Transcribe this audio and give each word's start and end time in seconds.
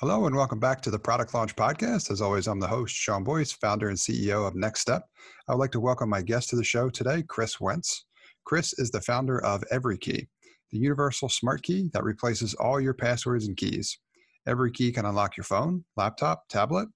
Hello 0.00 0.26
and 0.26 0.36
welcome 0.36 0.60
back 0.60 0.80
to 0.82 0.92
the 0.92 0.98
Product 0.98 1.34
Launch 1.34 1.56
Podcast. 1.56 2.12
As 2.12 2.20
always, 2.20 2.46
I'm 2.46 2.60
the 2.60 2.68
host, 2.68 2.94
Sean 2.94 3.24
Boyce, 3.24 3.50
founder 3.50 3.88
and 3.88 3.98
CEO 3.98 4.46
of 4.46 4.54
Next 4.54 4.80
Step. 4.80 5.02
I 5.48 5.52
would 5.52 5.58
like 5.58 5.72
to 5.72 5.80
welcome 5.80 6.08
my 6.08 6.22
guest 6.22 6.50
to 6.50 6.56
the 6.56 6.62
show 6.62 6.88
today, 6.88 7.24
Chris 7.26 7.60
Wentz. 7.60 8.04
Chris 8.44 8.78
is 8.78 8.92
the 8.92 9.00
founder 9.00 9.44
of 9.44 9.64
EveryKey, 9.72 10.28
the 10.70 10.78
universal 10.78 11.28
smart 11.28 11.64
key 11.64 11.90
that 11.94 12.04
replaces 12.04 12.54
all 12.54 12.80
your 12.80 12.94
passwords 12.94 13.48
and 13.48 13.56
keys. 13.56 13.98
EveryKey 14.46 14.94
can 14.94 15.04
unlock 15.04 15.36
your 15.36 15.42
phone, 15.42 15.84
laptop, 15.96 16.48
tablet, 16.48 16.86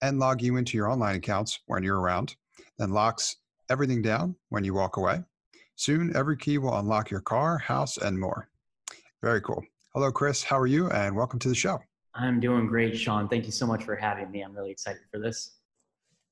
and 0.00 0.18
log 0.18 0.40
you 0.40 0.56
into 0.56 0.78
your 0.78 0.90
online 0.90 1.16
accounts 1.16 1.60
when 1.66 1.82
you're 1.82 2.00
around, 2.00 2.36
then 2.78 2.88
locks 2.88 3.36
everything 3.68 4.00
down 4.00 4.34
when 4.48 4.64
you 4.64 4.72
walk 4.72 4.96
away. 4.96 5.20
Soon, 5.74 6.10
EveryKey 6.14 6.56
will 6.56 6.78
unlock 6.78 7.10
your 7.10 7.20
car, 7.20 7.58
house, 7.58 7.98
and 7.98 8.18
more. 8.18 8.48
Very 9.22 9.42
cool. 9.42 9.62
Hello, 9.92 10.10
Chris. 10.10 10.42
How 10.42 10.58
are 10.58 10.66
you? 10.66 10.88
And 10.88 11.14
welcome 11.14 11.38
to 11.40 11.50
the 11.50 11.54
show. 11.54 11.80
I'm 12.18 12.40
doing 12.40 12.66
great, 12.66 12.96
Sean. 12.98 13.28
Thank 13.28 13.46
you 13.46 13.52
so 13.52 13.66
much 13.66 13.84
for 13.84 13.94
having 13.94 14.30
me. 14.30 14.42
I'm 14.42 14.54
really 14.54 14.70
excited 14.70 15.02
for 15.10 15.18
this. 15.18 15.56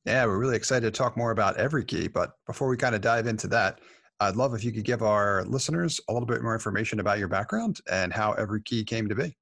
Yeah, 0.05 0.27
we're 0.27 0.38
really 0.38 0.57
excited 0.57 0.93
to 0.93 0.97
talk 0.97 1.16
more 1.16 1.30
about 1.30 1.57
EveryKey. 1.57 2.12
But 2.12 2.33
before 2.47 2.69
we 2.69 2.77
kind 2.77 2.95
of 2.95 3.01
dive 3.01 3.27
into 3.27 3.47
that, 3.48 3.80
I'd 4.20 4.37
love 4.37 4.55
if 4.55 4.65
you 4.65 4.73
could 4.73 4.84
give 4.84 5.02
our 5.02 5.45
listeners 5.45 6.01
a 6.09 6.12
little 6.12 6.27
bit 6.27 6.43
more 6.43 6.55
information 6.55 7.01
about 7.01 7.19
your 7.19 7.29
background 7.29 7.80
and 7.91 8.12
how 8.12 8.34
EveryKey 8.34 8.87
came 8.87 9.09
to 9.09 9.15
be. 9.15 9.37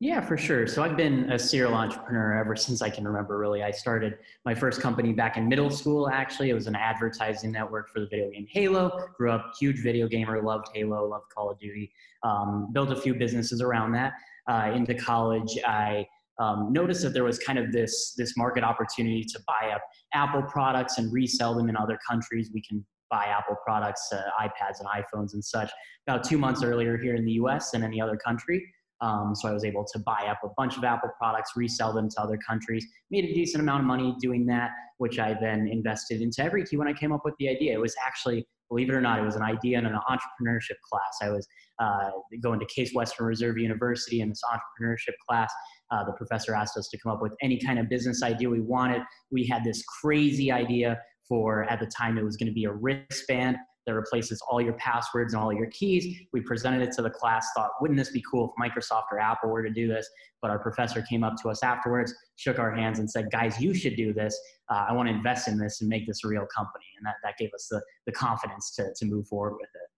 Yeah, 0.00 0.20
for 0.20 0.36
sure. 0.36 0.66
So 0.66 0.82
I've 0.82 0.96
been 0.96 1.30
a 1.30 1.38
serial 1.38 1.72
entrepreneur 1.72 2.34
ever 2.38 2.56
since 2.56 2.82
I 2.82 2.90
can 2.90 3.06
remember, 3.06 3.38
really. 3.38 3.62
I 3.62 3.70
started 3.70 4.18
my 4.44 4.54
first 4.54 4.80
company 4.80 5.12
back 5.12 5.36
in 5.36 5.48
middle 5.48 5.70
school, 5.70 6.10
actually. 6.10 6.50
It 6.50 6.54
was 6.54 6.66
an 6.66 6.74
advertising 6.74 7.52
network 7.52 7.88
for 7.90 8.00
the 8.00 8.06
video 8.06 8.30
game 8.30 8.46
Halo. 8.50 9.08
Grew 9.16 9.30
up, 9.30 9.52
huge 9.58 9.82
video 9.82 10.08
gamer, 10.08 10.42
loved 10.42 10.66
Halo, 10.74 11.06
loved 11.06 11.32
Call 11.32 11.50
of 11.50 11.58
Duty. 11.58 11.92
Um, 12.22 12.70
built 12.72 12.90
a 12.90 12.96
few 12.96 13.14
businesses 13.14 13.62
around 13.62 13.92
that 13.92 14.14
uh, 14.48 14.72
into 14.74 14.94
college, 14.94 15.58
I 15.66 16.06
um, 16.40 16.72
noticed 16.72 17.02
that 17.02 17.10
there 17.10 17.24
was 17.24 17.38
kind 17.38 17.58
of 17.58 17.72
this 17.72 18.14
this 18.16 18.36
market 18.36 18.64
opportunity 18.64 19.24
to 19.24 19.38
buy 19.46 19.70
up 19.70 19.82
Apple 20.12 20.42
products 20.42 20.98
and 20.98 21.12
resell 21.12 21.54
them 21.54 21.68
in 21.68 21.76
other 21.76 21.98
countries. 22.08 22.50
We 22.52 22.62
can 22.62 22.84
buy 23.10 23.26
Apple 23.26 23.56
products, 23.64 24.12
uh, 24.12 24.22
iPads 24.40 24.80
and 24.80 24.88
iPhones 24.88 25.34
and 25.34 25.44
such. 25.44 25.70
About 26.06 26.24
two 26.24 26.38
months 26.38 26.62
earlier 26.62 26.96
here 26.98 27.14
in 27.14 27.24
the 27.24 27.32
U.S. 27.32 27.70
than 27.70 27.84
any 27.84 28.00
other 28.00 28.16
country. 28.16 28.64
Um, 29.00 29.34
so 29.34 29.48
I 29.48 29.52
was 29.52 29.64
able 29.64 29.84
to 29.92 29.98
buy 29.98 30.26
up 30.30 30.38
a 30.44 30.48
bunch 30.56 30.76
of 30.76 30.84
Apple 30.84 31.10
products, 31.18 31.52
resell 31.56 31.92
them 31.92 32.08
to 32.10 32.20
other 32.20 32.38
countries, 32.38 32.86
made 33.10 33.24
a 33.24 33.34
decent 33.34 33.62
amount 33.62 33.80
of 33.80 33.86
money 33.86 34.16
doing 34.20 34.46
that, 34.46 34.70
which 34.98 35.18
I 35.18 35.36
then 35.40 35.68
invested 35.68 36.22
into 36.22 36.40
EveryKey 36.42 36.78
when 36.78 36.88
I 36.88 36.92
came 36.92 37.12
up 37.12 37.22
with 37.24 37.34
the 37.38 37.48
idea. 37.48 37.74
It 37.74 37.80
was 37.80 37.94
actually 38.04 38.46
believe 38.68 38.88
it 38.88 38.94
or 38.94 39.00
not, 39.00 39.18
it 39.18 39.24
was 39.24 39.36
an 39.36 39.42
idea 39.42 39.78
in 39.78 39.86
an 39.86 39.98
entrepreneurship 40.08 40.76
class. 40.90 41.18
I 41.22 41.30
was 41.30 41.46
uh, 41.80 42.10
going 42.42 42.60
to 42.60 42.66
Case 42.66 42.92
Western 42.94 43.26
Reserve 43.26 43.58
University 43.58 44.20
in 44.20 44.28
this 44.28 44.40
entrepreneurship 44.52 45.14
class. 45.28 45.52
Uh, 45.90 46.04
the 46.04 46.12
professor 46.12 46.54
asked 46.54 46.76
us 46.76 46.88
to 46.88 46.98
come 46.98 47.12
up 47.12 47.22
with 47.22 47.32
any 47.42 47.60
kind 47.60 47.78
of 47.78 47.88
business 47.88 48.22
idea 48.22 48.48
we 48.48 48.60
wanted. 48.60 49.02
We 49.30 49.46
had 49.46 49.64
this 49.64 49.82
crazy 50.00 50.50
idea 50.50 50.98
for, 51.28 51.64
at 51.70 51.80
the 51.80 51.86
time, 51.86 52.18
it 52.18 52.24
was 52.24 52.36
going 52.36 52.48
to 52.48 52.54
be 52.54 52.64
a 52.64 52.72
wristband 52.72 53.56
that 53.86 53.94
replaces 53.94 54.40
all 54.48 54.60
your 54.60 54.72
passwords 54.74 55.34
and 55.34 55.42
all 55.42 55.52
your 55.52 55.66
keys. 55.66 56.20
We 56.32 56.40
presented 56.40 56.82
it 56.82 56.92
to 56.92 57.02
the 57.02 57.10
class, 57.10 57.46
thought, 57.54 57.70
wouldn't 57.80 57.98
this 57.98 58.10
be 58.10 58.22
cool 58.30 58.52
if 58.56 58.70
Microsoft 58.70 59.04
or 59.12 59.18
Apple 59.18 59.50
were 59.50 59.62
to 59.62 59.70
do 59.70 59.86
this? 59.86 60.08
But 60.40 60.50
our 60.50 60.58
professor 60.58 61.02
came 61.02 61.22
up 61.22 61.34
to 61.42 61.48
us 61.48 61.62
afterwards, 61.62 62.14
shook 62.36 62.58
our 62.58 62.74
hands, 62.74 62.98
and 62.98 63.10
said, 63.10 63.30
guys, 63.30 63.60
you 63.60 63.74
should 63.74 63.96
do 63.96 64.12
this. 64.12 64.38
Uh, 64.70 64.86
I 64.88 64.92
want 64.92 65.08
to 65.08 65.14
invest 65.14 65.48
in 65.48 65.58
this 65.58 65.80
and 65.80 65.88
make 65.88 66.06
this 66.06 66.24
a 66.24 66.28
real 66.28 66.46
company. 66.54 66.84
And 66.98 67.06
that, 67.06 67.14
that 67.22 67.36
gave 67.38 67.52
us 67.54 67.68
the, 67.70 67.82
the 68.06 68.12
confidence 68.12 68.74
to, 68.76 68.92
to 68.96 69.04
move 69.04 69.26
forward 69.26 69.54
with 69.54 69.70
it. 69.74 69.88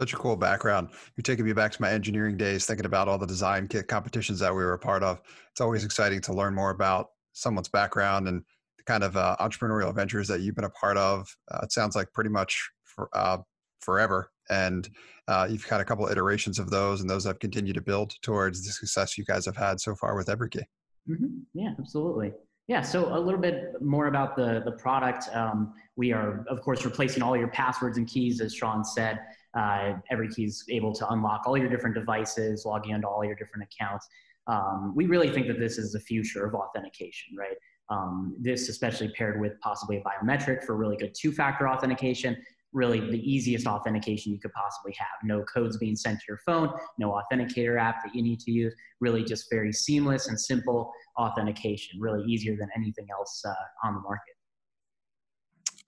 Such 0.00 0.12
a 0.12 0.16
cool 0.16 0.36
background. 0.36 0.88
You're 1.16 1.22
taking 1.22 1.44
me 1.44 1.52
back 1.52 1.70
to 1.72 1.80
my 1.80 1.90
engineering 1.90 2.36
days, 2.36 2.66
thinking 2.66 2.84
about 2.84 3.06
all 3.06 3.16
the 3.16 3.26
design 3.26 3.68
kit 3.68 3.86
competitions 3.86 4.40
that 4.40 4.50
we 4.50 4.64
were 4.64 4.72
a 4.72 4.78
part 4.78 5.04
of. 5.04 5.22
It's 5.52 5.60
always 5.60 5.84
exciting 5.84 6.20
to 6.22 6.32
learn 6.32 6.52
more 6.52 6.70
about 6.70 7.10
someone's 7.32 7.68
background 7.68 8.28
and 8.28 8.42
kind 8.86 9.02
of 9.02 9.16
uh, 9.16 9.36
entrepreneurial 9.40 9.94
ventures 9.94 10.28
that 10.28 10.40
you've 10.40 10.54
been 10.54 10.64
a 10.64 10.70
part 10.70 10.96
of. 10.96 11.26
Uh, 11.50 11.60
it 11.62 11.72
sounds 11.72 11.96
like 11.96 12.12
pretty 12.12 12.30
much 12.30 12.70
for, 12.84 13.08
uh, 13.12 13.38
forever. 13.80 14.30
And 14.50 14.88
uh, 15.28 15.46
you've 15.50 15.64
had 15.64 15.80
a 15.80 15.84
couple 15.84 16.06
of 16.06 16.12
iterations 16.12 16.58
of 16.58 16.70
those, 16.70 17.00
and 17.00 17.08
those 17.08 17.24
have 17.24 17.38
continued 17.38 17.74
to 17.74 17.80
build 17.80 18.14
towards 18.22 18.64
the 18.64 18.72
success 18.72 19.16
you 19.16 19.24
guys 19.24 19.46
have 19.46 19.56
had 19.56 19.80
so 19.80 19.94
far 19.94 20.16
with 20.16 20.26
EveryKey. 20.26 20.64
Mm-hmm. 21.08 21.38
Yeah, 21.54 21.72
absolutely. 21.78 22.32
Yeah, 22.66 22.80
so 22.80 23.14
a 23.14 23.20
little 23.20 23.40
bit 23.40 23.82
more 23.82 24.06
about 24.06 24.36
the, 24.36 24.62
the 24.64 24.72
product. 24.72 25.28
Um, 25.34 25.74
we 25.96 26.12
are, 26.12 26.44
of 26.48 26.62
course, 26.62 26.84
replacing 26.84 27.22
all 27.22 27.36
your 27.36 27.48
passwords 27.48 27.98
and 27.98 28.06
keys, 28.06 28.40
as 28.40 28.54
Sean 28.54 28.84
said. 28.84 29.18
Uh, 29.54 29.96
EveryKey 30.10 30.46
is 30.46 30.64
able 30.70 30.92
to 30.94 31.08
unlock 31.10 31.42
all 31.46 31.56
your 31.56 31.68
different 31.68 31.94
devices, 31.94 32.64
logging 32.64 32.94
into 32.94 33.06
all 33.06 33.24
your 33.24 33.34
different 33.34 33.68
accounts. 33.70 34.06
Um, 34.46 34.94
we 34.96 35.06
really 35.06 35.30
think 35.30 35.46
that 35.46 35.58
this 35.58 35.78
is 35.78 35.92
the 35.92 36.00
future 36.00 36.46
of 36.46 36.54
authentication, 36.54 37.36
right? 37.38 37.56
Um, 37.90 38.34
this, 38.40 38.70
especially 38.70 39.10
paired 39.10 39.40
with 39.40 39.60
possibly 39.60 39.98
a 39.98 40.02
biometric 40.02 40.64
for 40.64 40.74
really 40.74 40.96
good 40.96 41.14
two 41.14 41.32
factor 41.32 41.68
authentication, 41.68 42.34
really 42.74 42.98
the 42.98 43.18
easiest 43.18 43.66
authentication 43.66 44.32
you 44.32 44.40
could 44.40 44.52
possibly 44.52 44.94
have. 44.98 45.08
No 45.22 45.42
codes 45.44 45.76
being 45.78 45.96
sent 45.96 46.18
to 46.18 46.24
your 46.28 46.38
phone, 46.44 46.70
no 46.98 47.10
authenticator 47.10 47.80
app 47.80 48.02
that 48.04 48.14
you 48.14 48.22
need 48.22 48.40
to 48.40 48.50
use, 48.50 48.74
really 49.00 49.22
just 49.22 49.46
very 49.50 49.72
seamless 49.72 50.28
and 50.28 50.38
simple 50.38 50.92
authentication, 51.18 52.00
really 52.00 52.24
easier 52.24 52.56
than 52.58 52.68
anything 52.76 53.06
else 53.16 53.42
uh, 53.46 53.86
on 53.86 53.94
the 53.94 54.00
market. 54.00 54.34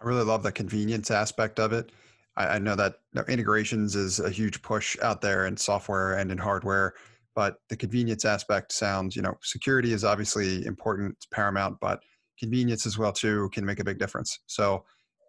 I 0.00 0.04
really 0.04 0.24
love 0.24 0.42
the 0.42 0.52
convenience 0.52 1.10
aspect 1.10 1.58
of 1.58 1.72
it. 1.72 1.92
I, 2.36 2.46
I 2.46 2.58
know 2.58 2.76
that 2.76 3.00
integrations 3.28 3.96
is 3.96 4.20
a 4.20 4.30
huge 4.30 4.62
push 4.62 4.96
out 5.02 5.20
there 5.20 5.46
in 5.46 5.56
software 5.56 6.14
and 6.14 6.30
in 6.30 6.38
hardware 6.38 6.94
but 7.36 7.58
the 7.68 7.76
convenience 7.76 8.24
aspect 8.24 8.72
sounds 8.72 9.14
you 9.14 9.22
know 9.22 9.34
security 9.42 9.92
is 9.92 10.02
obviously 10.02 10.66
important 10.66 11.14
paramount 11.30 11.76
but 11.80 12.00
convenience 12.38 12.86
as 12.86 12.98
well 12.98 13.12
too 13.12 13.48
can 13.52 13.64
make 13.64 13.80
a 13.80 13.84
big 13.84 13.98
difference. 13.98 14.40
So 14.46 14.84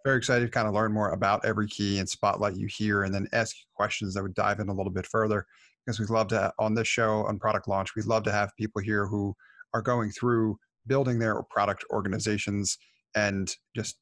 very 0.05 0.17
excited 0.17 0.45
to 0.45 0.51
kind 0.51 0.67
of 0.67 0.73
learn 0.73 0.93
more 0.93 1.11
about 1.11 1.43
every 1.45 1.67
key 1.67 1.99
and 1.99 2.07
spotlight 2.07 2.55
you 2.55 2.67
here 2.67 3.03
and 3.03 3.13
then 3.13 3.27
ask 3.33 3.55
questions 3.75 4.13
that 4.13 4.23
would 4.23 4.35
dive 4.35 4.59
in 4.59 4.69
a 4.69 4.73
little 4.73 4.91
bit 4.91 5.05
further. 5.05 5.45
Because 5.85 5.99
we'd 5.99 6.09
love 6.09 6.27
to 6.29 6.51
on 6.59 6.73
this 6.73 6.87
show 6.87 7.25
on 7.25 7.39
product 7.39 7.67
launch 7.67 7.95
we'd 7.95 8.05
love 8.05 8.23
to 8.23 8.31
have 8.31 8.55
people 8.57 8.81
here 8.81 9.07
who 9.07 9.33
are 9.73 9.81
going 9.81 10.11
through 10.11 10.57
building 10.85 11.17
their 11.17 11.41
product 11.43 11.85
organizations 11.91 12.77
and 13.15 13.55
just 13.75 13.97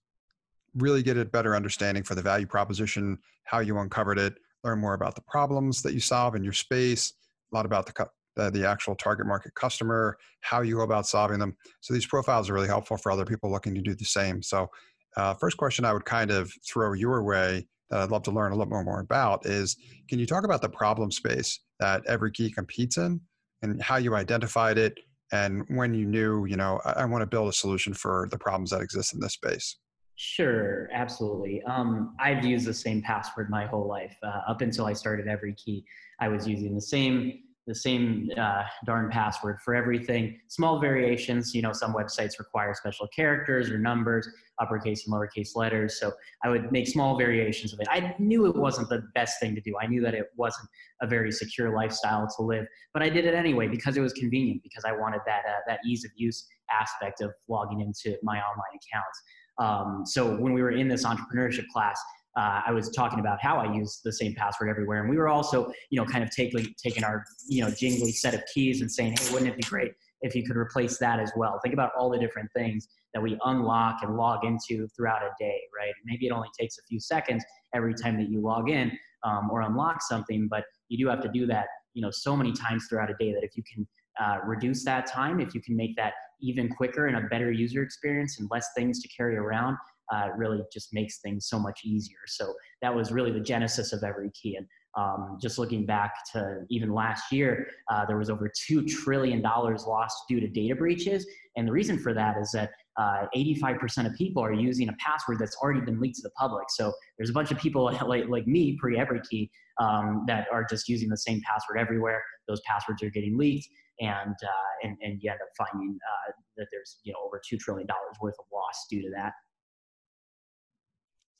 really 0.75 1.03
get 1.03 1.17
a 1.17 1.25
better 1.25 1.55
understanding 1.55 2.03
for 2.03 2.15
the 2.15 2.21
value 2.23 2.47
proposition 2.47 3.17
how 3.43 3.59
you 3.59 3.77
uncovered 3.77 4.17
it 4.17 4.33
learn 4.63 4.79
more 4.79 4.95
about 4.95 5.13
the 5.13 5.21
problems 5.21 5.83
that 5.83 5.93
you 5.93 5.99
solve 5.99 6.33
in 6.33 6.43
your 6.43 6.53
space 6.53 7.13
a 7.51 7.55
lot 7.55 7.65
about 7.65 7.85
the 7.85 8.09
the 8.51 8.67
actual 8.67 8.95
target 8.95 9.25
market 9.25 9.53
customer, 9.55 10.17
how 10.41 10.61
you 10.61 10.75
go 10.75 10.81
about 10.81 11.07
solving 11.07 11.39
them. 11.39 11.55
So 11.79 11.93
these 11.93 12.05
profiles 12.05 12.49
are 12.49 12.53
really 12.53 12.67
helpful 12.67 12.97
for 12.97 13.09
other 13.09 13.23
people 13.25 13.49
looking 13.49 13.73
to 13.75 13.81
do 13.81 13.95
the 13.95 14.03
same. 14.03 14.41
So, 14.41 14.69
uh, 15.15 15.33
first 15.35 15.55
question 15.55 15.85
I 15.85 15.93
would 15.93 16.03
kind 16.03 16.31
of 16.31 16.51
throw 16.67 16.91
your 16.91 17.23
way 17.23 17.65
that 17.89 18.01
I'd 18.01 18.11
love 18.11 18.23
to 18.23 18.31
learn 18.31 18.51
a 18.51 18.55
little 18.55 18.83
more, 18.83 18.99
about 18.99 19.45
is 19.45 19.77
can 20.09 20.19
you 20.19 20.25
talk 20.25 20.43
about 20.43 20.61
the 20.61 20.67
problem 20.69 21.11
space 21.11 21.61
that 21.79 22.05
EveryKey 22.07 22.53
competes 22.53 22.97
in 22.97 23.21
and 23.61 23.81
how 23.81 23.95
you 23.95 24.15
identified 24.15 24.77
it 24.77 24.99
and 25.31 25.63
when 25.69 25.93
you 25.93 26.05
knew, 26.05 26.45
you 26.45 26.55
know, 26.55 26.79
I, 26.85 26.91
I 27.01 27.05
want 27.05 27.21
to 27.21 27.25
build 27.25 27.49
a 27.49 27.53
solution 27.53 27.93
for 27.93 28.27
the 28.29 28.37
problems 28.37 28.71
that 28.71 28.81
exist 28.81 29.13
in 29.13 29.19
this 29.19 29.33
space? 29.33 29.77
Sure, 30.17 30.89
absolutely. 30.93 31.61
Um, 31.63 32.15
I've 32.19 32.45
used 32.45 32.65
the 32.65 32.73
same 32.73 33.01
password 33.01 33.49
my 33.49 33.65
whole 33.65 33.87
life. 33.87 34.15
Uh, 34.23 34.41
up 34.47 34.61
until 34.61 34.85
I 34.85 34.93
started 34.93 35.25
EveryKey, 35.25 35.83
I 36.21 36.29
was 36.29 36.47
using 36.47 36.73
the 36.73 36.81
same 36.81 37.41
the 37.67 37.73
same 37.73 38.29
uh, 38.37 38.63
darn 38.85 39.09
password 39.09 39.59
for 39.59 39.73
everything. 39.73 40.39
Small 40.49 40.79
variations, 40.79 41.55
you 41.55 41.63
know, 41.63 41.71
some 41.73 41.95
websites 41.95 42.37
require 42.37 42.75
special 42.75 43.07
characters 43.07 43.71
or 43.71 43.79
numbers, 43.79 44.29
uppercase 44.59 45.07
and 45.07 45.15
lowercase 45.15 45.55
letters. 45.55 45.99
So 45.99 46.13
I 46.43 46.49
would 46.49 46.71
make 46.71 46.87
small 46.87 47.17
variations 47.17 47.73
of 47.73 47.79
it. 47.79 47.87
I 47.89 48.15
knew 48.19 48.45
it 48.45 48.55
wasn't 48.55 48.89
the 48.89 49.07
best 49.15 49.39
thing 49.39 49.55
to 49.55 49.61
do. 49.61 49.73
I 49.81 49.87
knew 49.87 50.01
that 50.01 50.13
it 50.13 50.27
wasn't 50.37 50.69
a 51.01 51.07
very 51.07 51.31
secure 51.31 51.75
lifestyle 51.75 52.27
to 52.37 52.43
live, 52.43 52.67
but 52.93 53.01
I 53.01 53.09
did 53.09 53.25
it 53.25 53.33
anyway 53.33 53.67
because 53.67 53.97
it 53.97 54.01
was 54.01 54.13
convenient, 54.13 54.61
because 54.61 54.85
I 54.85 54.91
wanted 54.91 55.21
that, 55.25 55.41
uh, 55.49 55.61
that 55.67 55.79
ease 55.83 56.05
of 56.05 56.11
use 56.15 56.47
aspect 56.69 57.21
of 57.21 57.31
logging 57.47 57.81
into 57.81 58.15
my 58.21 58.37
online 58.37 58.75
accounts. 58.75 59.23
Um, 59.57 60.03
so 60.05 60.35
when 60.35 60.53
we 60.53 60.61
were 60.61 60.71
in 60.71 60.87
this 60.87 61.05
entrepreneurship 61.05 61.67
class, 61.73 61.99
uh, 62.37 62.61
I 62.67 62.71
was 62.71 62.89
talking 62.89 63.19
about 63.19 63.41
how 63.41 63.57
I 63.57 63.73
use 63.73 64.01
the 64.03 64.11
same 64.11 64.35
password 64.35 64.69
everywhere. 64.69 64.99
And 65.01 65.09
we 65.09 65.17
were 65.17 65.29
also, 65.29 65.71
you 65.89 65.99
know, 65.99 66.05
kind 66.05 66.23
of 66.23 66.29
taking, 66.31 66.73
taking 66.83 67.03
our, 67.03 67.23
you 67.47 67.63
know, 67.63 67.71
jingly 67.71 68.11
set 68.11 68.33
of 68.33 68.43
keys 68.53 68.81
and 68.81 68.91
saying, 68.91 69.15
hey, 69.17 69.31
wouldn't 69.31 69.49
it 69.49 69.55
be 69.55 69.63
great 69.63 69.93
if 70.21 70.35
you 70.35 70.43
could 70.43 70.57
replace 70.57 70.97
that 70.97 71.19
as 71.19 71.31
well? 71.37 71.59
Think 71.63 71.73
about 71.73 71.91
all 71.97 72.09
the 72.09 72.19
different 72.19 72.49
things 72.53 72.89
that 73.13 73.21
we 73.21 73.39
unlock 73.45 73.99
and 74.01 74.17
log 74.17 74.43
into 74.43 74.87
throughout 74.89 75.23
a 75.23 75.29
day, 75.39 75.61
right? 75.77 75.93
Maybe 76.03 76.27
it 76.27 76.31
only 76.31 76.49
takes 76.59 76.77
a 76.77 76.81
few 76.89 76.99
seconds 76.99 77.43
every 77.73 77.93
time 77.93 78.17
that 78.17 78.29
you 78.29 78.41
log 78.41 78.69
in 78.69 78.91
um, 79.23 79.49
or 79.49 79.61
unlock 79.61 80.01
something, 80.01 80.49
but 80.49 80.65
you 80.89 80.97
do 80.97 81.09
have 81.09 81.21
to 81.21 81.29
do 81.29 81.45
that, 81.47 81.67
you 81.93 82.01
know, 82.01 82.11
so 82.11 82.35
many 82.35 82.51
times 82.51 82.87
throughout 82.89 83.09
a 83.09 83.15
day 83.17 83.31
that 83.31 83.43
if 83.43 83.55
you 83.55 83.63
can 83.63 83.87
uh, 84.21 84.39
reduce 84.45 84.83
that 84.83 85.07
time, 85.07 85.39
if 85.39 85.55
you 85.55 85.61
can 85.61 85.75
make 85.75 85.95
that 85.95 86.13
even 86.41 86.69
quicker 86.69 87.07
and 87.07 87.17
a 87.17 87.21
better 87.29 87.51
user 87.51 87.83
experience 87.83 88.39
and 88.39 88.47
less 88.51 88.67
things 88.75 89.01
to 89.01 89.07
carry 89.09 89.37
around, 89.37 89.77
uh, 90.13 90.29
really 90.37 90.59
just 90.71 90.89
makes 90.93 91.19
things 91.19 91.47
so 91.47 91.59
much 91.59 91.81
easier. 91.83 92.17
So 92.27 92.53
that 92.81 92.93
was 92.93 93.11
really 93.11 93.31
the 93.31 93.39
genesis 93.39 93.93
of 93.93 94.01
EveryKey. 94.01 94.57
And 94.57 94.67
Um, 94.97 95.37
just 95.41 95.59
looking 95.59 95.85
back 95.85 96.13
to 96.31 96.65
even 96.69 96.93
last 96.93 97.29
year, 97.29 97.67
uh, 97.91 98.05
there 98.05 98.17
was 98.17 98.29
over 98.29 98.49
$2 98.71 98.87
trillion 98.87 99.41
lost 99.41 100.15
due 100.29 100.39
to 100.39 100.47
data 100.47 100.73
breaches. 100.73 101.27
And 101.57 101.67
the 101.67 101.71
reason 101.73 101.99
for 101.99 102.13
that 102.13 102.37
is 102.37 102.49
that 102.51 102.69
uh, 102.97 103.25
85% 103.35 104.05
of 104.05 104.13
people 104.13 104.41
are 104.41 104.53
using 104.53 104.87
a 104.87 104.93
password 104.93 105.39
that's 105.39 105.57
already 105.57 105.81
been 105.81 105.99
leaked 105.99 106.15
to 106.17 106.21
the 106.21 106.31
public. 106.39 106.67
So 106.69 106.93
there's 107.17 107.29
a 107.29 107.33
bunch 107.33 107.51
of 107.51 107.57
people 107.57 107.83
like, 108.07 108.29
like 108.29 108.47
me, 108.47 108.77
pre 108.79 108.95
EveryKey, 108.97 109.49
um, 109.81 110.23
that 110.27 110.47
are 110.49 110.63
just 110.63 110.87
using 110.87 111.09
the 111.09 111.17
same 111.17 111.41
password 111.41 111.77
everywhere. 111.77 112.23
Those 112.47 112.61
passwords 112.65 113.03
are 113.03 113.09
getting 113.09 113.37
leaked, 113.37 113.67
and 113.99 114.35
uh, 114.43 114.71
and, 114.83 114.97
and 115.01 115.19
you 115.21 115.31
end 115.31 115.39
up 115.41 115.67
finding 115.67 115.97
uh, 115.97 116.31
that 116.57 116.67
there's 116.71 116.97
you 117.03 117.13
know 117.13 117.19
over 117.25 117.41
two 117.47 117.57
trillion 117.57 117.87
dollars 117.87 118.15
worth 118.21 118.35
of 118.39 118.45
loss 118.53 118.85
due 118.89 119.01
to 119.01 119.09
that. 119.15 119.33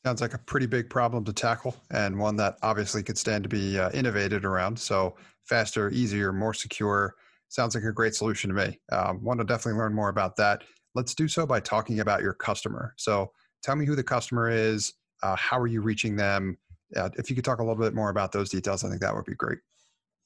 Sounds 0.06 0.22
like 0.22 0.36
a 0.36 0.40
pretty 0.40 0.68
big 0.68 0.90
problem 0.90 1.26
to 1.26 1.34
tackle, 1.34 1.76
and 1.92 2.18
one 2.18 2.36
that 2.36 2.58
obviously 2.62 3.02
could 3.02 3.18
stand 3.18 3.44
to 3.44 3.50
be 3.50 3.80
uh, 3.80 3.90
innovated 3.92 4.46
around. 4.46 4.78
So 4.78 5.16
faster, 5.46 5.90
easier, 5.90 6.32
more 6.32 6.54
secure. 6.54 7.16
Sounds 7.48 7.76
like 7.76 7.84
a 7.84 7.92
great 7.92 8.14
solution 8.14 8.50
to 8.50 8.56
me. 8.56 8.80
Um, 8.92 9.24
want 9.24 9.40
to 9.40 9.46
definitely 9.46 9.80
learn 9.80 9.94
more 9.94 10.10
about 10.10 10.36
that. 10.38 10.64
Let's 10.94 11.16
do 11.16 11.28
so 11.28 11.46
by 11.46 11.60
talking 11.60 12.00
about 12.00 12.22
your 12.22 12.34
customer. 12.34 12.94
So 12.98 13.32
tell 13.64 13.76
me 13.76 13.86
who 13.86 13.96
the 13.96 14.04
customer 14.04 14.50
is. 14.50 14.94
Uh, 15.24 15.36
how 15.36 15.60
are 15.60 15.68
you 15.68 15.82
reaching 15.82 16.16
them? 16.16 16.58
Uh, 16.96 17.10
if 17.18 17.30
you 17.30 17.36
could 17.36 17.46
talk 17.46 17.60
a 17.60 17.64
little 17.64 17.84
bit 17.84 17.96
more 17.96 18.10
about 18.10 18.32
those 18.32 18.50
details, 18.50 18.84
I 18.84 18.90
think 18.90 19.02
that 19.02 19.16
would 19.16 19.26
be 19.26 19.36
great. 19.36 19.60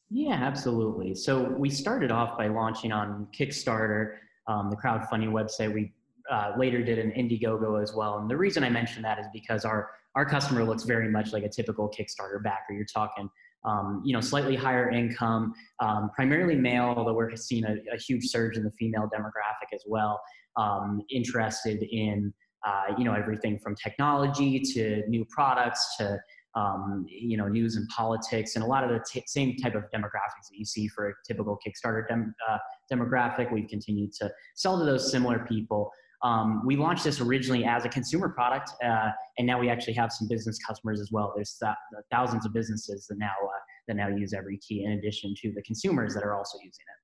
Yeah, 0.10 0.34
absolutely. 0.34 1.14
So 1.14 1.44
we 1.44 1.70
started 1.70 2.12
off 2.12 2.38
by 2.38 2.48
launching 2.48 2.92
on 2.92 3.28
Kickstarter, 3.38 4.16
um, 4.48 4.70
the 4.70 4.76
crowdfunding 4.76 5.32
website. 5.32 5.72
We 5.74 5.94
uh, 6.32 6.54
later 6.58 6.84
did 6.84 7.00
an 7.00 7.12
Indiegogo 7.12 7.82
as 7.82 7.94
well. 7.94 8.18
And 8.18 8.30
the 8.30 8.38
reason 8.38 8.64
I 8.64 8.70
mention 8.70 9.02
that 9.04 9.20
is 9.20 9.26
because 9.34 9.66
our 9.66 9.90
our 10.16 10.26
customer 10.26 10.64
looks 10.64 10.84
very 10.84 11.10
much 11.10 11.34
like 11.34 11.44
a 11.44 11.50
typical 11.50 11.88
Kickstarter 11.88 12.42
backer. 12.44 12.74
You're 12.74 12.86
talking, 12.86 13.30
um, 13.64 14.02
you 14.04 14.12
know, 14.12 14.22
slightly 14.22 14.56
higher 14.56 14.90
income, 14.90 15.54
um, 15.80 16.10
primarily 16.16 16.56
male, 16.56 16.94
although 16.98 17.14
we're 17.14 17.36
seeing 17.36 17.64
a, 17.64 17.76
a, 17.94 17.98
huge 17.98 18.26
surge 18.26 18.58
in 18.58 18.64
the 18.64 18.72
female 18.72 19.08
demographic 19.16 19.74
as 19.74 19.84
well. 19.88 20.20
Um, 20.58 21.04
interested 21.12 21.84
in, 21.84 22.34
uh, 22.68 22.96
you 22.98 23.04
know, 23.04 23.14
everything 23.14 23.60
from 23.60 23.76
technology 23.76 24.60
to 24.74 25.08
new 25.08 25.26
products 25.30 25.96
to 25.98 26.20
um, 26.56 27.06
you 27.08 27.38
know, 27.38 27.48
news 27.48 27.76
and 27.76 27.88
politics, 27.90 28.56
and 28.56 28.64
a 28.64 28.68
lot 28.68 28.84
of 28.84 28.90
the 28.90 29.04
t- 29.08 29.24
same 29.28 29.56
type 29.58 29.76
of 29.76 29.84
demographics 29.94 30.50
that 30.50 30.58
you 30.58 30.66
see 30.66 30.88
for 30.88 31.10
a 31.10 31.14
typical 31.28 31.60
Kickstarter 31.66 32.08
dem- 32.08 32.34
uh, 32.50 32.58
demographic. 32.92 33.52
We've 33.52 33.68
continued 33.70 34.14
to 34.14 34.32
sell 34.56 34.80
to 34.80 34.86
those 34.86 35.12
similar 35.12 35.40
people. 35.40 35.92
Um, 36.22 36.64
we 36.66 36.76
launched 36.76 37.04
this 37.06 37.22
originally 37.22 37.66
as 37.66 37.86
a 37.86 37.90
consumer 37.90 38.30
product, 38.30 38.72
uh, 38.84 39.12
and 39.38 39.48
now 39.48 39.60
we 39.60 39.70
actually 39.70 39.94
have 39.94 40.12
some 40.12 40.28
business 40.28 40.58
customers 40.66 41.00
as 41.00 41.12
well. 41.12 41.32
There's 41.36 41.56
th- 41.62 41.74
thousands 42.12 42.46
of 42.46 42.54
businesses 42.54 43.08
that 43.08 43.18
now 43.18 43.28
uh, 43.28 43.60
that 43.88 43.96
now 43.96 44.08
use 44.08 44.34
EveryKey, 44.34 44.86
in 44.86 44.92
addition 44.92 45.34
to 45.42 45.52
the 45.54 45.62
consumers 45.62 46.14
that 46.16 46.24
are 46.24 46.36
also 46.36 46.58
using 46.58 46.72
it. 46.72 47.00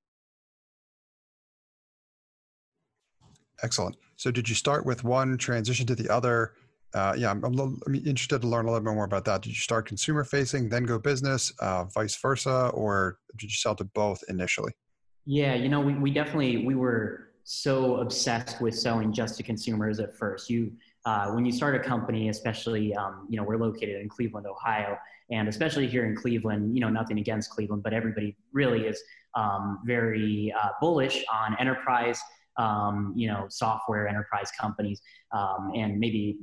Excellent. 3.63 3.95
So, 4.17 4.31
did 4.31 4.49
you 4.49 4.55
start 4.55 4.85
with 4.85 5.03
one, 5.03 5.37
transition 5.37 5.85
to 5.87 5.95
the 5.95 6.09
other? 6.09 6.53
Uh, 6.95 7.13
yeah, 7.17 7.29
I'm, 7.29 7.43
I'm, 7.43 7.79
interested 7.93 8.41
to 8.41 8.47
learn 8.47 8.67
a 8.67 8.71
little 8.71 8.85
bit 8.85 8.93
more 8.93 9.03
about 9.03 9.25
that. 9.25 9.41
Did 9.41 9.49
you 9.49 9.55
start 9.55 9.85
consumer 9.85 10.23
facing, 10.23 10.69
then 10.69 10.85
go 10.85 10.97
business, 10.97 11.51
uh, 11.59 11.83
vice 11.83 12.15
versa, 12.15 12.71
or 12.73 13.19
did 13.35 13.51
you 13.51 13.57
sell 13.57 13.75
to 13.75 13.83
both 13.83 14.23
initially? 14.29 14.71
Yeah, 15.25 15.55
you 15.55 15.67
know, 15.67 15.81
we, 15.81 15.93
we 15.95 16.09
definitely 16.09 16.65
we 16.65 16.73
were 16.73 17.31
so 17.43 17.97
obsessed 17.97 18.61
with 18.61 18.79
selling 18.79 19.11
just 19.11 19.35
to 19.37 19.43
consumers 19.43 19.99
at 19.99 20.15
first. 20.15 20.49
You 20.49 20.71
uh, 21.05 21.31
when 21.31 21.45
you 21.45 21.51
start 21.51 21.75
a 21.75 21.79
company, 21.79 22.29
especially 22.29 22.95
um, 22.95 23.27
you 23.29 23.35
know 23.35 23.43
we're 23.43 23.57
located 23.57 23.99
in 23.99 24.07
Cleveland, 24.07 24.47
Ohio, 24.47 24.97
and 25.31 25.49
especially 25.49 25.87
here 25.87 26.05
in 26.05 26.15
Cleveland, 26.15 26.73
you 26.73 26.79
know 26.79 26.89
nothing 26.89 27.19
against 27.19 27.49
Cleveland, 27.49 27.83
but 27.83 27.91
everybody 27.91 28.37
really 28.53 28.87
is 28.87 29.03
um, 29.35 29.79
very 29.85 30.53
uh, 30.63 30.69
bullish 30.79 31.25
on 31.29 31.57
enterprise 31.59 32.21
um, 32.57 33.13
you 33.15 33.27
know, 33.27 33.45
software 33.49 34.07
enterprise 34.07 34.49
companies, 34.59 35.01
um, 35.33 35.71
and 35.75 35.99
maybe 35.99 36.37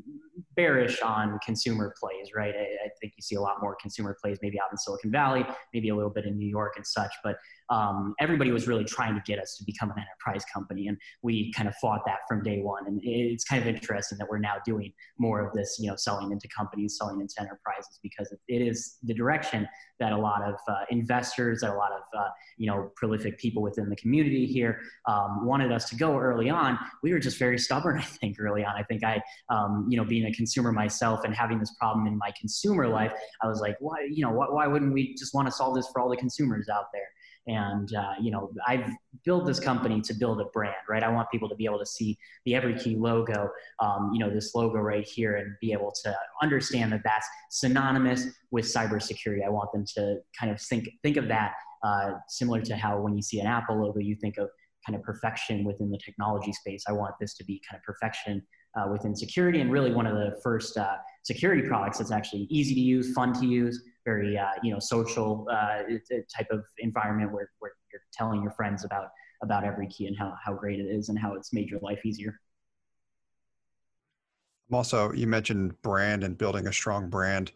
bearish 0.56 1.00
on 1.02 1.38
consumer 1.44 1.94
plays, 1.98 2.28
right? 2.34 2.54
I, 2.54 2.86
I, 2.86 2.88
think 3.00 3.14
you 3.16 3.22
see 3.22 3.34
a 3.34 3.40
lot 3.40 3.56
more 3.60 3.76
consumer 3.80 4.16
plays 4.20 4.38
maybe 4.42 4.60
out 4.60 4.68
in 4.70 4.78
Silicon 4.78 5.10
Valley, 5.10 5.44
maybe 5.74 5.88
a 5.88 5.94
little 5.94 6.10
bit 6.10 6.24
in 6.24 6.38
New 6.38 6.48
York 6.48 6.74
and 6.76 6.86
such, 6.86 7.12
but 7.24 7.36
um, 7.70 8.14
everybody 8.20 8.50
was 8.50 8.68
really 8.68 8.84
trying 8.84 9.14
to 9.14 9.22
get 9.24 9.38
us 9.38 9.56
to 9.56 9.64
become 9.64 9.90
an 9.90 9.96
enterprise 9.98 10.44
company, 10.52 10.88
and 10.88 10.98
we 11.22 11.52
kind 11.52 11.68
of 11.68 11.74
fought 11.76 12.02
that 12.06 12.18
from 12.28 12.42
day 12.42 12.60
one. 12.60 12.86
And 12.86 13.00
it's 13.02 13.44
kind 13.44 13.62
of 13.62 13.66
interesting 13.66 14.18
that 14.18 14.28
we're 14.28 14.38
now 14.38 14.56
doing 14.66 14.92
more 15.18 15.40
of 15.40 15.52
this, 15.54 15.78
you 15.80 15.88
know, 15.88 15.96
selling 15.96 16.32
into 16.32 16.48
companies, 16.48 16.98
selling 16.98 17.20
into 17.20 17.34
enterprises, 17.40 17.98
because 18.02 18.32
it 18.48 18.62
is 18.62 18.98
the 19.02 19.14
direction 19.14 19.66
that 20.00 20.12
a 20.12 20.16
lot 20.16 20.42
of 20.42 20.54
uh, 20.68 20.84
investors, 20.90 21.60
that 21.60 21.70
a 21.70 21.74
lot 21.74 21.92
of 21.92 22.02
uh, 22.18 22.28
you 22.58 22.66
know 22.66 22.90
prolific 22.96 23.38
people 23.38 23.62
within 23.62 23.88
the 23.88 23.96
community 23.96 24.46
here 24.46 24.80
um, 25.06 25.46
wanted 25.46 25.72
us 25.72 25.88
to 25.88 25.96
go 25.96 26.18
early 26.18 26.50
on. 26.50 26.78
We 27.02 27.12
were 27.12 27.18
just 27.18 27.38
very 27.38 27.58
stubborn, 27.58 27.98
I 27.98 28.02
think, 28.02 28.36
early 28.38 28.64
on. 28.64 28.74
I 28.76 28.82
think 28.82 29.04
I, 29.04 29.22
um, 29.48 29.86
you 29.88 29.96
know, 29.96 30.04
being 30.04 30.26
a 30.26 30.31
consumer 30.32 30.72
myself 30.72 31.24
and 31.24 31.34
having 31.34 31.58
this 31.58 31.74
problem 31.78 32.06
in 32.06 32.16
my 32.16 32.32
consumer 32.38 32.88
life, 32.88 33.12
I 33.42 33.46
was 33.48 33.60
like, 33.60 33.76
why, 33.80 34.08
you 34.10 34.24
know, 34.24 34.32
why, 34.32 34.46
why 34.48 34.66
wouldn't 34.66 34.92
we 34.92 35.14
just 35.14 35.34
want 35.34 35.46
to 35.48 35.52
solve 35.52 35.74
this 35.74 35.88
for 35.92 36.00
all 36.00 36.08
the 36.08 36.16
consumers 36.16 36.68
out 36.68 36.86
there? 36.92 37.08
And 37.46 37.92
uh, 37.94 38.12
you 38.20 38.30
know, 38.30 38.52
I've 38.66 38.88
built 39.24 39.46
this 39.46 39.58
company 39.58 40.00
to 40.02 40.14
build 40.14 40.40
a 40.40 40.44
brand, 40.46 40.76
right? 40.88 41.02
I 41.02 41.08
want 41.08 41.28
people 41.30 41.48
to 41.48 41.56
be 41.56 41.64
able 41.64 41.80
to 41.80 41.86
see 41.86 42.16
the 42.44 42.52
EveryKey 42.52 43.00
logo, 43.00 43.50
um, 43.80 44.10
you 44.12 44.20
know, 44.20 44.30
this 44.30 44.54
logo 44.54 44.78
right 44.78 45.04
here, 45.04 45.36
and 45.36 45.52
be 45.60 45.72
able 45.72 45.92
to 46.04 46.16
understand 46.40 46.92
that 46.92 47.00
that's 47.04 47.26
synonymous 47.50 48.26
with 48.52 48.64
cybersecurity. 48.64 49.44
I 49.44 49.48
want 49.48 49.72
them 49.72 49.84
to 49.96 50.18
kind 50.38 50.52
of 50.52 50.60
think 50.60 50.88
think 51.02 51.16
of 51.16 51.26
that 51.28 51.54
uh, 51.82 52.12
similar 52.28 52.60
to 52.60 52.76
how 52.76 53.00
when 53.00 53.16
you 53.16 53.22
see 53.22 53.40
an 53.40 53.48
Apple 53.48 53.82
logo, 53.82 53.98
you 53.98 54.14
think 54.14 54.38
of 54.38 54.48
kind 54.86 54.96
of 54.96 55.02
perfection 55.02 55.64
within 55.64 55.90
the 55.90 55.98
technology 55.98 56.52
space. 56.52 56.84
I 56.88 56.92
want 56.92 57.14
this 57.20 57.34
to 57.34 57.44
be 57.44 57.60
kind 57.68 57.78
of 57.78 57.84
perfection 57.84 58.42
uh, 58.76 58.88
within 58.90 59.14
security, 59.14 59.60
and 59.60 59.70
really 59.70 59.92
one 59.92 60.06
of 60.06 60.14
the 60.14 60.38
first 60.42 60.76
uh, 60.76 60.96
security 61.22 61.66
products 61.66 61.98
that's 61.98 62.12
actually 62.12 62.46
easy 62.50 62.74
to 62.74 62.80
use, 62.80 63.12
fun 63.12 63.32
to 63.34 63.46
use, 63.46 63.84
very 64.04 64.36
uh, 64.36 64.50
you 64.62 64.72
know 64.72 64.78
social 64.78 65.46
uh, 65.50 65.82
type 66.34 66.48
of 66.50 66.64
environment 66.78 67.32
where, 67.32 67.50
where 67.58 67.72
you're 67.92 68.02
telling 68.12 68.42
your 68.42 68.52
friends 68.52 68.84
about 68.84 69.08
about 69.42 69.64
every 69.64 69.88
key 69.88 70.06
and 70.06 70.16
how, 70.16 70.34
how 70.42 70.54
great 70.54 70.78
it 70.78 70.84
is 70.86 71.08
and 71.08 71.18
how 71.18 71.34
it's 71.34 71.52
made 71.52 71.68
your 71.68 71.80
life 71.80 72.00
easier. 72.04 72.38
Also, 74.72 75.12
you 75.12 75.26
mentioned 75.26 75.80
brand 75.82 76.24
and 76.24 76.38
building 76.38 76.66
a 76.66 76.72
strong 76.72 77.10
brand. 77.10 77.52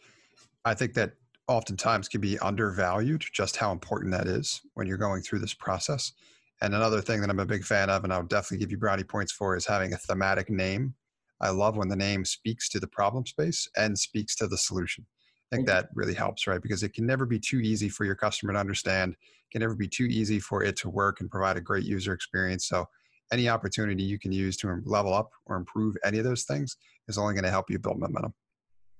I 0.64 0.74
think 0.74 0.94
that 0.94 1.12
oftentimes 1.48 2.08
can 2.08 2.20
be 2.20 2.38
undervalued 2.40 3.24
just 3.32 3.56
how 3.56 3.72
important 3.72 4.10
that 4.12 4.26
is 4.26 4.60
when 4.74 4.86
you're 4.86 4.98
going 4.98 5.22
through 5.22 5.38
this 5.38 5.54
process. 5.54 6.12
And 6.60 6.74
another 6.74 7.00
thing 7.00 7.20
that 7.20 7.30
I'm 7.30 7.38
a 7.38 7.46
big 7.46 7.64
fan 7.64 7.88
of, 7.88 8.04
and 8.04 8.12
I'll 8.12 8.22
definitely 8.22 8.58
give 8.58 8.70
you 8.70 8.78
brownie 8.78 9.04
points 9.04 9.32
for, 9.32 9.56
is 9.56 9.66
having 9.66 9.92
a 9.92 9.96
thematic 9.96 10.50
name. 10.50 10.94
I 11.40 11.50
love 11.50 11.76
when 11.76 11.88
the 11.88 11.96
name 11.96 12.24
speaks 12.24 12.68
to 12.70 12.80
the 12.80 12.86
problem 12.86 13.26
space 13.26 13.68
and 13.76 13.98
speaks 13.98 14.34
to 14.36 14.46
the 14.46 14.56
solution. 14.56 15.06
I 15.52 15.56
think 15.56 15.68
that 15.68 15.88
really 15.94 16.14
helps, 16.14 16.46
right? 16.46 16.60
Because 16.60 16.82
it 16.82 16.92
can 16.92 17.06
never 17.06 17.24
be 17.24 17.38
too 17.38 17.60
easy 17.60 17.88
for 17.88 18.04
your 18.04 18.16
customer 18.16 18.52
to 18.52 18.58
understand. 18.58 19.12
It 19.12 19.52
can 19.52 19.60
never 19.60 19.76
be 19.76 19.86
too 19.86 20.06
easy 20.06 20.40
for 20.40 20.64
it 20.64 20.76
to 20.78 20.90
work 20.90 21.20
and 21.20 21.30
provide 21.30 21.56
a 21.56 21.60
great 21.60 21.84
user 21.84 22.12
experience. 22.12 22.66
So 22.66 22.86
any 23.32 23.48
opportunity 23.48 24.02
you 24.02 24.18
can 24.18 24.32
use 24.32 24.56
to 24.58 24.80
level 24.84 25.14
up 25.14 25.30
or 25.46 25.56
improve 25.56 25.96
any 26.04 26.18
of 26.18 26.24
those 26.24 26.44
things 26.44 26.76
is 27.08 27.18
only 27.18 27.34
going 27.34 27.44
to 27.44 27.50
help 27.50 27.70
you 27.70 27.78
build 27.78 27.98
momentum. 27.98 28.34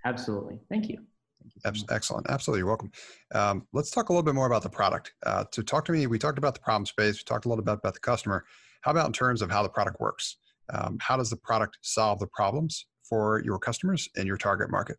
Absolutely. 0.05 0.61
Thank 0.71 0.89
you. 0.89 0.99
Thank 1.43 1.77
you 1.77 1.81
so 1.81 1.87
Excellent. 1.91 2.27
Absolutely. 2.29 2.61
You're 2.61 2.69
welcome. 2.69 2.93
Um, 3.35 3.67
let's 3.73 3.91
talk 3.91 4.09
a 4.09 4.13
little 4.13 4.23
bit 4.23 4.35
more 4.35 4.47
about 4.47 4.63
the 4.63 4.71
product. 4.71 5.15
Uh, 5.25 5.45
to 5.51 5.63
talk 5.63 5.85
to 5.87 5.93
me, 5.93 6.07
we 6.07 6.19
talked 6.19 6.39
about 6.39 6.55
the 6.55 6.61
problem 6.61 6.87
space. 6.87 7.17
We 7.17 7.25
talked 7.25 7.47
a 7.47 7.49
little 7.49 7.65
bit 7.65 7.75
about 7.75 7.95
the 7.95 8.01
customer. 8.01 8.45
How 8.83 8.93
about 8.93 9.07
in 9.07 9.13
terms 9.13 9.43
of 9.43 9.51
how 9.51 9.63
the 9.63 9.69
product 9.69 10.01
works? 10.01 10.37
Um, 10.73 10.99
how 11.01 11.17
does 11.17 11.31
the 11.31 11.37
product 11.37 11.79
solve 11.83 12.19
the 12.19 12.27
problems 12.29 12.87
for 13.09 13.43
your 13.45 13.59
customers 13.59 14.09
and 14.17 14.27
your 14.27 14.37
target 14.37 14.71
market? 14.71 14.97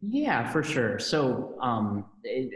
Yeah, 0.00 0.50
for 0.50 0.62
sure. 0.62 0.98
So 0.98 1.56
um, 1.60 2.04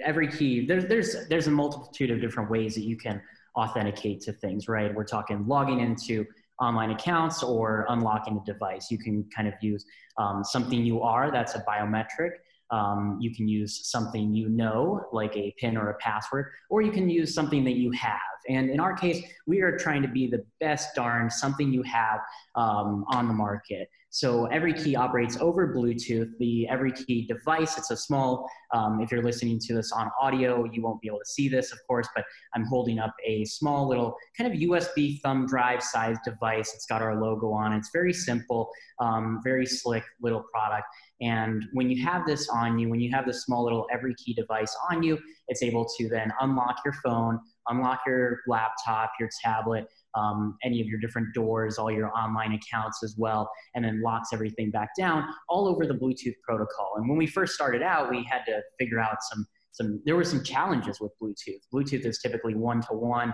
EveryKey, 0.07 0.69
there's 0.69 0.85
there's 0.87 1.29
there's 1.29 1.47
a 1.47 1.51
multitude 1.51 2.11
of 2.11 2.21
different 2.21 2.51
ways 2.51 2.75
that 2.75 2.85
you 2.85 2.97
can 2.97 3.21
authenticate 3.57 4.21
to 4.23 4.33
things, 4.33 4.69
right? 4.69 4.95
We're 4.95 5.05
talking 5.05 5.47
logging 5.47 5.81
into 5.81 6.27
online 6.61 6.91
accounts 6.91 7.43
or 7.43 7.87
unlocking 7.89 8.39
a 8.39 8.45
device. 8.45 8.91
You 8.91 8.99
can 8.99 9.25
kind 9.35 9.49
of 9.49 9.55
use 9.63 9.85
um, 10.19 10.45
something 10.45 10.85
you 10.85 11.01
are 11.01 11.31
that's 11.31 11.55
a 11.55 11.61
biometric. 11.61 12.33
Um, 12.71 13.19
you 13.21 13.35
can 13.35 13.49
use 13.49 13.91
something 13.91 14.35
you 14.35 14.49
know, 14.49 15.07
like 15.13 15.37
a 15.37 15.55
PIN 15.59 15.77
or 15.77 15.91
a 15.91 15.95
password, 15.95 16.47
or 16.71 16.83
you 16.83 16.93
can 16.93 17.11
use 17.11 17.35
something 17.35 17.65
that 17.65 17.77
you 17.77 17.91
have. 17.93 18.21
And 18.49 18.71
in 18.71 18.81
our 18.81 18.95
case, 18.95 19.23
we 19.47 19.61
are 19.61 19.77
trying 19.77 20.03
to 20.03 20.09
be 20.09 20.27
the 20.27 20.45
best 20.61 20.95
darn 20.95 21.31
something 21.31 21.73
you 21.73 21.83
have 21.83 22.21
um, 22.55 23.05
on 23.09 23.29
the 23.29 23.35
market. 23.35 23.89
So 24.13 24.47
every 24.47 24.73
key 24.73 24.97
operates 24.97 25.37
over 25.41 25.73
Bluetooth. 25.73 26.37
The 26.39 26.67
every 26.69 26.91
key 26.91 27.29
device, 27.29 27.79
it's 27.79 27.93
a 27.93 27.97
small, 27.97 28.51
um, 28.75 29.01
if 29.01 29.13
you're 29.13 29.23
listening 29.23 29.61
to 29.61 29.75
this 29.75 29.93
on 29.93 30.11
audio, 30.21 30.69
you 30.73 30.83
won't 30.83 31.01
be 31.01 31.07
able 31.07 31.21
to 31.21 31.31
see 31.31 31.49
this, 31.49 31.73
of 31.73 31.79
course, 31.87 32.09
but 32.17 32.25
I'm 32.57 32.65
holding 32.65 32.99
up 32.99 33.15
a 33.25 33.45
small 33.45 33.89
little 33.89 34.17
kind 34.37 34.53
of 34.53 34.59
USB 34.59 35.21
thumb 35.21 35.47
drive 35.47 35.81
sized 35.81 36.23
device. 36.25 36.75
It's 36.75 36.87
got 36.87 37.03
our 37.03 37.21
logo 37.23 37.53
on 37.53 37.73
it. 37.73 37.79
It's 37.79 37.91
very 37.93 38.13
simple, 38.13 38.69
um, 38.99 39.41
very 39.45 39.65
slick 39.65 40.03
little 40.21 40.45
product. 40.53 40.89
And 41.21 41.67
when 41.73 41.89
you 41.89 42.05
have 42.05 42.27
this 42.27 42.49
on 42.49 42.81
you, 42.81 42.89
when 42.89 42.99
you 42.99 43.13
have 43.13 43.27
this 43.27 43.45
small 43.45 43.63
little 43.63 43.87
every 43.93 44.17
key 44.17 44.35
device 44.35 44.77
on 44.91 45.05
you, 45.05 45.21
it's 45.47 45.63
able 45.63 45.87
to 45.99 46.09
then 46.09 46.33
unlock 46.41 46.79
your 46.85 46.95
phone, 47.05 47.39
unlock 47.69 48.01
your 48.09 48.41
laptop, 48.49 49.13
your 49.21 49.29
tablet, 49.41 49.87
um, 50.15 50.57
any 50.65 50.81
of 50.81 50.87
your 50.87 50.99
different 51.01 51.33
doors, 51.35 51.79
all 51.79 51.91
your 51.91 52.11
online 52.17 52.53
accounts 52.53 53.03
as 53.03 53.15
well, 53.17 53.51
and 53.75 53.85
then 53.85 54.03
locks 54.03 54.31
everything 54.33 54.71
back 54.71 54.91
down 54.99 55.25
all 55.49 55.69
over 55.69 55.87
the 55.87 55.95
Bluetooth 55.95 56.35
protocol. 56.43 56.93
And 56.97 57.09
when 57.09 57.19
we 57.19 57.27
first 57.27 57.55
started 57.55 57.83
out, 57.83 58.11
we 58.11 58.27
had 58.31 58.45
to 58.47 58.61
figure 58.79 58.99
out 58.99 59.17
some 59.31 59.47
some 59.73 60.03
there 60.05 60.17
were 60.17 60.25
some 60.25 60.43
challenges 60.43 61.01
with 61.01 61.13
bluetooth. 61.23 61.61
Bluetooth 61.73 62.05
is 62.05 62.19
typically 62.19 62.55
one 62.55 62.81
to 62.83 62.93
one 62.93 63.33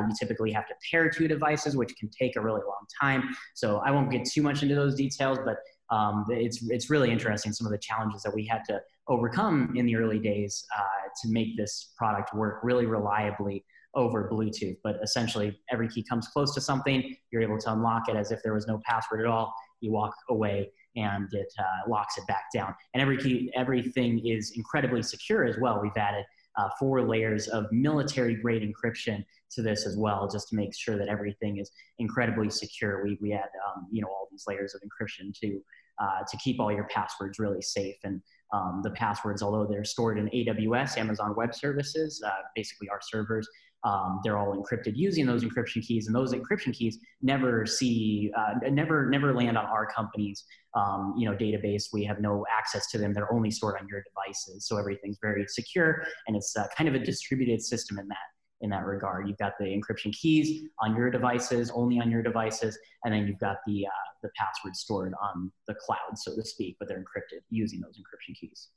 you 0.00 0.14
typically 0.20 0.52
have 0.52 0.66
to 0.66 0.74
pair 0.90 1.08
two 1.08 1.26
devices 1.26 1.76
which 1.76 1.94
can 1.98 2.10
take 2.10 2.36
a 2.36 2.40
really 2.40 2.60
long 2.60 2.84
time. 3.00 3.34
So 3.54 3.78
i 3.78 3.90
won't 3.90 4.10
get 4.10 4.24
too 4.26 4.42
much 4.42 4.62
into 4.62 4.74
those 4.74 4.94
details 4.94 5.38
but 5.44 5.56
um, 5.90 6.26
it's 6.28 6.62
it's 6.68 6.90
really 6.90 7.10
interesting 7.10 7.52
some 7.52 7.66
of 7.66 7.72
the 7.72 7.78
challenges 7.78 8.22
that 8.22 8.34
we 8.34 8.46
had 8.46 8.62
to 8.68 8.80
overcome 9.08 9.72
in 9.74 9.86
the 9.86 9.96
early 9.96 10.18
days 10.18 10.64
uh, 10.78 11.08
to 11.22 11.32
make 11.32 11.56
this 11.56 11.94
product 11.96 12.34
work 12.34 12.60
really 12.62 12.84
reliably 12.84 13.64
over 13.94 14.28
Bluetooth. 14.30 14.76
But 14.82 14.96
essentially, 15.02 15.58
every 15.70 15.88
key 15.88 16.02
comes 16.02 16.28
close 16.28 16.54
to 16.54 16.60
something. 16.60 17.16
You're 17.30 17.42
able 17.42 17.58
to 17.58 17.72
unlock 17.72 18.08
it 18.08 18.16
as 18.16 18.30
if 18.30 18.42
there 18.42 18.54
was 18.54 18.66
no 18.66 18.80
password 18.84 19.20
at 19.20 19.26
all. 19.26 19.54
You 19.80 19.92
walk 19.92 20.14
away, 20.28 20.70
and 20.96 21.28
it 21.32 21.52
uh, 21.58 21.90
locks 21.90 22.18
it 22.18 22.26
back 22.26 22.44
down. 22.52 22.74
And 22.94 23.02
every 23.02 23.16
key, 23.16 23.50
everything 23.56 24.26
is 24.26 24.52
incredibly 24.56 25.02
secure 25.02 25.44
as 25.44 25.56
well. 25.60 25.80
We've 25.80 25.96
added 25.96 26.24
uh, 26.58 26.68
four 26.78 27.02
layers 27.02 27.48
of 27.48 27.66
military 27.70 28.34
grade 28.34 28.62
encryption 28.62 29.24
to 29.50 29.62
this 29.62 29.86
as 29.86 29.96
well, 29.96 30.28
just 30.28 30.48
to 30.48 30.56
make 30.56 30.76
sure 30.76 30.98
that 30.98 31.08
everything 31.08 31.58
is 31.58 31.70
incredibly 31.98 32.50
secure. 32.50 33.02
We, 33.04 33.16
we 33.20 33.32
add, 33.32 33.48
um, 33.68 33.86
you 33.90 34.02
know, 34.02 34.08
all 34.08 34.28
these 34.30 34.44
layers 34.46 34.74
of 34.74 34.82
encryption 34.82 35.32
to, 35.40 35.60
uh, 36.00 36.20
to 36.28 36.36
keep 36.38 36.60
all 36.60 36.72
your 36.72 36.88
passwords 36.88 37.38
really 37.38 37.62
safe. 37.62 37.96
And 38.04 38.20
um, 38.52 38.80
the 38.82 38.90
passwords, 38.90 39.42
although 39.42 39.66
they're 39.66 39.84
stored 39.84 40.18
in 40.18 40.28
AWS, 40.28 40.98
Amazon 40.98 41.34
Web 41.36 41.54
Services, 41.54 42.22
uh, 42.26 42.30
basically 42.56 42.88
our 42.88 43.00
servers, 43.02 43.48
um, 43.84 44.20
they're 44.24 44.36
all 44.38 44.56
encrypted 44.56 44.96
using 44.96 45.26
those 45.26 45.44
encryption 45.44 45.82
keys, 45.82 46.06
and 46.06 46.14
those 46.14 46.32
encryption 46.32 46.72
keys 46.72 46.98
never 47.22 47.64
see, 47.64 48.30
uh, 48.36 48.54
never, 48.70 49.08
never 49.08 49.34
land 49.34 49.56
on 49.56 49.66
our 49.66 49.86
company's, 49.86 50.44
um, 50.74 51.14
you 51.16 51.28
know, 51.28 51.36
database. 51.36 51.84
We 51.92 52.04
have 52.04 52.20
no 52.20 52.44
access 52.50 52.90
to 52.90 52.98
them. 52.98 53.12
They're 53.12 53.32
only 53.32 53.50
stored 53.50 53.76
on 53.80 53.86
your 53.88 54.02
devices, 54.02 54.66
so 54.66 54.78
everything's 54.78 55.18
very 55.22 55.46
secure, 55.46 56.04
and 56.26 56.36
it's 56.36 56.56
uh, 56.56 56.66
kind 56.76 56.88
of 56.88 56.94
a 56.94 57.04
distributed 57.04 57.62
system 57.62 57.98
in 57.98 58.08
that 58.08 58.16
in 58.60 58.70
that 58.70 58.84
regard. 58.84 59.28
You've 59.28 59.38
got 59.38 59.52
the 59.58 59.66
encryption 59.66 60.12
keys 60.12 60.62
on 60.80 60.96
your 60.96 61.10
devices, 61.10 61.70
only 61.72 62.00
on 62.00 62.10
your 62.10 62.22
devices, 62.22 62.76
and 63.04 63.14
then 63.14 63.26
you've 63.26 63.38
got 63.38 63.58
the 63.66 63.86
uh, 63.86 64.08
the 64.22 64.30
password 64.36 64.74
stored 64.74 65.14
on 65.22 65.52
the 65.68 65.74
cloud, 65.74 66.16
so 66.16 66.34
to 66.34 66.44
speak, 66.44 66.76
but 66.78 66.88
they're 66.88 66.98
encrypted 66.98 67.40
using 67.50 67.80
those 67.80 67.96
encryption 67.96 68.34
keys. 68.38 68.68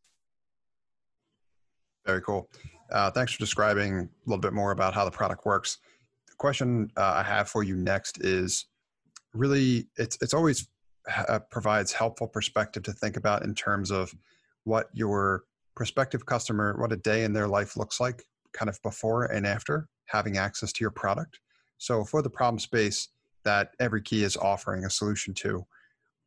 Very 2.06 2.22
cool. 2.22 2.50
Uh, 2.92 3.10
thanks 3.12 3.34
for 3.34 3.40
describing 3.40 4.00
a 4.00 4.30
little 4.30 4.42
bit 4.42 4.54
more 4.54 4.72
about 4.72 4.94
how 4.94 5.06
the 5.06 5.12
product 5.12 5.46
works. 5.46 5.78
The 6.28 6.36
question 6.36 6.92
uh, 6.98 7.14
I 7.18 7.24
have 7.24 7.48
for 7.48 7.64
you 7.64 7.76
next 7.76 8.24
is 8.24 8.66
really 9.34 9.88
it's 9.98 10.18
it's 10.22 10.34
always 10.34 10.68
uh, 11.28 11.40
provides 11.50 11.92
helpful 11.94 12.28
perspective 12.28 12.84
to 12.84 12.94
think 12.94 13.18
about 13.18 13.44
in 13.44 13.56
terms 13.56 13.92
of 13.92 14.14
what 14.66 14.90
your 14.94 15.44
prospective 15.76 16.26
customer 16.26 16.76
what 16.80 16.92
a 16.92 16.98
day 16.98 17.24
in 17.24 17.34
their 17.34 17.48
life 17.48 17.78
looks 17.78 18.00
like 18.00 18.24
kind 18.54 18.70
of 18.70 18.80
before 18.84 19.26
and 19.26 19.48
after 19.48 19.88
having 20.06 20.38
access 20.38 20.72
to 20.74 20.84
your 20.84 20.92
product 20.92 21.40
so 21.78 22.04
for 22.04 22.22
the 22.22 22.30
problem 22.30 22.60
space 22.60 23.08
that 23.44 23.70
every 23.80 24.02
key 24.02 24.24
is 24.24 24.38
offering 24.38 24.86
a 24.86 24.90
solution 24.90 25.34
to 25.34 25.66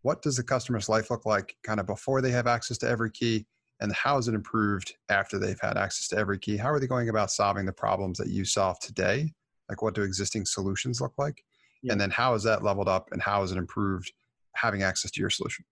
what 0.02 0.22
does 0.22 0.36
the 0.36 0.42
customer's 0.42 0.88
life 0.88 1.10
look 1.10 1.26
like 1.26 1.56
kind 1.62 1.78
of 1.78 1.86
before 1.86 2.20
they 2.20 2.30
have 2.30 2.46
access 2.46 2.78
to 2.78 2.88
every 2.88 3.10
key 3.10 3.46
and 3.80 3.92
how 3.92 4.18
is 4.18 4.28
it 4.28 4.34
improved 4.34 4.94
after 5.08 5.38
they've 5.38 5.60
had 5.60 5.76
access 5.76 6.08
to 6.08 6.16
every 6.16 6.38
key? 6.38 6.56
How 6.56 6.70
are 6.70 6.80
they 6.80 6.86
going 6.86 7.08
about 7.08 7.30
solving 7.30 7.66
the 7.66 7.72
problems 7.72 8.18
that 8.18 8.28
you 8.28 8.44
solve 8.44 8.78
today? 8.80 9.32
Like 9.68 9.82
what 9.82 9.94
do 9.94 10.02
existing 10.02 10.46
solutions 10.46 11.00
look 11.00 11.14
like? 11.18 11.44
Yeah. 11.82 11.92
and 11.92 12.00
then 12.00 12.10
how 12.10 12.32
is 12.32 12.42
that 12.44 12.62
leveled 12.62 12.88
up 12.88 13.10
and 13.12 13.20
how 13.20 13.42
is 13.42 13.52
it 13.52 13.58
improved 13.58 14.10
having 14.54 14.82
access 14.82 15.10
to 15.10 15.20
your 15.20 15.28
solution? 15.28 15.64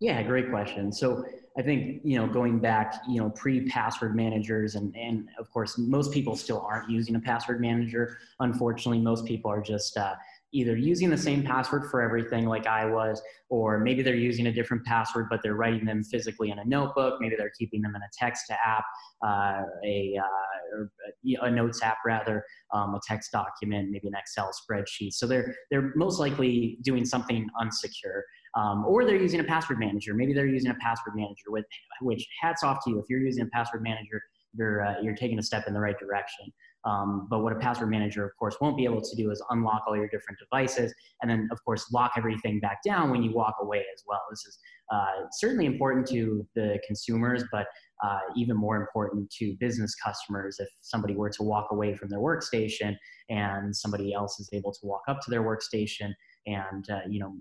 Yeah 0.00 0.20
great 0.22 0.50
question. 0.50 0.92
So 0.92 1.24
i 1.56 1.62
think 1.62 2.00
you 2.02 2.16
know 2.18 2.26
going 2.26 2.58
back 2.58 3.02
you 3.06 3.20
know 3.20 3.28
pre-password 3.30 4.16
managers 4.16 4.74
and 4.74 4.96
and 4.96 5.28
of 5.38 5.50
course 5.50 5.76
most 5.76 6.10
people 6.10 6.34
still 6.34 6.62
aren't 6.66 6.90
using 6.90 7.14
a 7.14 7.20
password 7.20 7.60
manager. 7.60 8.18
Unfortunately 8.40 9.00
most 9.00 9.24
people 9.24 9.50
are 9.50 9.62
just 9.62 9.96
uh, 9.96 10.14
either 10.52 10.76
using 10.76 11.10
the 11.10 11.16
same 11.16 11.42
password 11.42 11.90
for 11.90 12.02
everything 12.02 12.46
like 12.46 12.66
I 12.66 12.86
was, 12.86 13.20
or 13.48 13.78
maybe 13.78 14.02
they're 14.02 14.14
using 14.14 14.46
a 14.46 14.52
different 14.52 14.84
password, 14.84 15.28
but 15.30 15.40
they're 15.42 15.54
writing 15.54 15.84
them 15.84 16.04
physically 16.04 16.50
in 16.50 16.58
a 16.58 16.64
notebook. 16.64 17.20
Maybe 17.20 17.36
they're 17.36 17.52
keeping 17.58 17.80
them 17.82 17.94
in 17.96 18.02
a 18.02 18.08
text 18.18 18.50
app, 18.50 18.84
uh, 19.26 19.62
a, 19.84 20.18
uh, 20.18 21.46
a 21.46 21.50
notes 21.50 21.82
app 21.82 21.98
rather, 22.04 22.44
um, 22.72 22.94
a 22.94 23.00
text 23.06 23.32
document, 23.32 23.90
maybe 23.90 24.08
an 24.08 24.14
Excel 24.14 24.50
spreadsheet. 24.52 25.14
So 25.14 25.26
they're, 25.26 25.54
they're 25.70 25.92
most 25.96 26.18
likely 26.20 26.78
doing 26.82 27.04
something 27.04 27.48
unsecure. 27.60 28.22
Um, 28.54 28.84
or 28.84 29.06
they're 29.06 29.16
using 29.16 29.40
a 29.40 29.44
password 29.44 29.78
manager. 29.78 30.12
Maybe 30.12 30.34
they're 30.34 30.46
using 30.46 30.70
a 30.70 30.74
password 30.74 31.14
manager, 31.16 31.48
with, 31.48 31.64
which 32.02 32.26
hats 32.42 32.62
off 32.62 32.84
to 32.84 32.90
you. 32.90 32.98
If 32.98 33.06
you're 33.08 33.20
using 33.20 33.44
a 33.44 33.46
password 33.46 33.82
manager, 33.82 34.20
you're, 34.54 34.84
uh, 34.84 34.94
you're 35.02 35.16
taking 35.16 35.38
a 35.38 35.42
step 35.42 35.66
in 35.66 35.72
the 35.72 35.80
right 35.80 35.98
direction. 35.98 36.52
Um, 36.84 37.28
but 37.30 37.40
what 37.42 37.52
a 37.52 37.56
password 37.56 37.90
manager, 37.90 38.24
of 38.24 38.32
course, 38.38 38.56
won't 38.60 38.76
be 38.76 38.84
able 38.84 39.00
to 39.00 39.16
do 39.16 39.30
is 39.30 39.42
unlock 39.50 39.84
all 39.86 39.96
your 39.96 40.08
different 40.08 40.38
devices 40.38 40.92
and 41.20 41.30
then, 41.30 41.48
of 41.52 41.64
course, 41.64 41.92
lock 41.92 42.12
everything 42.16 42.58
back 42.60 42.78
down 42.84 43.10
when 43.10 43.22
you 43.22 43.32
walk 43.32 43.54
away 43.60 43.84
as 43.94 44.02
well. 44.06 44.20
This 44.30 44.44
is 44.46 44.58
uh, 44.92 45.26
certainly 45.32 45.66
important 45.66 46.06
to 46.08 46.46
the 46.54 46.78
consumers, 46.86 47.44
but 47.52 47.66
uh, 48.04 48.18
even 48.36 48.56
more 48.56 48.76
important 48.76 49.30
to 49.38 49.54
business 49.60 49.94
customers. 49.94 50.56
If 50.58 50.68
somebody 50.80 51.14
were 51.14 51.30
to 51.30 51.42
walk 51.42 51.68
away 51.70 51.94
from 51.94 52.08
their 52.08 52.18
workstation 52.18 52.96
and 53.28 53.74
somebody 53.74 54.12
else 54.12 54.40
is 54.40 54.48
able 54.52 54.72
to 54.72 54.80
walk 54.82 55.02
up 55.08 55.20
to 55.20 55.30
their 55.30 55.42
workstation 55.42 56.12
and 56.46 56.84
uh, 56.90 57.00
you 57.08 57.20
know 57.20 57.36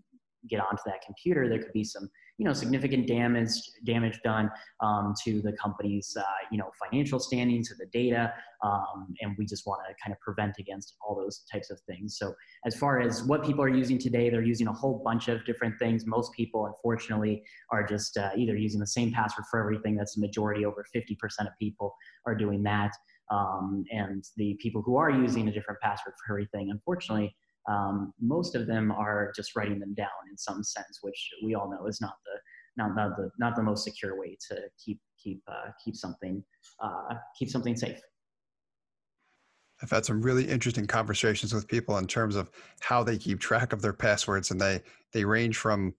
get 0.50 0.60
onto 0.60 0.82
that 0.86 1.02
computer, 1.06 1.50
there 1.50 1.60
could 1.60 1.74
be 1.74 1.84
some 1.84 2.10
you 2.42 2.46
know 2.48 2.54
significant 2.54 3.06
damage 3.06 3.52
damage 3.86 4.20
done 4.24 4.50
um, 4.80 5.14
to 5.24 5.44
the 5.44 5.54
company's 5.54 6.18
uh, 6.20 6.24
you 6.52 6.58
know 6.58 6.72
financial 6.84 7.20
standing 7.20 7.64
to 7.64 7.76
the 7.76 7.86
data 7.94 8.34
um, 8.64 9.14
and 9.22 9.36
we 9.38 9.46
just 9.46 9.68
want 9.68 9.80
to 9.88 9.94
kind 10.04 10.12
of 10.12 10.20
prevent 10.22 10.56
against 10.58 10.96
all 11.02 11.16
those 11.16 11.44
types 11.52 11.70
of 11.70 11.80
things. 11.82 12.18
So 12.18 12.34
as 12.66 12.76
far 12.76 13.00
as 13.00 13.24
what 13.26 13.46
people 13.46 13.64
are 13.64 13.70
using 13.70 14.00
today 14.00 14.32
they're 14.32 14.42
using 14.42 14.68
a 14.68 14.74
whole 14.74 15.04
bunch 15.06 15.28
of 15.28 15.46
different 15.46 15.78
things. 15.78 16.08
Most 16.08 16.34
people 16.34 16.66
unfortunately 16.66 17.44
are 17.72 17.86
just 17.86 18.18
uh, 18.18 18.32
either 18.36 18.58
using 18.58 18.80
the 18.80 18.88
same 18.88 19.12
password 19.12 19.46
for 19.52 19.60
everything. 19.60 19.96
That's 19.96 20.16
the 20.16 20.22
majority 20.22 20.66
over 20.66 20.84
50% 20.96 21.12
of 21.42 21.54
people 21.60 21.94
are 22.26 22.34
doing 22.34 22.64
that. 22.64 22.90
Um, 23.30 23.86
and 23.92 24.26
the 24.36 24.58
people 24.60 24.82
who 24.82 24.98
are 24.98 25.12
using 25.12 25.48
a 25.48 25.52
different 25.52 25.80
password 25.80 26.16
for 26.26 26.34
everything 26.34 26.72
unfortunately 26.72 27.36
um, 27.70 28.14
most 28.20 28.56
of 28.56 28.68
them 28.68 28.92
are 28.92 29.32
just 29.36 29.56
writing 29.56 29.80
them 29.80 29.94
down 29.94 30.10
in 30.30 30.38
some 30.38 30.64
sense, 30.64 31.00
which 31.02 31.30
we 31.44 31.56
all 31.56 31.70
know 31.70 31.88
is 31.88 32.02
not 32.02 32.14
the 32.26 32.40
not, 32.78 32.96
not 32.96 33.18
the 33.18 33.30
not 33.38 33.56
the 33.56 33.64
most 33.64 33.84
secure 33.84 34.20
way 34.20 34.38
to 34.50 34.60
keep 34.84 35.00
keep 35.22 35.42
uh, 35.48 35.72
keep 35.84 35.96
something 35.96 36.44
uh, 36.82 37.16
keep 37.38 37.50
something 37.50 37.76
safe. 37.76 38.00
I've 39.82 39.90
had 39.90 40.06
some 40.06 40.22
really 40.22 40.46
interesting 40.46 40.86
conversations 40.86 41.54
with 41.54 41.68
people 41.68 41.98
in 41.98 42.06
terms 42.06 42.36
of 42.36 42.52
how 42.82 43.04
they 43.04 43.18
keep 43.18 43.40
track 43.40 43.74
of 43.74 43.82
their 43.82 43.94
passwords, 43.94 44.52
and 44.52 44.60
they 44.60 44.82
they 45.14 45.26
range 45.26 45.58
from 45.58 45.94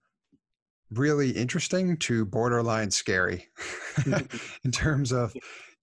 really 0.91 1.31
interesting 1.31 1.97
to 1.97 2.25
borderline 2.25 2.91
scary 2.91 3.47
in 4.63 4.71
terms 4.71 5.11
of 5.11 5.33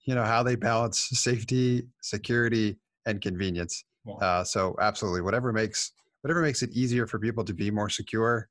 you 0.07 0.15
know 0.15 0.25
how 0.25 0.43
they 0.43 0.57
balance 0.57 1.09
safety, 1.13 1.87
security, 2.03 2.77
and 3.07 3.21
convenience. 3.21 3.85
Uh, 4.21 4.45
so 4.45 4.75
absolutely, 4.81 5.21
whatever 5.21 5.53
makes 5.53 5.93
whatever 6.23 6.43
makes 6.43 6.63
it 6.63 6.71
easier 6.71 7.07
for 7.07 7.19
people 7.19 7.45
to 7.45 7.55
be 7.55 7.71
more 7.71 7.89
secure, 7.89 8.49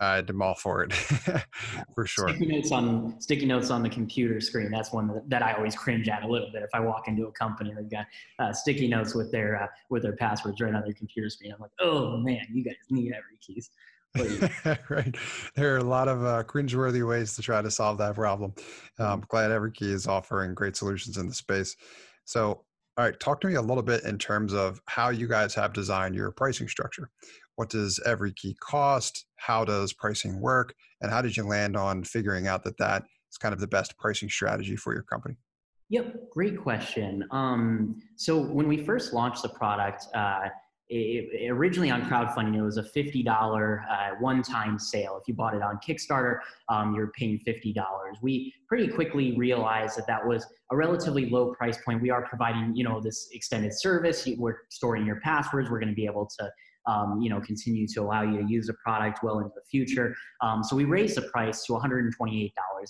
uh, 0.00 0.22
I'm 0.28 0.42
all 0.42 0.54
for 0.54 0.82
it, 0.82 0.92
for 1.94 2.06
sure. 2.06 2.28
Sticky 2.28 2.46
notes 2.46 2.72
on 2.72 3.20
sticky 3.20 3.46
notes 3.46 3.70
on 3.70 3.82
the 3.82 3.88
computer 3.88 4.40
screen. 4.40 4.70
That's 4.70 4.92
one 4.92 5.08
that, 5.08 5.28
that 5.28 5.42
I 5.42 5.52
always 5.52 5.76
cringe 5.76 6.08
at 6.08 6.24
a 6.24 6.26
little 6.26 6.50
bit. 6.52 6.62
If 6.62 6.70
I 6.74 6.80
walk 6.80 7.06
into 7.06 7.26
a 7.26 7.32
company, 7.32 7.72
they've 7.76 7.90
got 7.90 8.06
uh, 8.38 8.52
sticky 8.52 8.88
notes 8.88 9.14
with 9.14 9.30
their 9.30 9.62
uh, 9.62 9.66
with 9.90 10.02
their 10.02 10.16
passwords 10.16 10.60
right 10.60 10.74
on 10.74 10.82
their 10.82 10.94
computer 10.94 11.30
screen. 11.30 11.52
I'm 11.52 11.60
like, 11.60 11.70
oh 11.80 12.16
man, 12.16 12.40
you 12.52 12.64
guys 12.64 12.74
need 12.90 13.12
every 13.12 13.38
keys. 13.40 13.70
right. 14.90 15.16
There 15.54 15.74
are 15.74 15.78
a 15.78 15.84
lot 15.84 16.08
of 16.08 16.24
uh, 16.24 16.42
cringeworthy 16.44 17.06
ways 17.06 17.34
to 17.36 17.42
try 17.42 17.62
to 17.62 17.70
solve 17.70 17.98
that 17.98 18.14
problem. 18.14 18.52
Um, 18.98 19.06
mm-hmm. 19.06 19.20
glad 19.28 19.50
Every 19.50 19.72
Key 19.72 19.90
is 19.90 20.06
offering 20.06 20.54
great 20.54 20.76
solutions 20.76 21.16
in 21.16 21.28
the 21.28 21.34
space. 21.34 21.76
So 22.24 22.64
All 22.98 23.06
right, 23.06 23.18
talk 23.18 23.40
to 23.40 23.46
me 23.46 23.54
a 23.54 23.62
little 23.62 23.82
bit 23.82 24.04
in 24.04 24.18
terms 24.18 24.52
of 24.52 24.78
how 24.86 25.08
you 25.08 25.26
guys 25.26 25.54
have 25.54 25.72
designed 25.72 26.14
your 26.14 26.30
pricing 26.30 26.68
structure. 26.68 27.08
What 27.56 27.70
does 27.70 27.98
every 28.04 28.34
key 28.34 28.54
cost? 28.60 29.24
How 29.36 29.64
does 29.64 29.94
pricing 29.94 30.38
work? 30.42 30.74
And 31.00 31.10
how 31.10 31.22
did 31.22 31.34
you 31.34 31.44
land 31.44 31.74
on 31.74 32.04
figuring 32.04 32.48
out 32.48 32.64
that 32.64 32.76
that 32.76 33.04
is 33.30 33.38
kind 33.38 33.54
of 33.54 33.60
the 33.60 33.66
best 33.66 33.96
pricing 33.96 34.28
strategy 34.28 34.76
for 34.76 34.92
your 34.92 35.04
company? 35.04 35.36
Yep, 35.88 36.30
great 36.30 36.60
question. 36.60 37.24
Um, 37.30 37.98
so 38.16 38.38
when 38.38 38.68
we 38.68 38.84
first 38.84 39.14
launched 39.14 39.42
the 39.42 39.48
product, 39.48 40.04
uh, 40.14 40.48
it, 40.92 41.50
originally 41.50 41.90
on 41.90 42.02
crowdfunding, 42.02 42.56
it 42.56 42.62
was 42.62 42.76
a 42.76 42.82
$50 42.82 43.26
uh, 43.26 44.10
one-time 44.20 44.78
sale. 44.78 45.18
If 45.20 45.26
you 45.26 45.34
bought 45.34 45.54
it 45.54 45.62
on 45.62 45.78
Kickstarter, 45.86 46.38
um, 46.68 46.94
you're 46.94 47.12
paying 47.18 47.40
$50. 47.46 47.74
We 48.20 48.52
pretty 48.68 48.88
quickly 48.88 49.36
realized 49.36 49.96
that 49.96 50.06
that 50.06 50.26
was 50.26 50.46
a 50.70 50.76
relatively 50.76 51.30
low 51.30 51.54
price 51.54 51.78
point. 51.84 52.02
We 52.02 52.10
are 52.10 52.26
providing, 52.26 52.76
you 52.76 52.84
know, 52.84 53.00
this 53.00 53.28
extended 53.32 53.72
service. 53.72 54.28
We're 54.36 54.58
storing 54.68 55.06
your 55.06 55.20
passwords. 55.20 55.70
We're 55.70 55.80
going 55.80 55.88
to 55.88 55.94
be 55.94 56.06
able 56.06 56.28
to 56.38 56.50
um, 56.86 57.20
you 57.20 57.30
know, 57.30 57.40
continue 57.40 57.86
to 57.86 58.00
allow 58.00 58.22
you 58.22 58.42
to 58.42 58.52
use 58.52 58.66
the 58.66 58.74
product 58.74 59.20
well 59.22 59.38
into 59.38 59.52
the 59.54 59.62
future. 59.70 60.16
Um, 60.40 60.64
so 60.64 60.74
we 60.74 60.84
raised 60.84 61.16
the 61.16 61.22
price 61.22 61.64
to 61.66 61.74
$128. 61.74 62.10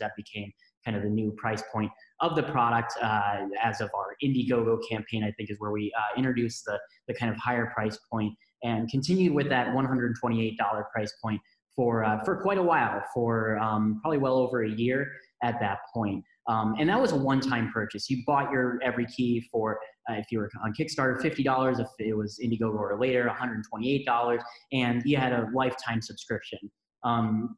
That 0.01 0.13
became 0.17 0.51
kind 0.85 0.97
of 0.97 1.03
the 1.03 1.11
new 1.11 1.31
price 1.33 1.63
point 1.73 1.91
of 2.23 2.37
the 2.37 2.43
product 2.45 2.95
uh, 3.03 3.47
as 3.63 3.81
of 3.81 3.91
our 3.95 4.17
Indiegogo 4.25 4.79
campaign, 4.89 5.25
I 5.25 5.33
think 5.33 5.51
is 5.51 5.59
where 5.59 5.73
we 5.73 5.93
uh, 5.99 6.17
introduced 6.17 6.65
the, 6.65 6.79
the 7.09 7.15
kind 7.15 7.31
of 7.31 7.37
higher 7.37 7.71
price 7.75 7.99
point 8.11 8.33
and 8.63 8.89
continued 8.89 9.35
with 9.35 9.49
that 9.49 9.69
$128 9.69 10.57
price 10.93 11.13
point 11.21 11.41
for, 11.75 12.05
uh, 12.05 12.23
for 12.25 12.41
quite 12.41 12.59
a 12.59 12.63
while, 12.63 13.03
for 13.13 13.59
um, 13.59 13.99
probably 14.01 14.19
well 14.19 14.37
over 14.37 14.65
a 14.65 14.71
year 14.71 15.11
at 15.43 15.59
that 15.61 15.79
point. 15.93 16.25
Um, 16.49 16.77
and 16.79 16.89
that 16.89 17.01
was 17.01 17.13
a 17.13 17.17
one-time 17.17 17.71
purchase. 17.73 18.09
You 18.09 18.23
bought 18.27 18.53
your 18.53 18.79
every 18.83 19.07
key 19.07 19.49
for, 19.51 19.79
uh, 20.09 20.15
if 20.15 20.27
you 20.31 20.39
were 20.39 20.51
on 20.65 20.73
Kickstarter, 20.73 21.21
$50. 21.21 21.81
If 21.81 21.89
it 21.99 22.17
was 22.17 22.39
Indiegogo 22.43 22.75
or 22.75 22.99
later, 22.99 23.29
$128. 23.29 24.43
And 24.73 25.03
you 25.05 25.17
had 25.17 25.33
a 25.33 25.49
lifetime 25.55 26.01
subscription. 26.01 26.59
Um, 27.05 27.57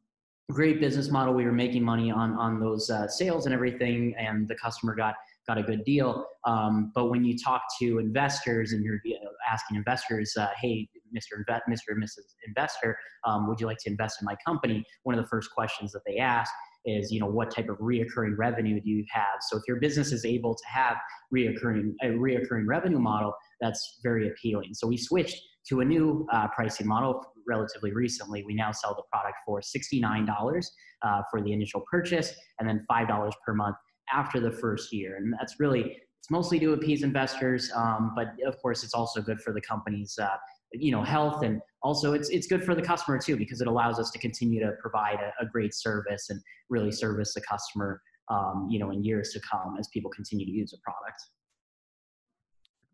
great 0.51 0.79
business 0.79 1.09
model. 1.09 1.33
We 1.33 1.45
were 1.45 1.51
making 1.51 1.83
money 1.83 2.11
on 2.11 2.33
on 2.33 2.59
those 2.59 2.89
uh, 2.89 3.07
sales 3.07 3.45
and 3.45 3.53
everything, 3.53 4.15
and 4.17 4.47
the 4.47 4.55
customer 4.55 4.95
got 4.95 5.15
got 5.47 5.57
a 5.57 5.63
good 5.63 5.83
deal. 5.83 6.25
Um, 6.45 6.91
but 6.95 7.09
when 7.09 7.23
you 7.23 7.37
talk 7.37 7.61
to 7.79 7.99
investors 7.99 8.71
and 8.71 8.83
you're 8.83 8.99
you 9.03 9.19
know, 9.23 9.29
asking 9.51 9.77
investors, 9.77 10.33
uh, 10.37 10.47
hey, 10.59 10.87
Mr. 11.15 11.39
Inve- 11.39 11.61
Mr. 11.69 11.89
and 11.89 12.03
Mrs. 12.03 12.33
Investor, 12.47 12.97
um, 13.25 13.47
would 13.47 13.59
you 13.59 13.67
like 13.67 13.77
to 13.79 13.89
invest 13.89 14.17
in 14.21 14.25
my 14.25 14.35
company? 14.45 14.83
One 15.03 15.17
of 15.17 15.23
the 15.23 15.29
first 15.29 15.51
questions 15.51 15.91
that 15.91 16.01
they 16.05 16.17
ask 16.17 16.51
is, 16.85 17.11
you 17.11 17.19
know, 17.19 17.27
what 17.27 17.51
type 17.51 17.69
of 17.69 17.77
reoccurring 17.77 18.37
revenue 18.37 18.79
do 18.81 18.89
you 18.89 19.05
have? 19.11 19.39
So 19.49 19.57
if 19.57 19.63
your 19.67 19.79
business 19.79 20.11
is 20.11 20.25
able 20.25 20.55
to 20.55 20.63
have 20.67 20.97
reoccurring 21.33 21.93
a 22.03 22.07
reoccurring 22.07 22.65
revenue 22.67 22.99
model, 22.99 23.33
that's 23.61 23.99
very 24.03 24.27
appealing. 24.29 24.73
So 24.73 24.87
we 24.87 24.97
switched 24.97 25.39
to 25.69 25.81
a 25.81 25.85
new 25.85 26.25
uh, 26.31 26.47
pricing 26.49 26.87
model 26.87 27.21
relatively 27.47 27.93
recently. 27.93 28.43
We 28.43 28.55
now 28.55 28.71
sell 28.71 28.95
the 28.95 29.03
product 29.11 29.37
for 29.45 29.61
$69 29.61 30.65
uh, 31.03 31.21
for 31.29 31.41
the 31.41 31.53
initial 31.53 31.83
purchase 31.89 32.33
and 32.59 32.67
then 32.67 32.85
$5 32.89 33.31
per 33.45 33.53
month 33.53 33.75
after 34.13 34.39
the 34.39 34.51
first 34.51 34.93
year. 34.93 35.17
And 35.17 35.33
that's 35.39 35.59
really, 35.59 35.97
it's 36.19 36.31
mostly 36.31 36.59
to 36.59 36.73
appease 36.73 37.03
investors, 37.03 37.71
um, 37.75 38.13
but 38.15 38.27
of 38.47 38.57
course 38.61 38.83
it's 38.83 38.93
also 38.93 39.21
good 39.21 39.39
for 39.41 39.53
the 39.53 39.61
company's 39.61 40.17
uh, 40.19 40.37
you 40.73 40.91
know 40.91 41.03
health 41.03 41.43
and 41.43 41.61
also 41.83 42.13
it's 42.13 42.29
it's 42.29 42.47
good 42.47 42.63
for 42.63 42.75
the 42.75 42.81
customer 42.81 43.17
too 43.19 43.37
because 43.37 43.61
it 43.61 43.67
allows 43.67 43.99
us 43.99 44.11
to 44.11 44.19
continue 44.19 44.59
to 44.59 44.71
provide 44.81 45.19
a, 45.19 45.43
a 45.43 45.47
great 45.47 45.73
service 45.73 46.29
and 46.29 46.41
really 46.69 46.91
service 46.91 47.33
the 47.33 47.41
customer 47.41 48.01
um, 48.29 48.67
you 48.69 48.79
know 48.79 48.91
in 48.91 49.03
years 49.03 49.29
to 49.31 49.39
come 49.39 49.77
as 49.79 49.87
people 49.93 50.11
continue 50.11 50.45
to 50.45 50.51
use 50.51 50.71
the 50.71 50.77
product. 50.83 51.21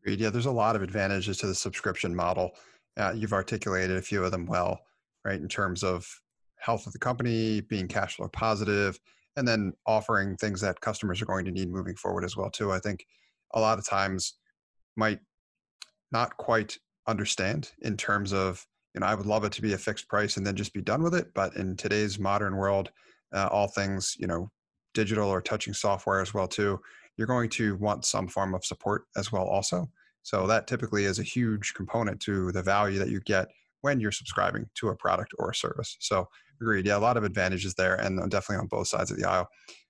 Yeah, 0.05 0.29
there's 0.29 0.47
a 0.47 0.51
lot 0.51 0.75
of 0.75 0.81
advantages 0.81 1.37
to 1.37 1.47
the 1.47 1.55
subscription 1.55 2.15
model. 2.15 2.51
Uh, 2.97 3.13
you've 3.15 3.33
articulated 3.33 3.97
a 3.97 4.01
few 4.01 4.23
of 4.23 4.31
them 4.31 4.45
well, 4.45 4.81
right? 5.23 5.39
In 5.39 5.47
terms 5.47 5.83
of 5.83 6.07
health 6.59 6.87
of 6.87 6.93
the 6.93 6.99
company, 6.99 7.61
being 7.61 7.87
cash 7.87 8.15
flow 8.15 8.27
positive, 8.27 8.99
and 9.35 9.47
then 9.47 9.73
offering 9.85 10.35
things 10.37 10.61
that 10.61 10.81
customers 10.81 11.21
are 11.21 11.25
going 11.25 11.45
to 11.45 11.51
need 11.51 11.69
moving 11.69 11.95
forward 11.95 12.23
as 12.23 12.35
well 12.35 12.49
too. 12.49 12.71
I 12.71 12.79
think 12.79 13.05
a 13.53 13.59
lot 13.59 13.79
of 13.79 13.87
times 13.87 14.33
might 14.95 15.19
not 16.11 16.35
quite 16.37 16.77
understand 17.07 17.71
in 17.81 17.97
terms 17.97 18.33
of 18.33 18.65
you 18.93 19.01
know 19.01 19.07
I 19.07 19.15
would 19.15 19.25
love 19.25 19.43
it 19.43 19.51
to 19.53 19.61
be 19.61 19.73
a 19.73 19.77
fixed 19.77 20.07
price 20.07 20.37
and 20.37 20.45
then 20.45 20.55
just 20.55 20.73
be 20.73 20.81
done 20.81 21.03
with 21.03 21.15
it, 21.15 21.33
but 21.33 21.55
in 21.55 21.77
today's 21.77 22.19
modern 22.19 22.55
world, 22.57 22.91
uh, 23.33 23.47
all 23.51 23.67
things 23.67 24.15
you 24.19 24.27
know 24.27 24.51
digital 24.93 25.29
or 25.29 25.41
touching 25.41 25.73
software 25.73 26.21
as 26.21 26.33
well 26.33 26.47
too 26.47 26.79
you're 27.21 27.27
going 27.27 27.51
to 27.51 27.75
want 27.75 28.03
some 28.03 28.27
form 28.27 28.55
of 28.55 28.65
support 28.65 29.03
as 29.15 29.31
well 29.31 29.43
also. 29.43 29.87
So 30.23 30.47
that 30.47 30.65
typically 30.65 31.05
is 31.05 31.19
a 31.19 31.23
huge 31.23 31.75
component 31.75 32.19
to 32.21 32.51
the 32.51 32.63
value 32.63 32.97
that 32.97 33.09
you 33.09 33.19
get 33.19 33.49
when 33.81 33.99
you're 33.99 34.11
subscribing 34.11 34.67
to 34.75 34.89
a 34.89 34.95
product 34.95 35.31
or 35.37 35.51
a 35.51 35.55
service. 35.55 35.97
So 35.99 36.27
agreed 36.59 36.87
yeah 36.87 36.97
a 36.97 36.99
lot 36.99 37.17
of 37.17 37.23
advantages 37.23 37.75
there 37.75 37.93
and 37.93 38.17
definitely 38.31 38.61
on 38.61 38.67
both 38.67 38.87
sides 38.87 39.11
of 39.11 39.17
the 39.17 39.25
aisle. 39.25 39.47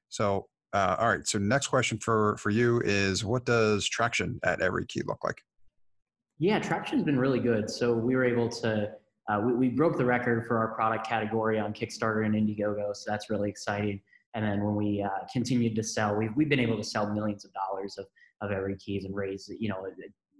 So 0.09 0.47
uh, 0.73 0.97
all 0.99 1.07
right 1.07 1.25
so 1.25 1.39
next 1.39 1.67
question 1.67 1.99
for 1.99 2.35
for 2.35 2.49
you 2.49 2.81
is 2.83 3.23
what 3.23 3.45
does 3.45 3.87
traction 3.87 4.37
at 4.43 4.59
every 4.59 4.85
key 4.85 5.03
look 5.05 5.23
like? 5.23 5.41
Yeah 6.37 6.59
traction's 6.59 7.03
been 7.03 7.17
really 7.17 7.39
good. 7.39 7.69
So 7.69 7.93
we 7.93 8.13
were 8.13 8.25
able 8.25 8.49
to 8.49 8.91
uh, 9.29 9.39
we, 9.39 9.53
we 9.53 9.69
broke 9.69 9.97
the 9.97 10.03
record 10.03 10.45
for 10.47 10.57
our 10.57 10.75
product 10.75 11.07
category 11.07 11.61
on 11.61 11.73
kickstarter 11.73 12.25
and 12.25 12.35
indiegogo 12.35 12.93
so 12.93 13.09
that's 13.09 13.29
really 13.29 13.49
exciting 13.49 14.01
and 14.33 14.45
then 14.45 14.63
when 14.63 14.75
we 14.75 15.01
uh, 15.01 15.25
continued 15.31 15.75
to 15.75 15.83
sell, 15.83 16.15
we've, 16.15 16.31
we've 16.35 16.49
been 16.49 16.59
able 16.59 16.77
to 16.77 16.83
sell 16.83 17.11
millions 17.11 17.45
of 17.45 17.51
dollars 17.53 17.97
of, 17.97 18.05
of 18.41 18.51
every 18.51 18.77
keys 18.77 19.05
and 19.05 19.15
raise, 19.15 19.49
you 19.59 19.69
know, 19.69 19.85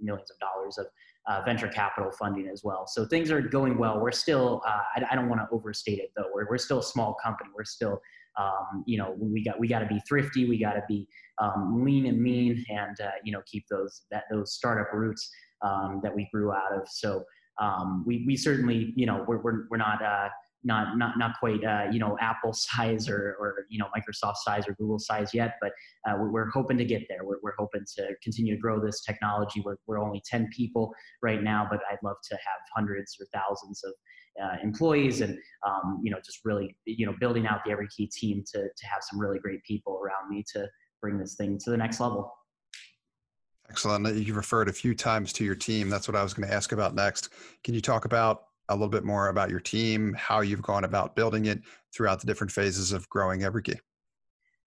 millions 0.01 0.31
of 0.31 0.39
dollars 0.39 0.77
of 0.77 0.87
uh, 1.27 1.43
venture 1.45 1.67
capital 1.67 2.11
funding 2.11 2.47
as 2.47 2.63
well. 2.63 2.87
So 2.87 3.05
things 3.05 3.29
are 3.31 3.41
going 3.41 3.77
well. 3.77 3.99
We're 3.99 4.11
still, 4.11 4.61
uh, 4.67 4.81
I, 4.95 5.05
I, 5.11 5.15
don't 5.15 5.29
want 5.29 5.41
to 5.41 5.47
overstate 5.55 5.99
it 5.99 6.11
though. 6.15 6.25
We're, 6.33 6.47
we're 6.49 6.57
still 6.57 6.79
a 6.79 6.83
small 6.83 7.15
company. 7.23 7.51
We're 7.55 7.63
still, 7.63 8.01
um, 8.39 8.83
you 8.87 8.97
know, 8.97 9.15
we 9.19 9.43
got, 9.43 9.59
we 9.59 9.67
got 9.67 9.79
to 9.79 9.85
be 9.85 10.01
thrifty. 10.07 10.47
We 10.47 10.57
got 10.57 10.73
to 10.73 10.83
be 10.87 11.07
um, 11.39 11.83
lean 11.85 12.07
and 12.07 12.19
mean 12.19 12.65
and, 12.69 12.99
uh, 13.01 13.11
you 13.23 13.31
know, 13.31 13.41
keep 13.45 13.65
those, 13.69 14.03
that, 14.09 14.23
those 14.31 14.53
startup 14.53 14.91
roots 14.93 15.29
um, 15.61 15.99
that 16.01 16.15
we 16.15 16.27
grew 16.33 16.51
out 16.51 16.73
of. 16.73 16.87
So 16.87 17.23
um, 17.59 18.03
we, 18.07 18.23
we 18.25 18.35
certainly, 18.35 18.93
you 18.95 19.05
know, 19.05 19.23
we're, 19.27 19.41
we're, 19.41 19.67
we're 19.69 19.77
not, 19.77 20.01
uh, 20.03 20.29
not 20.63 20.97
not 20.97 21.17
not 21.17 21.31
quite 21.39 21.63
uh, 21.63 21.85
you 21.91 21.99
know 21.99 22.17
Apple 22.19 22.53
size 22.53 23.09
or 23.09 23.35
or 23.39 23.65
you 23.69 23.79
know 23.79 23.87
Microsoft 23.95 24.37
size 24.37 24.67
or 24.67 24.73
Google 24.73 24.99
size 24.99 25.33
yet, 25.33 25.55
but 25.61 25.71
uh, 26.07 26.15
we're 26.17 26.49
hoping 26.49 26.77
to 26.77 26.85
get 26.85 27.03
there. 27.09 27.19
We're, 27.23 27.37
we're 27.41 27.55
hoping 27.57 27.83
to 27.97 28.09
continue 28.23 28.55
to 28.55 28.61
grow 28.61 28.79
this 28.83 29.03
technology. 29.03 29.61
We're 29.63 29.77
we're 29.87 29.99
only 29.99 30.21
ten 30.25 30.49
people 30.55 30.93
right 31.21 31.41
now, 31.41 31.67
but 31.69 31.79
I'd 31.89 31.99
love 32.03 32.17
to 32.29 32.35
have 32.35 32.59
hundreds 32.75 33.15
or 33.19 33.25
thousands 33.33 33.83
of 33.83 33.93
uh, 34.41 34.55
employees 34.63 35.21
and 35.21 35.37
um, 35.65 35.99
you 36.03 36.11
know 36.11 36.17
just 36.23 36.39
really 36.45 36.75
you 36.85 37.05
know 37.05 37.13
building 37.19 37.47
out 37.47 37.59
the 37.65 37.71
every 37.71 37.87
key 37.95 38.07
team 38.07 38.43
to 38.53 38.59
to 38.59 38.87
have 38.87 39.01
some 39.01 39.19
really 39.19 39.39
great 39.39 39.63
people 39.63 39.99
around 40.01 40.29
me 40.29 40.43
to 40.53 40.67
bring 41.01 41.17
this 41.17 41.35
thing 41.35 41.57
to 41.63 41.71
the 41.71 41.77
next 41.77 41.99
level. 41.99 42.31
Excellent. 43.69 44.05
You 44.15 44.33
referred 44.33 44.67
a 44.67 44.73
few 44.73 44.93
times 44.93 45.31
to 45.33 45.45
your 45.45 45.55
team. 45.55 45.89
That's 45.89 46.07
what 46.07 46.17
I 46.17 46.23
was 46.23 46.33
going 46.33 46.47
to 46.47 46.53
ask 46.53 46.73
about 46.73 46.93
next. 46.93 47.29
Can 47.63 47.73
you 47.73 47.79
talk 47.79 48.03
about 48.03 48.43
a 48.71 48.75
little 48.75 48.89
bit 48.89 49.03
more 49.03 49.29
about 49.29 49.49
your 49.49 49.59
team, 49.59 50.13
how 50.17 50.41
you've 50.41 50.61
gone 50.61 50.83
about 50.83 51.15
building 51.15 51.45
it 51.45 51.61
throughout 51.93 52.19
the 52.19 52.27
different 52.27 52.51
phases 52.51 52.91
of 52.91 53.07
growing 53.09 53.41
Everykey. 53.41 53.79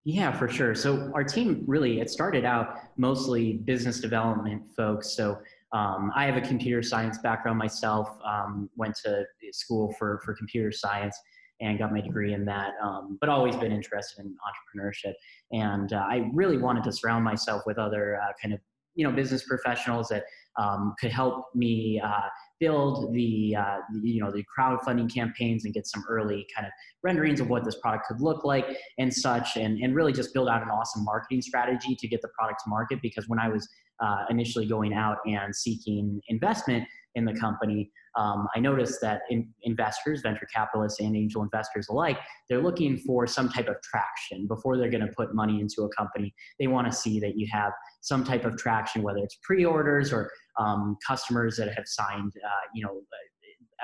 Yeah, 0.04 0.32
for 0.32 0.48
sure. 0.48 0.74
So 0.74 1.10
our 1.14 1.24
team 1.24 1.64
really 1.66 2.00
it 2.00 2.10
started 2.10 2.44
out 2.44 2.76
mostly 2.98 3.54
business 3.64 4.00
development 4.00 4.62
folks. 4.76 5.16
So 5.16 5.38
um, 5.72 6.12
I 6.14 6.26
have 6.26 6.36
a 6.36 6.46
computer 6.46 6.82
science 6.82 7.18
background 7.18 7.58
myself. 7.58 8.08
Um, 8.24 8.68
went 8.76 8.94
to 9.04 9.24
school 9.52 9.94
for 9.98 10.20
for 10.24 10.34
computer 10.34 10.70
science 10.70 11.18
and 11.60 11.78
got 11.78 11.90
my 11.90 12.02
degree 12.02 12.34
in 12.34 12.44
that. 12.44 12.72
Um, 12.82 13.16
but 13.18 13.30
always 13.30 13.56
been 13.56 13.72
interested 13.72 14.24
in 14.24 14.34
entrepreneurship, 14.44 15.14
and 15.52 15.92
uh, 15.92 16.04
I 16.06 16.30
really 16.34 16.58
wanted 16.58 16.84
to 16.84 16.92
surround 16.92 17.24
myself 17.24 17.62
with 17.64 17.78
other 17.78 18.20
uh, 18.22 18.32
kind 18.42 18.52
of 18.52 18.60
you 18.94 19.08
know 19.08 19.12
business 19.12 19.44
professionals 19.44 20.08
that 20.08 20.24
um, 20.58 20.94
could 21.00 21.10
help 21.12 21.46
me 21.54 22.00
uh, 22.04 22.28
build 22.60 23.12
the, 23.12 23.56
uh, 23.56 23.78
you 24.02 24.20
know 24.20 24.30
the 24.30 24.44
crowdfunding 24.58 25.12
campaigns 25.12 25.64
and 25.64 25.74
get 25.74 25.86
some 25.86 26.04
early 26.08 26.46
kind 26.54 26.66
of 26.66 26.72
renderings 27.02 27.40
of 27.40 27.48
what 27.48 27.64
this 27.64 27.76
product 27.76 28.06
could 28.06 28.20
look 28.20 28.44
like 28.44 28.76
and 28.98 29.12
such 29.12 29.56
and, 29.56 29.78
and 29.82 29.94
really 29.94 30.12
just 30.12 30.32
build 30.32 30.48
out 30.48 30.62
an 30.62 30.68
awesome 30.68 31.04
marketing 31.04 31.42
strategy 31.42 31.96
to 31.98 32.08
get 32.08 32.22
the 32.22 32.28
product 32.38 32.60
to 32.64 32.70
market. 32.70 32.98
Because 33.02 33.28
when 33.28 33.38
i 33.38 33.48
was 33.48 33.68
uh, 34.00 34.24
initially 34.30 34.66
going 34.66 34.92
out 34.92 35.18
and 35.26 35.54
seeking 35.54 36.20
investment 36.28 36.84
in 37.14 37.24
the 37.24 37.34
company 37.34 37.90
um, 38.16 38.46
i 38.54 38.60
noticed 38.60 39.00
that 39.00 39.22
in, 39.30 39.48
investors 39.62 40.20
venture 40.22 40.46
capitalists 40.52 41.00
and 41.00 41.16
angel 41.16 41.42
investors 41.42 41.88
alike 41.88 42.18
they're 42.48 42.62
looking 42.62 42.96
for 42.98 43.26
some 43.26 43.48
type 43.48 43.68
of 43.68 43.76
traction 43.82 44.46
before 44.46 44.76
they're 44.76 44.90
going 44.90 45.06
to 45.06 45.12
put 45.16 45.34
money 45.34 45.60
into 45.60 45.82
a 45.82 45.88
company 45.90 46.34
they 46.58 46.66
want 46.66 46.86
to 46.86 46.92
see 46.92 47.20
that 47.20 47.36
you 47.36 47.46
have 47.50 47.72
some 48.00 48.24
type 48.24 48.44
of 48.44 48.56
traction 48.56 49.02
whether 49.02 49.18
it's 49.18 49.38
pre-orders 49.42 50.12
or 50.12 50.30
um, 50.58 50.96
customers 51.06 51.56
that 51.56 51.72
have 51.74 51.84
signed, 51.86 52.32
uh, 52.44 52.66
you 52.74 52.84
know, 52.84 53.00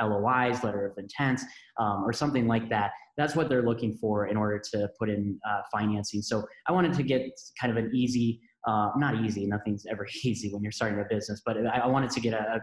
LOIs, 0.00 0.62
letter 0.62 0.86
of 0.86 0.96
intent, 0.98 1.40
um, 1.78 2.04
or 2.04 2.12
something 2.12 2.46
like 2.46 2.68
that. 2.70 2.92
That's 3.16 3.36
what 3.36 3.48
they're 3.48 3.62
looking 3.62 3.98
for 4.00 4.28
in 4.28 4.36
order 4.36 4.60
to 4.72 4.88
put 4.98 5.10
in 5.10 5.38
uh, 5.48 5.60
financing. 5.72 6.22
So 6.22 6.46
I 6.66 6.72
wanted 6.72 6.94
to 6.94 7.02
get 7.02 7.22
kind 7.60 7.76
of 7.76 7.82
an 7.82 7.90
easy 7.94 8.40
uh, 8.66 8.90
not 8.96 9.14
easy. 9.24 9.46
Nothing's 9.46 9.86
ever 9.90 10.06
easy 10.24 10.52
when 10.52 10.62
you're 10.62 10.72
starting 10.72 11.00
a 11.00 11.04
business, 11.08 11.40
but 11.46 11.56
I, 11.66 11.86
wanted 11.86 12.10
to 12.10 12.20
get 12.20 12.34
a, 12.34 12.60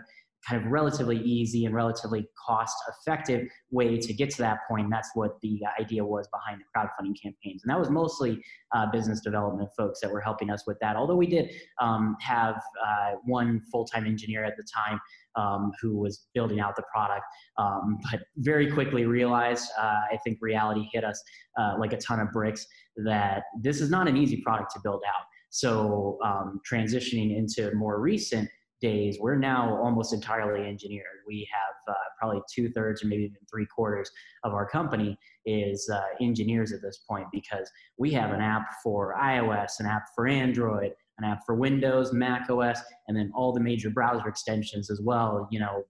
kind 0.47 0.63
of 0.63 0.71
relatively 0.71 1.17
easy 1.19 1.65
and 1.65 1.76
relatively 1.76 2.28
cost 2.45 2.76
effective 2.89 3.47
way 3.71 3.97
to 3.97 4.13
get 4.13 4.30
to 4.32 4.38
that 4.38 4.60
point. 4.69 4.88
That's 4.89 5.10
what 5.13 5.39
the 5.41 5.60
idea 5.80 6.04
was 6.04 6.28
behind 6.32 6.62
the 6.62 6.65
crowdfunding 6.76 7.15
campaigns. 7.21 7.63
And 7.63 7.69
that 7.69 7.80
was 7.80 7.89
mostly 7.89 8.41
uh, 8.76 8.86
business 8.91 9.21
development 9.21 9.69
folks 9.78 10.00
that 10.02 10.12
were 10.12 10.21
helping 10.21 10.50
us 10.50 10.65
with 10.65 10.78
that. 10.80 10.95
Although 10.95 11.15
we 11.15 11.28
did 11.28 11.52
um, 11.82 12.15
have 12.21 12.56
uh, 12.86 13.13
one 13.26 13.62
full 13.71 13.86
time 13.86 14.06
engineer 14.06 14.43
at 14.43 14.56
the 14.58 14.63
time 14.73 15.00
um, 15.36 15.71
who 15.82 15.97
was 15.97 16.28
building 16.34 16.60
out 16.60 16.76
the 16.76 16.84
product, 16.91 17.26
um, 17.58 17.97
but 18.12 18.21
very 18.38 18.71
quickly 18.71 19.06
realized, 19.06 19.69
uh, 19.80 20.02
I 20.12 20.17
think 20.23 20.39
reality 20.41 20.88
hit 20.91 21.04
us 21.04 21.21
uh, 21.58 21.76
like 21.80 21.93
a 21.93 21.97
ton 21.97 22.19
of 22.19 22.32
bricks, 22.32 22.65
that 23.06 23.43
this 23.62 23.82
is 23.82 23.89
not 23.89 24.08
an 24.08 24.17
easy 24.17 24.41
product 24.41 24.71
to 24.73 24.80
build 24.84 25.04
out. 25.08 25.26
So 25.50 26.17
um, 26.23 26.60
transitioning 26.69 27.38
into 27.38 27.73
more 27.73 28.00
recent 28.00 28.50
days, 28.82 29.18
we're 29.20 29.36
now 29.36 29.76
almost 29.82 30.13
entirely 30.13 30.68
engineered. 30.68 31.06
We 31.28 31.48
have 31.52 31.94
uh, 31.94 31.98
probably 32.20 32.42
two 32.54 32.70
thirds 32.72 33.04
or 33.04 33.08
maybe 33.08 33.24
even 33.24 33.38
three 33.50 33.66
quarters 33.66 34.10
of 34.44 34.54
our 34.54 34.68
company 34.68 35.18
is 35.46 35.90
uh, 35.94 36.02
engineers 36.22 36.72
at 36.74 36.82
this 36.82 37.00
point 37.10 37.28
because 37.32 37.70
we 37.98 38.12
have 38.12 38.32
an 38.32 38.42
app 38.42 38.66
for 38.84 39.16
iOS, 39.20 39.80
an 39.80 39.86
app 39.86 40.04
for 40.16 40.28
Android, 40.28 40.92
an 41.18 41.26
app 41.26 41.40
for 41.46 41.56
Windows, 41.56 42.13
Mac 42.13 42.50
OS, 42.50 42.80
and 43.08 43.18
then 43.18 43.32
all 43.34 43.54
the 43.54 43.60
major 43.60 43.90
browser 43.90 44.28
extensions 44.28 44.90
as 44.90 45.02
well. 45.02 45.48
You 45.52 45.60
know, 45.60 45.84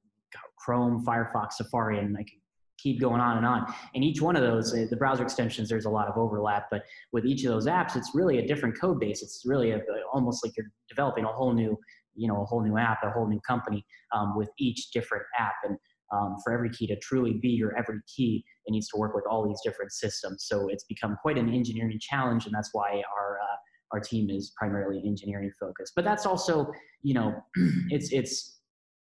Chrome, 0.58 1.04
Firefox, 1.06 1.54
Safari, 1.54 2.00
and 2.00 2.16
I 2.16 2.24
can 2.24 2.40
keep 2.78 3.00
going 3.00 3.20
on 3.20 3.38
and 3.38 3.46
on. 3.46 3.74
And 3.96 4.04
each 4.04 4.22
one 4.22 4.36
of 4.36 4.44
those, 4.44 4.74
uh, 4.74 4.86
the 4.90 4.96
browser 4.96 5.24
extensions, 5.24 5.70
there's 5.70 5.86
a 5.86 5.90
lot 5.90 6.08
of 6.08 6.18
overlap, 6.18 6.68
but 6.70 6.84
with 7.12 7.26
each 7.26 7.44
of 7.44 7.52
those 7.52 7.66
apps, 7.66 7.96
it's 7.96 8.12
really 8.14 8.38
a 8.38 8.48
different 8.48 8.80
code 8.80 9.00
base. 9.00 9.24
It's 9.24 9.44
really 9.46 9.72
a, 9.72 9.82
almost 10.14 10.46
like 10.46 10.56
you're 10.56 10.68
developing 10.88 11.26
a 11.26 11.28
whole 11.28 11.54
new, 11.54 11.78
you 12.18 12.28
know, 12.28 12.42
a 12.42 12.46
whole 12.46 12.64
new 12.64 12.78
app, 12.78 13.00
a 13.04 13.12
whole 13.12 13.28
new 13.28 13.40
company 13.42 13.86
um, 14.14 14.36
with 14.36 14.50
each 14.60 14.92
different 14.92 15.24
app. 15.38 15.54
And 15.64 15.78
um, 16.12 16.38
for 16.44 16.54
every 16.54 16.70
key 16.70 16.88
to 16.88 16.96
truly 16.98 17.34
be 17.34 17.50
your 17.50 17.78
every 17.78 18.00
key, 18.14 18.44
it 18.66 18.72
needs 18.72 18.88
to 18.90 18.98
work 18.98 19.14
with 19.16 19.26
all 19.30 19.48
these 19.48 19.60
different 19.64 19.92
systems. 19.92 20.46
So 20.48 20.68
it's 20.70 20.84
become 20.86 21.18
quite 21.22 21.38
an 21.38 21.54
engineering 21.54 22.00
challenge, 22.02 22.46
and 22.46 22.54
that's 22.54 22.70
why 22.74 23.02
our 23.16 23.40
uh, 23.42 23.56
our 23.92 24.00
team 24.00 24.30
is 24.30 24.54
primarily 24.58 25.02
engineering 25.06 25.52
focused. 25.60 25.94
But 25.96 26.06
that's 26.06 26.26
also, 26.26 26.72
you 27.04 27.14
know, 27.14 27.34
it's 27.90 28.12
it's 28.12 28.60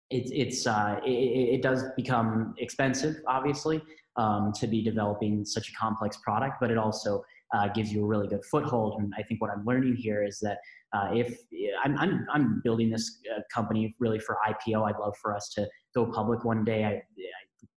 it's 0.10 0.32
it's 0.34 0.68
uh, 0.68 1.00
it, 1.06 1.10
it, 1.10 1.62
does 1.62 1.84
become 1.96 2.54
expensive, 2.60 3.16
obviously, 3.28 3.82
um, 4.18 4.52
to 4.60 4.68
be 4.68 4.84
developing 4.84 5.44
such 5.46 5.70
a 5.70 5.74
complex 5.74 6.18
product, 6.18 6.58
but 6.62 6.72
it 6.72 6.78
also 6.78 7.24
uh, 7.56 7.68
gives 7.70 7.92
you 7.92 8.04
a 8.04 8.08
really 8.08 8.28
good 8.28 8.44
foothold. 8.46 9.02
And 9.02 9.14
I 9.18 9.24
think 9.24 9.42
what 9.42 9.50
I'm 9.50 9.64
learning 9.66 9.96
here 9.96 10.24
is 10.24 10.40
that 10.40 10.58
uh, 10.94 11.10
if 11.14 11.40
I'm, 11.84 11.98
I'm, 11.98 12.28
I'm 12.34 12.62
building 12.64 12.90
this 12.90 13.20
uh, 13.34 13.42
company 13.54 13.96
really 14.00 14.20
for 14.20 14.38
IPO, 14.48 14.88
I'd 14.90 15.00
love 15.00 15.16
for 15.22 15.34
us 15.34 15.50
to 15.56 15.68
go 15.96 16.06
public 16.06 16.44
one 16.44 16.66
day. 16.66 16.84
I, 16.84 16.90
I 16.90 17.02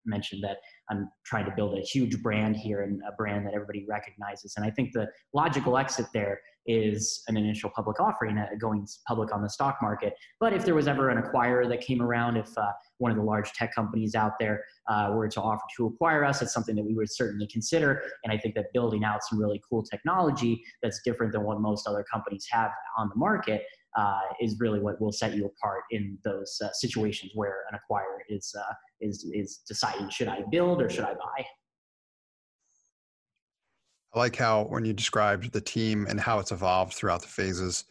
mentioned 0.05 0.43
that 0.43 0.57
I'm 0.89 1.09
trying 1.25 1.45
to 1.45 1.51
build 1.55 1.77
a 1.77 1.81
huge 1.81 2.21
brand 2.21 2.55
here 2.55 2.81
and 2.81 3.01
a 3.07 3.11
brand 3.15 3.45
that 3.45 3.53
everybody 3.53 3.85
recognizes. 3.87 4.53
And 4.55 4.65
I 4.65 4.69
think 4.69 4.93
the 4.93 5.07
logical 5.33 5.77
exit 5.77 6.07
there 6.13 6.39
is 6.65 7.23
an 7.27 7.37
initial 7.37 7.69
public 7.73 7.99
offering 7.99 8.37
uh, 8.37 8.47
going 8.59 8.85
public 9.07 9.33
on 9.33 9.41
the 9.41 9.49
stock 9.49 9.77
market. 9.81 10.13
But 10.39 10.53
if 10.53 10.65
there 10.65 10.75
was 10.75 10.87
ever 10.87 11.09
an 11.09 11.21
acquirer 11.21 11.67
that 11.69 11.81
came 11.81 12.01
around, 12.01 12.35
if 12.35 12.49
uh, 12.57 12.71
one 12.97 13.11
of 13.11 13.17
the 13.17 13.23
large 13.23 13.51
tech 13.53 13.73
companies 13.73 14.15
out 14.15 14.33
there 14.39 14.63
uh, 14.89 15.11
were 15.13 15.29
to 15.29 15.41
offer 15.41 15.63
to 15.77 15.87
acquire 15.87 16.25
us, 16.25 16.41
it's 16.41 16.53
something 16.53 16.75
that 16.75 16.83
we 16.83 16.93
would 16.93 17.11
certainly 17.11 17.47
consider. 17.47 18.03
And 18.23 18.33
I 18.33 18.37
think 18.37 18.55
that 18.55 18.65
building 18.73 19.03
out 19.03 19.23
some 19.23 19.39
really 19.39 19.61
cool 19.69 19.83
technology 19.83 20.61
that's 20.83 21.01
different 21.03 21.31
than 21.31 21.43
what 21.43 21.61
most 21.61 21.87
other 21.87 22.05
companies 22.11 22.45
have 22.51 22.71
on 22.97 23.09
the 23.09 23.15
market 23.17 23.63
uh, 23.97 24.19
is 24.41 24.57
really 24.59 24.79
what 24.79 25.01
will 25.01 25.11
set 25.11 25.35
you 25.35 25.45
apart 25.45 25.83
in 25.91 26.17
those 26.23 26.59
uh, 26.63 26.67
situations 26.73 27.31
where 27.33 27.63
an 27.71 27.79
acquirer 27.79 28.19
is 28.29 28.53
uh, 28.57 28.73
is 29.01 29.25
is 29.33 29.59
deciding 29.67 30.09
should 30.09 30.27
I 30.27 30.43
build 30.51 30.81
or 30.81 30.89
should 30.89 31.05
I 31.05 31.13
buy. 31.13 31.45
I 34.13 34.19
like 34.19 34.35
how 34.35 34.63
when 34.63 34.85
you 34.85 34.93
described 34.93 35.51
the 35.51 35.61
team 35.61 36.07
and 36.09 36.19
how 36.19 36.39
it's 36.39 36.51
evolved 36.51 36.93
throughout 36.93 37.21
the 37.21 37.27
phases, 37.27 37.85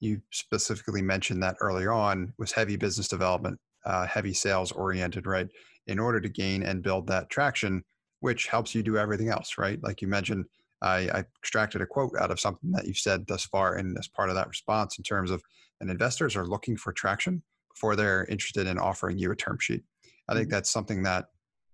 you 0.00 0.20
specifically 0.32 1.02
mentioned 1.02 1.42
that 1.42 1.56
early 1.60 1.86
on 1.86 2.32
was 2.38 2.52
heavy 2.52 2.76
business 2.76 3.08
development, 3.08 3.58
uh, 3.84 4.06
heavy 4.06 4.32
sales 4.32 4.72
oriented, 4.72 5.26
right? 5.26 5.48
In 5.86 5.98
order 5.98 6.20
to 6.20 6.28
gain 6.28 6.62
and 6.62 6.82
build 6.82 7.06
that 7.08 7.30
traction, 7.30 7.84
which 8.20 8.46
helps 8.46 8.74
you 8.74 8.82
do 8.82 8.96
everything 8.96 9.28
else, 9.28 9.58
right? 9.58 9.78
Like 9.82 10.02
you 10.02 10.08
mentioned, 10.08 10.46
I, 10.82 11.08
I 11.12 11.24
extracted 11.42 11.80
a 11.82 11.86
quote 11.86 12.12
out 12.18 12.30
of 12.30 12.40
something 12.40 12.70
that 12.72 12.86
you've 12.86 12.98
said 12.98 13.26
thus 13.26 13.44
far, 13.44 13.76
and 13.76 13.96
as 13.98 14.08
part 14.08 14.30
of 14.30 14.36
that 14.36 14.48
response, 14.48 14.98
in 14.98 15.04
terms 15.04 15.30
of 15.30 15.42
and 15.80 15.90
investors 15.90 16.36
are 16.36 16.46
looking 16.46 16.76
for 16.76 16.92
traction 16.92 17.42
before 17.72 17.94
they're 17.94 18.24
interested 18.24 18.66
in 18.66 18.78
offering 18.78 19.18
you 19.18 19.30
a 19.30 19.36
term 19.36 19.58
sheet. 19.60 19.84
I 20.28 20.34
think 20.34 20.46
mm-hmm. 20.46 20.54
that's 20.54 20.70
something 20.70 21.02
that 21.04 21.26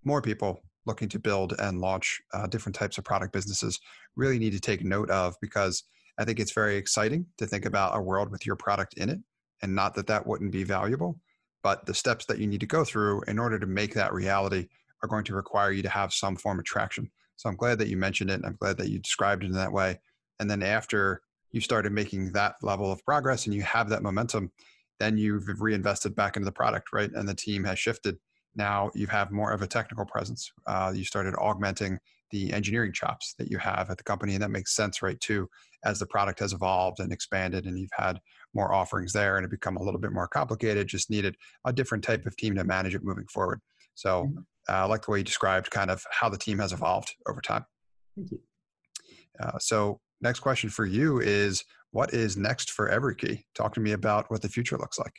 more 0.04 0.22
people 0.22 0.60
looking 0.86 1.08
to 1.08 1.18
build 1.18 1.54
and 1.58 1.80
launch 1.80 2.20
uh, 2.32 2.46
different 2.46 2.76
types 2.76 2.98
of 2.98 3.04
product 3.04 3.32
businesses 3.32 3.80
really 4.16 4.38
need 4.38 4.52
to 4.52 4.60
take 4.60 4.84
note 4.84 5.10
of 5.10 5.34
because 5.40 5.84
I 6.18 6.24
think 6.24 6.38
it's 6.38 6.52
very 6.52 6.76
exciting 6.76 7.26
to 7.38 7.46
think 7.46 7.64
about 7.64 7.96
a 7.96 8.02
world 8.02 8.30
with 8.30 8.46
your 8.46 8.56
product 8.56 8.94
in 8.94 9.08
it. 9.08 9.18
And 9.62 9.74
not 9.74 9.94
that 9.94 10.06
that 10.08 10.26
wouldn't 10.26 10.52
be 10.52 10.62
valuable, 10.62 11.18
but 11.62 11.86
the 11.86 11.94
steps 11.94 12.26
that 12.26 12.38
you 12.38 12.46
need 12.46 12.60
to 12.60 12.66
go 12.66 12.84
through 12.84 13.22
in 13.22 13.38
order 13.38 13.58
to 13.58 13.66
make 13.66 13.94
that 13.94 14.12
reality 14.12 14.68
are 15.02 15.08
going 15.08 15.24
to 15.24 15.34
require 15.34 15.72
you 15.72 15.82
to 15.82 15.88
have 15.88 16.12
some 16.12 16.36
form 16.36 16.58
of 16.58 16.64
traction. 16.64 17.10
So 17.36 17.48
I'm 17.48 17.56
glad 17.56 17.78
that 17.78 17.88
you 17.88 17.96
mentioned 17.96 18.30
it. 18.30 18.34
And 18.34 18.46
I'm 18.46 18.56
glad 18.60 18.76
that 18.78 18.90
you 18.90 18.98
described 18.98 19.42
it 19.42 19.46
in 19.46 19.52
that 19.54 19.72
way. 19.72 19.98
And 20.38 20.50
then 20.50 20.62
after 20.62 21.22
you 21.50 21.60
started 21.60 21.92
making 21.92 22.32
that 22.32 22.56
level 22.62 22.92
of 22.92 23.04
progress 23.04 23.46
and 23.46 23.54
you 23.54 23.62
have 23.62 23.88
that 23.88 24.02
momentum, 24.02 24.52
then 25.00 25.16
you've 25.16 25.60
reinvested 25.60 26.14
back 26.14 26.36
into 26.36 26.44
the 26.44 26.52
product, 26.52 26.88
right? 26.92 27.10
And 27.12 27.28
the 27.28 27.34
team 27.34 27.64
has 27.64 27.78
shifted 27.78 28.18
now 28.56 28.90
you 28.94 29.06
have 29.08 29.30
more 29.30 29.52
of 29.52 29.62
a 29.62 29.66
technical 29.66 30.04
presence. 30.04 30.50
Uh, 30.66 30.92
you 30.94 31.04
started 31.04 31.34
augmenting 31.36 31.98
the 32.30 32.52
engineering 32.52 32.92
chops 32.92 33.34
that 33.38 33.50
you 33.50 33.58
have 33.58 33.90
at 33.90 33.98
the 33.98 34.04
company, 34.04 34.34
and 34.34 34.42
that 34.42 34.50
makes 34.50 34.74
sense, 34.74 35.02
right? 35.02 35.20
Too, 35.20 35.48
as 35.84 35.98
the 35.98 36.06
product 36.06 36.40
has 36.40 36.52
evolved 36.52 37.00
and 37.00 37.12
expanded, 37.12 37.66
and 37.66 37.78
you've 37.78 37.90
had 37.92 38.20
more 38.54 38.72
offerings 38.72 39.12
there, 39.12 39.36
and 39.36 39.44
it 39.44 39.50
become 39.50 39.76
a 39.76 39.82
little 39.82 40.00
bit 40.00 40.12
more 40.12 40.28
complicated. 40.28 40.88
Just 40.88 41.10
needed 41.10 41.36
a 41.64 41.72
different 41.72 42.02
type 42.02 42.26
of 42.26 42.36
team 42.36 42.54
to 42.56 42.64
manage 42.64 42.94
it 42.94 43.04
moving 43.04 43.26
forward. 43.26 43.60
So, 43.94 44.24
mm-hmm. 44.24 44.38
uh, 44.68 44.72
I 44.72 44.84
like 44.84 45.04
the 45.04 45.10
way 45.10 45.18
you 45.18 45.24
described 45.24 45.70
kind 45.70 45.90
of 45.90 46.02
how 46.10 46.28
the 46.28 46.38
team 46.38 46.58
has 46.58 46.72
evolved 46.72 47.14
over 47.28 47.40
time. 47.40 47.64
Thank 48.16 48.32
you. 48.32 48.40
Uh, 49.40 49.58
so, 49.58 50.00
next 50.20 50.40
question 50.40 50.70
for 50.70 50.86
you 50.86 51.20
is, 51.20 51.64
what 51.90 52.12
is 52.12 52.36
next 52.36 52.72
for 52.72 52.90
EveryKey? 52.90 53.44
Talk 53.54 53.74
to 53.74 53.80
me 53.80 53.92
about 53.92 54.30
what 54.30 54.42
the 54.42 54.48
future 54.48 54.76
looks 54.76 54.98
like. 54.98 55.14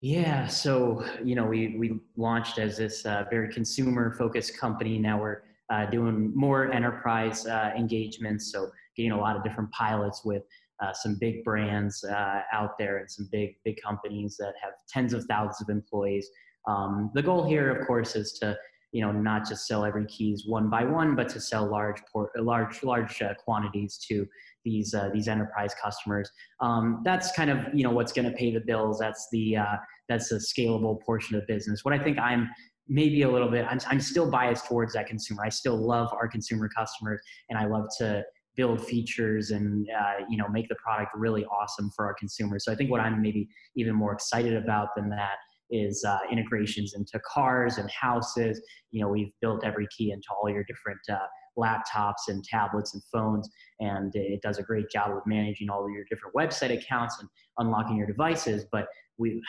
Yeah, 0.00 0.46
so 0.46 1.04
you 1.24 1.34
know, 1.34 1.44
we 1.44 1.76
we 1.76 1.98
launched 2.16 2.58
as 2.58 2.76
this 2.76 3.04
uh, 3.04 3.24
very 3.30 3.52
consumer 3.52 4.12
focused 4.12 4.56
company. 4.56 4.96
Now 4.96 5.20
we're 5.20 5.42
uh, 5.70 5.86
doing 5.86 6.32
more 6.36 6.72
enterprise 6.72 7.46
uh, 7.46 7.72
engagements, 7.76 8.52
so 8.52 8.70
getting 8.96 9.10
a 9.10 9.18
lot 9.18 9.36
of 9.36 9.42
different 9.42 9.72
pilots 9.72 10.24
with 10.24 10.44
uh, 10.80 10.92
some 10.92 11.16
big 11.20 11.42
brands 11.42 12.04
uh, 12.04 12.42
out 12.52 12.78
there 12.78 12.98
and 12.98 13.10
some 13.10 13.28
big 13.32 13.56
big 13.64 13.80
companies 13.82 14.36
that 14.38 14.54
have 14.62 14.74
tens 14.88 15.12
of 15.12 15.24
thousands 15.24 15.62
of 15.62 15.68
employees. 15.68 16.30
Um, 16.68 17.10
the 17.14 17.22
goal 17.22 17.48
here, 17.48 17.68
of 17.74 17.84
course, 17.84 18.14
is 18.14 18.34
to 18.34 18.56
you 18.92 19.02
know 19.02 19.10
not 19.10 19.48
just 19.48 19.66
sell 19.66 19.84
every 19.84 20.06
keys 20.06 20.44
one 20.46 20.70
by 20.70 20.84
one, 20.84 21.16
but 21.16 21.28
to 21.30 21.40
sell 21.40 21.66
large 21.68 22.00
port, 22.12 22.30
large 22.38 22.84
large 22.84 23.20
uh, 23.20 23.34
quantities 23.34 23.98
to 24.08 24.28
these 24.68 24.94
uh, 24.94 25.08
these 25.12 25.28
enterprise 25.28 25.74
customers. 25.82 26.30
Um, 26.60 27.00
that's 27.04 27.32
kind 27.32 27.50
of 27.50 27.58
you 27.72 27.84
know 27.84 27.90
what's 27.90 28.12
going 28.12 28.30
to 28.30 28.36
pay 28.36 28.52
the 28.52 28.60
bills. 28.60 28.98
That's 28.98 29.28
the 29.32 29.56
uh, 29.56 29.76
that's 30.08 30.28
the 30.28 30.36
scalable 30.36 31.00
portion 31.02 31.36
of 31.36 31.46
business. 31.46 31.84
What 31.84 31.94
I 31.94 31.98
think 31.98 32.18
I'm 32.18 32.48
maybe 32.88 33.22
a 33.22 33.30
little 33.30 33.50
bit 33.50 33.66
I'm, 33.68 33.78
I'm 33.86 34.00
still 34.00 34.30
biased 34.30 34.66
towards 34.66 34.92
that 34.94 35.06
consumer. 35.06 35.42
I 35.44 35.48
still 35.48 35.76
love 35.76 36.12
our 36.12 36.28
consumer 36.28 36.68
customers, 36.68 37.20
and 37.48 37.58
I 37.58 37.66
love 37.66 37.86
to 37.98 38.22
build 38.56 38.84
features 38.84 39.50
and 39.50 39.88
uh, 39.98 40.24
you 40.28 40.36
know 40.36 40.48
make 40.48 40.68
the 40.68 40.76
product 40.76 41.12
really 41.14 41.44
awesome 41.46 41.90
for 41.96 42.06
our 42.06 42.14
consumers. 42.14 42.64
So 42.64 42.72
I 42.72 42.74
think 42.74 42.90
what 42.90 43.00
I'm 43.00 43.22
maybe 43.22 43.48
even 43.76 43.94
more 43.94 44.12
excited 44.12 44.54
about 44.54 44.88
than 44.96 45.08
that 45.10 45.36
is 45.70 46.04
uh, 46.06 46.18
integrations 46.30 46.94
into 46.94 47.20
cars 47.20 47.78
and 47.78 47.90
houses. 47.90 48.60
You 48.90 49.02
know, 49.02 49.08
we've 49.08 49.32
built 49.40 49.64
every 49.64 49.86
key 49.96 50.12
into 50.12 50.26
all 50.40 50.48
your 50.50 50.64
different 50.64 51.00
uh, 51.10 51.26
laptops 51.58 52.28
and 52.28 52.44
tablets 52.44 52.94
and 52.94 53.02
phones. 53.12 53.48
And 53.80 54.14
it 54.14 54.40
does 54.42 54.58
a 54.58 54.62
great 54.62 54.90
job 54.90 55.10
of 55.10 55.22
managing 55.26 55.68
all 55.70 55.90
your 55.90 56.04
different 56.08 56.34
website 56.34 56.72
accounts 56.72 57.18
and 57.20 57.28
unlocking 57.58 57.96
your 57.96 58.06
devices. 58.06 58.64
But 58.70 58.86
we, 59.18 59.42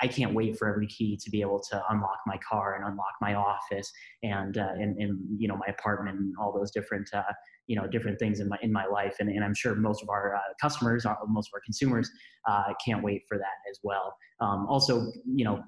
I, 0.00 0.06
I 0.06 0.08
can't 0.08 0.34
wait 0.34 0.58
for 0.58 0.68
every 0.68 0.86
key 0.86 1.16
to 1.22 1.30
be 1.30 1.40
able 1.40 1.60
to 1.70 1.82
unlock 1.90 2.18
my 2.26 2.38
car 2.48 2.76
and 2.76 2.84
unlock 2.84 3.14
my 3.20 3.34
office 3.34 3.92
and, 4.22 4.56
uh, 4.56 4.72
and, 4.74 4.96
and, 4.98 5.18
you 5.38 5.48
know, 5.48 5.56
my 5.56 5.66
apartment 5.66 6.18
and 6.18 6.34
all 6.40 6.52
those 6.56 6.70
different, 6.70 7.08
uh, 7.12 7.22
you 7.68 7.76
know 7.76 7.86
different 7.86 8.18
things 8.18 8.40
in 8.40 8.48
my 8.48 8.58
in 8.62 8.72
my 8.72 8.86
life. 8.86 9.16
And, 9.20 9.28
and 9.28 9.44
i'm 9.44 9.54
sure 9.54 9.74
most 9.74 10.02
of 10.02 10.08
our 10.08 10.34
uh, 10.34 10.40
customers 10.60 11.06
our, 11.06 11.16
most 11.28 11.48
of 11.48 11.54
our 11.54 11.60
consumers 11.60 12.10
uh, 12.48 12.72
can't 12.84 13.04
wait 13.04 13.22
for 13.28 13.38
that 13.38 13.44
as 13.70 13.78
well. 13.84 14.16
Um, 14.40 14.66
also 14.68 15.12
you 15.26 15.44
know 15.44 15.62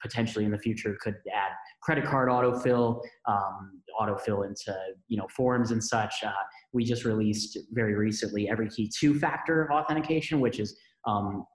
potentially 0.00 0.44
in 0.44 0.50
the 0.52 0.58
future 0.58 0.96
could 1.00 1.16
add 1.34 1.52
credit 1.82 2.04
card 2.04 2.28
autofill 2.28 3.00
um, 3.26 3.80
autofill 3.98 4.46
into 4.46 4.76
you 5.08 5.16
know 5.16 5.26
forms 5.34 5.72
and 5.72 5.82
such. 5.82 6.14
Uh, 6.24 6.30
we 6.72 6.84
just 6.84 7.04
released 7.04 7.58
very 7.72 7.94
recently 7.94 8.48
every 8.48 8.68
key 8.68 8.90
two 8.94 9.18
factor 9.18 9.72
authentication, 9.72 10.40
which 10.40 10.60
is 10.60 10.78
um, 11.06 11.46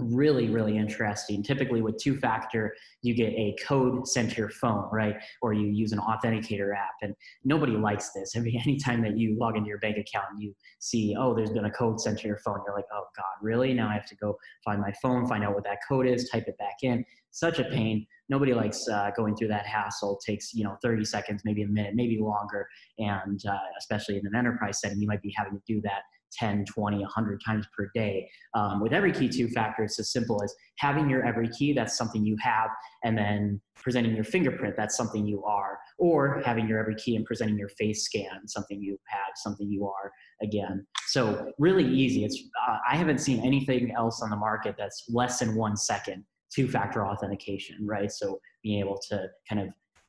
really 0.00 0.48
really 0.48 0.76
interesting. 0.76 1.42
Typically 1.42 1.82
with 1.82 1.96
two 1.98 2.16
factor 2.16 2.74
you 3.02 3.14
get 3.14 3.32
a 3.32 3.54
code 3.64 4.06
sent 4.06 4.30
to 4.30 4.36
your 4.36 4.50
phone 4.50 4.88
right? 4.92 5.16
Or 5.42 5.52
you 5.52 5.68
use 5.68 5.92
an 5.92 5.98
authenticator 5.98 6.74
app 6.76 6.94
and 7.02 7.14
nobody 7.44 7.72
likes 7.72 8.10
this. 8.10 8.34
I 8.36 8.40
anytime 8.40 9.02
that 9.02 9.16
you 9.16 9.36
log 9.38 9.56
into 9.56 9.68
your 9.68 9.78
bank 9.78 9.96
account 9.96 10.26
and 10.32 10.42
you 10.42 10.54
see 10.78 11.14
oh 11.18 11.34
there's 11.34 11.50
been 11.50 11.64
a 11.64 11.70
code 11.70 12.00
sent 12.00 12.18
to 12.20 12.28
your 12.28 12.38
phone. 12.38 12.60
You're 12.66 12.74
like 12.74 12.86
oh 12.92 13.04
god 13.16 13.24
really? 13.42 13.72
Now 13.74 13.88
i 13.88 13.94
have 13.94 14.06
to 14.06 14.16
go 14.16 14.36
find 14.64 14.80
my 14.80 14.92
phone 15.02 15.26
find 15.26 15.44
out 15.44 15.54
what 15.54 15.64
that 15.64 15.78
code 15.88 16.06
is 16.06 16.28
type 16.28 16.44
it 16.46 16.58
back 16.58 16.78
in. 16.82 17.04
Such 17.32 17.60
a 17.60 17.64
pain. 17.64 18.06
Nobody 18.28 18.54
likes 18.54 18.88
uh, 18.88 19.10
going 19.16 19.36
through 19.36 19.48
that 19.48 19.66
hassle. 19.66 20.18
It 20.18 20.30
takes 20.30 20.52
you 20.54 20.64
know 20.64 20.76
30 20.82 21.04
seconds 21.04 21.42
maybe 21.44 21.62
a 21.62 21.68
minute 21.68 21.94
maybe 21.94 22.18
longer. 22.20 22.66
And 22.98 23.40
uh, 23.46 23.58
especially 23.78 24.16
in 24.16 24.26
an 24.26 24.34
enterprise 24.36 24.80
setting 24.80 25.00
you 25.00 25.06
might 25.06 25.22
be 25.22 25.32
having 25.36 25.54
to 25.54 25.62
do 25.66 25.80
that 25.82 26.02
10, 26.32 26.64
20, 26.66 26.98
100 26.98 27.40
times 27.44 27.66
per 27.76 27.90
day. 27.94 28.28
Um, 28.54 28.80
with 28.80 28.92
every 28.92 29.12
key 29.12 29.28
two 29.28 29.48
factor, 29.48 29.84
it's 29.84 29.98
as 29.98 30.12
simple 30.12 30.42
as 30.42 30.54
having 30.78 31.08
your 31.08 31.24
every 31.24 31.48
key, 31.48 31.72
that's 31.72 31.96
something 31.96 32.24
you 32.24 32.36
have, 32.40 32.70
and 33.04 33.16
then 33.16 33.60
presenting 33.76 34.14
your 34.14 34.24
fingerprint, 34.24 34.74
that's 34.76 34.96
something 34.96 35.26
you 35.26 35.42
are, 35.44 35.78
or 35.98 36.42
having 36.44 36.68
your 36.68 36.78
every 36.78 36.94
key 36.96 37.16
and 37.16 37.24
presenting 37.24 37.58
your 37.58 37.68
face 37.70 38.04
scan, 38.04 38.46
something 38.46 38.80
you 38.80 38.98
have, 39.06 39.32
something 39.36 39.70
you 39.70 39.86
are 39.86 40.10
again. 40.42 40.86
So 41.08 41.50
really 41.58 41.86
easy. 41.86 42.24
It's 42.24 42.42
uh, 42.68 42.78
I 42.88 42.96
haven't 42.96 43.18
seen 43.18 43.44
anything 43.44 43.92
else 43.96 44.22
on 44.22 44.30
the 44.30 44.36
market 44.36 44.76
that's 44.78 45.04
less 45.08 45.40
than 45.40 45.54
one 45.54 45.76
second 45.76 46.24
two-factor 46.54 47.06
authentication, 47.06 47.86
right? 47.86 48.10
So 48.10 48.40
being 48.62 48.80
able 48.80 48.98
to 49.10 49.28
kind 49.48 49.62
of 49.62 49.68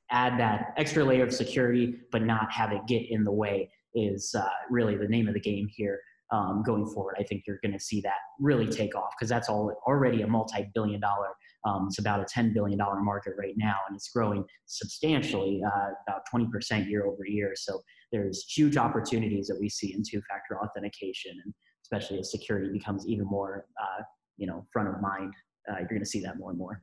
add 0.09 0.39
that 0.39 0.73
extra 0.77 1.03
layer 1.03 1.23
of 1.23 1.33
security, 1.33 1.95
but 2.11 2.23
not 2.23 2.51
have 2.51 2.71
it 2.71 2.81
get 2.87 3.09
in 3.09 3.23
the 3.23 3.31
way 3.31 3.69
is 3.93 4.33
uh, 4.37 4.47
really 4.69 4.95
the 4.95 5.07
name 5.07 5.27
of 5.27 5.33
the 5.33 5.39
game 5.39 5.67
here 5.69 5.99
um, 6.31 6.63
going 6.65 6.85
forward. 6.87 7.15
I 7.19 7.23
think 7.23 7.43
you're 7.45 7.59
going 7.61 7.73
to 7.73 7.79
see 7.79 8.01
that 8.01 8.15
really 8.39 8.67
take 8.67 8.95
off 8.95 9.11
because 9.17 9.29
that's 9.29 9.49
all 9.49 9.75
already 9.85 10.21
a 10.21 10.27
multi-billion 10.27 11.01
dollar. 11.01 11.29
Um, 11.65 11.87
it's 11.87 11.99
about 11.99 12.19
a 12.21 12.25
$10 12.25 12.53
billion 12.53 12.77
market 13.03 13.33
right 13.37 13.53
now, 13.57 13.75
and 13.87 13.95
it's 13.95 14.09
growing 14.09 14.43
substantially, 14.65 15.61
uh, 15.65 15.89
about 16.07 16.21
20% 16.33 16.89
year 16.89 17.05
over 17.05 17.25
year. 17.25 17.53
So 17.55 17.81
there's 18.11 18.45
huge 18.45 18.77
opportunities 18.77 19.47
that 19.47 19.59
we 19.59 19.69
see 19.69 19.93
in 19.93 20.03
two-factor 20.09 20.59
authentication, 20.59 21.39
and 21.43 21.53
especially 21.83 22.19
as 22.19 22.31
security 22.31 22.69
becomes 22.71 23.05
even 23.07 23.25
more, 23.25 23.65
uh, 23.79 24.03
you 24.37 24.47
know, 24.47 24.65
front 24.73 24.89
of 24.89 25.01
mind. 25.01 25.33
Uh, 25.69 25.77
you're 25.79 25.87
going 25.87 25.99
to 25.99 26.05
see 26.05 26.21
that 26.21 26.39
more 26.39 26.49
and 26.49 26.57
more. 26.57 26.81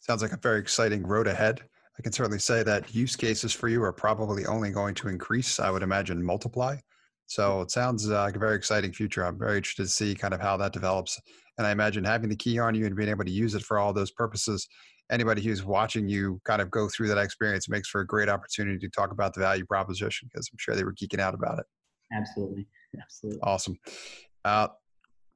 Sounds 0.00 0.22
like 0.22 0.32
a 0.32 0.38
very 0.38 0.60
exciting 0.60 1.06
road 1.06 1.26
ahead. 1.26 1.60
I 1.98 2.02
can 2.02 2.12
certainly 2.12 2.38
say 2.38 2.62
that 2.62 2.94
use 2.94 3.16
cases 3.16 3.52
for 3.52 3.68
you 3.68 3.82
are 3.82 3.92
probably 3.92 4.46
only 4.46 4.70
going 4.70 4.94
to 4.96 5.08
increase. 5.08 5.60
I 5.60 5.70
would 5.70 5.82
imagine 5.82 6.22
multiply. 6.22 6.76
So 7.26 7.62
it 7.62 7.70
sounds 7.70 8.08
uh, 8.08 8.22
like 8.22 8.36
a 8.36 8.38
very 8.38 8.56
exciting 8.56 8.92
future. 8.92 9.24
I'm 9.24 9.38
very 9.38 9.56
interested 9.56 9.84
to 9.84 9.88
see 9.88 10.14
kind 10.14 10.34
of 10.34 10.40
how 10.40 10.56
that 10.58 10.72
develops. 10.72 11.20
And 11.58 11.66
I 11.66 11.70
imagine 11.70 12.04
having 12.04 12.28
the 12.28 12.36
key 12.36 12.58
on 12.58 12.74
you 12.74 12.86
and 12.86 12.96
being 12.96 13.08
able 13.08 13.24
to 13.24 13.30
use 13.30 13.54
it 13.54 13.62
for 13.62 13.78
all 13.78 13.92
those 13.92 14.10
purposes, 14.10 14.66
anybody 15.10 15.42
who's 15.42 15.64
watching 15.64 16.08
you 16.08 16.40
kind 16.44 16.60
of 16.60 16.70
go 16.70 16.88
through 16.88 17.08
that 17.08 17.18
experience 17.18 17.68
makes 17.68 17.88
for 17.88 18.00
a 18.00 18.06
great 18.06 18.28
opportunity 18.28 18.78
to 18.78 18.88
talk 18.88 19.10
about 19.10 19.34
the 19.34 19.40
value 19.40 19.64
proposition 19.64 20.28
because 20.32 20.48
I'm 20.52 20.58
sure 20.58 20.74
they 20.74 20.84
were 20.84 20.94
geeking 20.94 21.20
out 21.20 21.34
about 21.34 21.58
it. 21.58 21.66
Absolutely. 22.12 22.66
Absolutely. 23.00 23.40
Awesome. 23.42 23.78
Uh, 24.44 24.68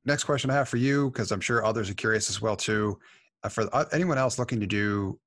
next 0.04 0.24
question 0.24 0.50
I 0.50 0.54
have 0.54 0.68
for 0.68 0.76
you, 0.76 1.10
because 1.10 1.32
I'm 1.32 1.40
sure 1.40 1.64
others 1.64 1.90
are 1.90 1.94
curious 1.94 2.28
as 2.30 2.40
well 2.40 2.56
too. 2.56 2.98
Uh, 3.42 3.48
for 3.48 3.68
uh, 3.72 3.84
anyone 3.92 4.18
else 4.18 4.38
looking 4.38 4.60
to 4.60 4.66
do 4.66 5.18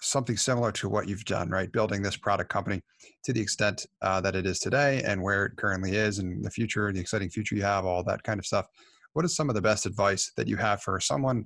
something 0.00 0.36
similar 0.36 0.72
to 0.72 0.88
what 0.88 1.08
you've 1.08 1.24
done, 1.24 1.50
right? 1.50 1.70
Building 1.70 2.02
this 2.02 2.16
product 2.16 2.50
company 2.50 2.80
to 3.24 3.32
the 3.32 3.40
extent 3.40 3.86
uh, 4.02 4.20
that 4.20 4.34
it 4.34 4.46
is 4.46 4.58
today 4.58 5.02
and 5.04 5.22
where 5.22 5.46
it 5.46 5.56
currently 5.56 5.96
is 5.96 6.18
and 6.18 6.44
the 6.44 6.50
future, 6.50 6.92
the 6.92 7.00
exciting 7.00 7.30
future 7.30 7.54
you 7.54 7.62
have, 7.62 7.84
all 7.84 8.02
that 8.04 8.22
kind 8.22 8.38
of 8.38 8.46
stuff. 8.46 8.66
What 9.12 9.24
is 9.24 9.34
some 9.34 9.48
of 9.48 9.54
the 9.54 9.62
best 9.62 9.86
advice 9.86 10.32
that 10.36 10.48
you 10.48 10.56
have 10.56 10.82
for 10.82 11.00
someone 11.00 11.44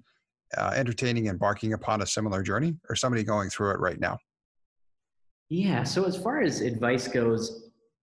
uh, 0.56 0.72
entertaining, 0.74 1.26
embarking 1.26 1.72
upon 1.72 2.02
a 2.02 2.06
similar 2.06 2.42
journey 2.42 2.76
or 2.88 2.96
somebody 2.96 3.24
going 3.24 3.50
through 3.50 3.70
it 3.70 3.80
right 3.80 3.98
now? 3.98 4.18
Yeah. 5.48 5.82
So 5.82 6.04
as 6.04 6.16
far 6.16 6.40
as 6.40 6.60
advice 6.60 7.08
goes, 7.08 7.63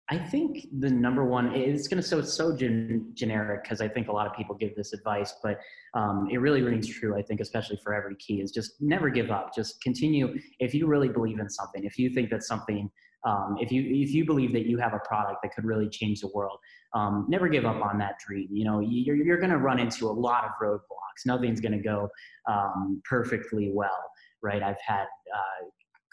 I 0.10 0.20
think 0.20 0.68
the 0.80 0.90
number 0.90 1.26
one 1.26 1.56
is 1.56 1.88
going 1.88 2.02
to 2.02 2.08
so 2.08 2.20
it's 2.20 2.32
so 2.32 2.56
gen, 2.56 3.12
generic 3.16 3.64
because 3.64 3.82
I 3.82 3.88
think 3.88 4.08
a 4.08 4.12
lot 4.12 4.28
of 4.28 4.34
people 4.34 4.54
give 4.56 4.76
this 4.76 4.94
advice, 4.94 5.34
but 5.42 5.60
um, 5.96 6.28
it 6.32 6.38
really 6.38 6.62
rings 6.62 6.88
true. 6.88 7.18
I 7.18 7.24
think 7.24 7.40
especially 7.40 7.80
for 7.84 7.96
every 7.96 8.16
key 8.18 8.40
is 8.40 8.52
just 8.52 8.74
never 8.80 9.10
give 9.10 9.32
up. 9.32 9.56
Just 9.56 9.82
continue. 9.82 10.38
If 10.60 10.76
you 10.76 10.86
really 10.86 11.10
believe 11.10 11.40
in 11.40 11.50
something, 11.50 11.84
if 11.86 11.98
you 11.98 12.12
think 12.12 12.30
that 12.30 12.44
something, 12.44 12.92
um, 13.26 13.58
if 13.60 13.72
you 13.72 13.82
if 13.82 14.12
you 14.12 14.26
believe 14.26 14.54
that 14.54 14.68
you 14.68 14.78
have 14.78 14.94
a 14.94 15.00
product 15.00 15.40
that 15.42 15.56
could 15.56 15.66
really 15.66 15.90
change 15.90 16.22
the 16.22 16.30
world, 16.36 16.60
um, 16.94 17.26
never 17.28 17.48
give 17.48 17.66
up 17.66 17.82
on 17.84 17.98
that 17.98 18.20
dream. 18.20 18.50
You 18.52 18.66
know, 18.66 18.82
you're 18.82 19.16
you're 19.16 19.40
going 19.40 19.50
to 19.50 19.58
run 19.58 19.80
into 19.80 20.08
a 20.08 20.14
lot 20.14 20.44
of 20.44 20.52
roadblocks. 20.62 21.26
Nothing's 21.26 21.62
going 21.62 21.72
to 21.72 21.84
go 21.84 22.10
um, 22.48 23.02
perfectly 23.10 23.72
well, 23.74 24.12
right? 24.44 24.62
I've 24.62 24.82
had 24.86 25.06
uh, 25.34 25.66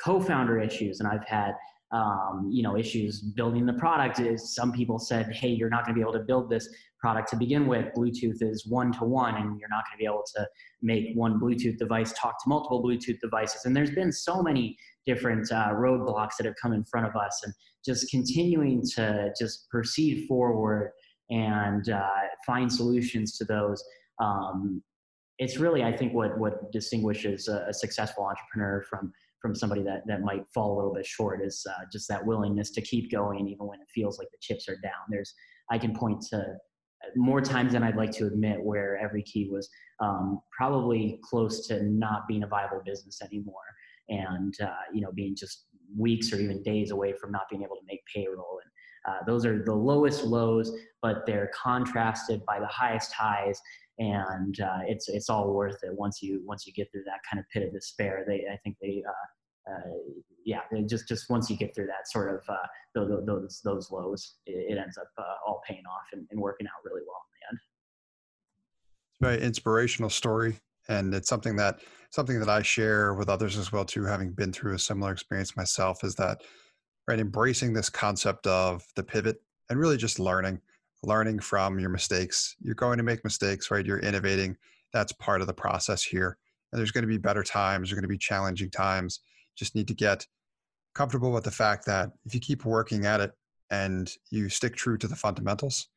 co-founder 0.02 0.58
issues, 0.60 1.00
and 1.00 1.08
I've 1.08 1.26
had 1.26 1.52
um, 1.92 2.48
you 2.50 2.62
know 2.62 2.76
issues 2.76 3.20
building 3.20 3.66
the 3.66 3.74
product 3.74 4.18
is 4.18 4.54
some 4.54 4.72
people 4.72 4.98
said 4.98 5.30
hey 5.32 5.48
you're 5.48 5.68
not 5.68 5.84
going 5.84 5.94
to 5.94 5.98
be 5.98 6.02
able 6.02 6.12
to 6.12 6.24
build 6.24 6.48
this 6.48 6.68
product 7.02 7.28
to 7.28 7.36
begin 7.36 7.66
with. 7.66 7.86
Bluetooth 7.96 8.40
is 8.40 8.64
one 8.66 8.92
to 8.92 9.04
one 9.04 9.34
and 9.34 9.58
you're 9.58 9.68
not 9.68 9.84
going 9.84 9.94
to 9.94 9.98
be 9.98 10.04
able 10.04 10.24
to 10.36 10.46
make 10.80 11.08
one 11.14 11.38
bluetooth 11.38 11.76
device 11.76 12.14
talk 12.16 12.42
to 12.42 12.48
multiple 12.48 12.82
bluetooth 12.82 13.18
devices. 13.20 13.64
And 13.64 13.74
there's 13.74 13.90
been 13.90 14.12
so 14.12 14.40
many 14.40 14.78
different 15.04 15.50
uh, 15.50 15.70
roadblocks 15.72 16.36
that 16.38 16.46
have 16.46 16.54
come 16.62 16.72
in 16.72 16.84
front 16.84 17.06
of 17.08 17.16
us 17.16 17.42
and 17.44 17.52
just 17.84 18.08
continuing 18.08 18.82
to 18.94 19.32
just 19.36 19.68
proceed 19.68 20.26
forward 20.28 20.92
and 21.30 21.88
uh, 21.90 22.08
find 22.46 22.72
solutions 22.72 23.36
to 23.38 23.44
those 23.44 23.82
um, 24.20 24.82
it's 25.38 25.56
really 25.56 25.82
i 25.82 25.94
think 25.96 26.12
what 26.12 26.38
what 26.38 26.70
distinguishes 26.72 27.48
a, 27.48 27.64
a 27.68 27.72
successful 27.72 28.24
entrepreneur 28.24 28.84
from 28.88 29.12
from 29.42 29.54
somebody 29.54 29.82
that, 29.82 30.02
that 30.06 30.22
might 30.22 30.44
fall 30.54 30.74
a 30.74 30.76
little 30.76 30.94
bit 30.94 31.04
short 31.04 31.44
is 31.44 31.66
uh, 31.68 31.84
just 31.92 32.08
that 32.08 32.24
willingness 32.24 32.70
to 32.70 32.80
keep 32.80 33.10
going 33.10 33.48
even 33.48 33.66
when 33.66 33.80
it 33.80 33.88
feels 33.94 34.18
like 34.18 34.28
the 34.30 34.38
chips 34.40 34.68
are 34.68 34.78
down. 34.82 34.92
There's, 35.10 35.34
I 35.70 35.78
can 35.78 35.94
point 35.94 36.22
to 36.30 36.44
more 37.16 37.40
times 37.40 37.72
than 37.72 37.82
I'd 37.82 37.96
like 37.96 38.12
to 38.12 38.26
admit 38.26 38.62
where 38.62 38.96
every 38.96 39.24
key 39.24 39.48
was 39.50 39.68
um, 40.00 40.40
probably 40.56 41.18
close 41.22 41.66
to 41.66 41.82
not 41.82 42.28
being 42.28 42.44
a 42.44 42.46
viable 42.46 42.80
business 42.86 43.20
anymore. 43.20 43.54
And 44.08 44.54
uh, 44.62 44.70
you 44.92 45.00
know 45.00 45.10
being 45.12 45.34
just 45.36 45.66
weeks 45.96 46.32
or 46.32 46.36
even 46.36 46.62
days 46.62 46.90
away 46.90 47.12
from 47.12 47.32
not 47.32 47.42
being 47.50 47.62
able 47.62 47.76
to 47.76 47.82
make 47.86 48.00
payroll. 48.12 48.58
And 48.62 49.14
uh, 49.14 49.18
those 49.26 49.44
are 49.44 49.64
the 49.64 49.74
lowest 49.74 50.24
lows 50.24 50.72
but 51.02 51.26
they're 51.26 51.50
contrasted 51.52 52.46
by 52.46 52.60
the 52.60 52.66
highest 52.66 53.12
highs 53.12 53.60
and 54.02 54.60
uh, 54.60 54.80
it's 54.86 55.08
it's 55.08 55.30
all 55.30 55.52
worth 55.52 55.78
it 55.84 55.94
once 55.94 56.22
you 56.22 56.42
once 56.44 56.66
you 56.66 56.72
get 56.72 56.90
through 56.90 57.04
that 57.04 57.20
kind 57.28 57.38
of 57.38 57.48
pit 57.50 57.62
of 57.62 57.72
despair. 57.72 58.24
They 58.26 58.46
I 58.52 58.56
think 58.64 58.76
they 58.82 59.04
uh, 59.08 59.72
uh, 59.72 59.92
yeah 60.44 60.60
just 60.86 61.06
just 61.06 61.30
once 61.30 61.48
you 61.48 61.56
get 61.56 61.72
through 61.74 61.86
that 61.86 62.10
sort 62.10 62.34
of 62.34 62.42
uh, 62.48 62.66
those 62.94 63.24
those, 63.24 63.60
those 63.64 63.90
lows, 63.92 64.34
it, 64.46 64.72
it 64.72 64.78
ends 64.78 64.98
up 64.98 65.08
uh, 65.18 65.34
all 65.46 65.62
paying 65.66 65.84
off 65.86 66.06
and, 66.12 66.26
and, 66.32 66.40
working 66.40 66.66
out 66.66 66.84
really 66.84 67.02
well 67.06 67.22
in 67.24 67.32
the 67.38 67.48
end. 67.50 67.58
It's 69.10 69.20
a 69.20 69.24
very 69.24 69.46
inspirational 69.46 70.10
story, 70.10 70.58
and 70.88 71.14
it's 71.14 71.28
something 71.28 71.54
that 71.56 71.78
something 72.10 72.40
that 72.40 72.48
I 72.48 72.62
share 72.62 73.14
with 73.14 73.28
others 73.28 73.56
as 73.56 73.70
well 73.70 73.84
too. 73.84 74.04
Having 74.04 74.32
been 74.32 74.52
through 74.52 74.74
a 74.74 74.80
similar 74.80 75.12
experience 75.12 75.56
myself, 75.56 76.02
is 76.02 76.16
that 76.16 76.42
right 77.06 77.20
embracing 77.20 77.72
this 77.72 77.88
concept 77.88 78.48
of 78.48 78.84
the 78.96 79.04
pivot 79.04 79.40
and 79.70 79.78
really 79.78 79.96
just 79.96 80.18
learning 80.18 80.60
learning 81.02 81.40
from 81.40 81.78
your 81.78 81.90
mistakes. 81.90 82.56
You're 82.60 82.74
going 82.74 82.98
to 82.98 83.02
make 83.02 83.24
mistakes, 83.24 83.70
right? 83.70 83.84
You're 83.84 83.98
innovating. 83.98 84.56
That's 84.92 85.12
part 85.12 85.40
of 85.40 85.46
the 85.46 85.54
process 85.54 86.02
here. 86.02 86.36
And 86.72 86.78
there's 86.78 86.92
going 86.92 87.02
to 87.02 87.08
be 87.08 87.18
better 87.18 87.42
times, 87.42 87.88
there's 87.88 87.94
going 87.94 88.02
to 88.02 88.08
be 88.08 88.18
challenging 88.18 88.70
times. 88.70 89.20
Just 89.56 89.74
need 89.74 89.88
to 89.88 89.94
get 89.94 90.26
comfortable 90.94 91.32
with 91.32 91.44
the 91.44 91.50
fact 91.50 91.86
that 91.86 92.10
if 92.24 92.34
you 92.34 92.40
keep 92.40 92.64
working 92.64 93.04
at 93.04 93.20
it 93.20 93.32
and 93.70 94.10
you 94.30 94.48
stick 94.48 94.76
true 94.76 94.96
to 94.98 95.08
the 95.08 95.16
fundamentals, 95.16 95.88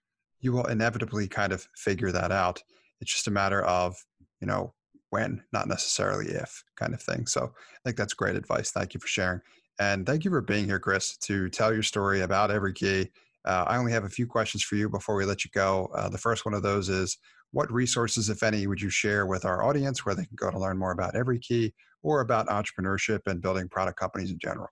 you 0.42 0.52
will 0.52 0.66
inevitably 0.66 1.28
kind 1.28 1.54
of 1.54 1.68
figure 1.76 2.12
that 2.12 2.32
out. 2.32 2.62
It's 3.02 3.12
just 3.12 3.28
a 3.28 3.32
matter 3.32 3.64
of, 3.64 3.96
you 4.42 4.48
know, 4.48 4.74
when, 5.10 5.42
not 5.54 5.68
necessarily 5.68 6.28
if 6.28 6.64
kind 6.76 6.94
of 6.94 7.02
thing. 7.02 7.26
So 7.28 7.44
I 7.46 7.78
think 7.84 7.98
that's 7.98 8.14
great 8.14 8.36
advice. 8.36 8.72
Thank 8.72 8.94
you 8.94 9.00
for 9.00 9.08
sharing. 9.08 9.42
And 9.80 10.06
thank 10.06 10.24
you 10.24 10.32
for 10.32 10.42
being 10.42 10.66
here, 10.66 10.80
Chris, 10.80 11.18
to 11.18 11.50
tell 11.50 11.74
your 11.74 11.84
story 11.84 12.22
about 12.22 12.52
every 12.52 12.74
key 12.74 13.12
uh, 13.46 13.66
I 13.68 13.78
only 13.78 13.92
have 13.92 14.04
a 14.04 14.10
few 14.10 14.26
questions 14.26 14.64
for 14.64 14.76
you 14.76 14.90
before 14.90 15.16
we 15.16 15.26
let 15.26 15.46
you 15.46 15.52
go. 15.54 15.90
Uh, 15.96 16.10
the 16.10 16.18
first 16.18 16.46
one 16.46 16.54
of 16.54 16.64
those 16.64 16.90
is 16.90 17.18
what 17.52 17.72
resources, 17.72 18.30
if 18.30 18.44
any, 18.44 18.66
would 18.68 18.82
you 18.82 18.90
share 18.90 19.26
with 19.26 19.46
our 19.46 19.64
audience 19.64 20.06
where 20.06 20.16
they 20.16 20.26
can 20.26 20.36
go 20.36 20.50
to 20.50 20.60
learn 20.60 20.78
more 20.78 20.92
about 20.92 21.16
Every 21.16 21.40
Key 21.40 21.74
or 22.02 22.22
about 22.22 22.48
entrepreneurship 22.48 23.20
and 23.28 23.42
building 23.42 23.70
product 23.70 24.00
companies 24.00 24.32
in 24.32 24.40
general? 24.40 24.68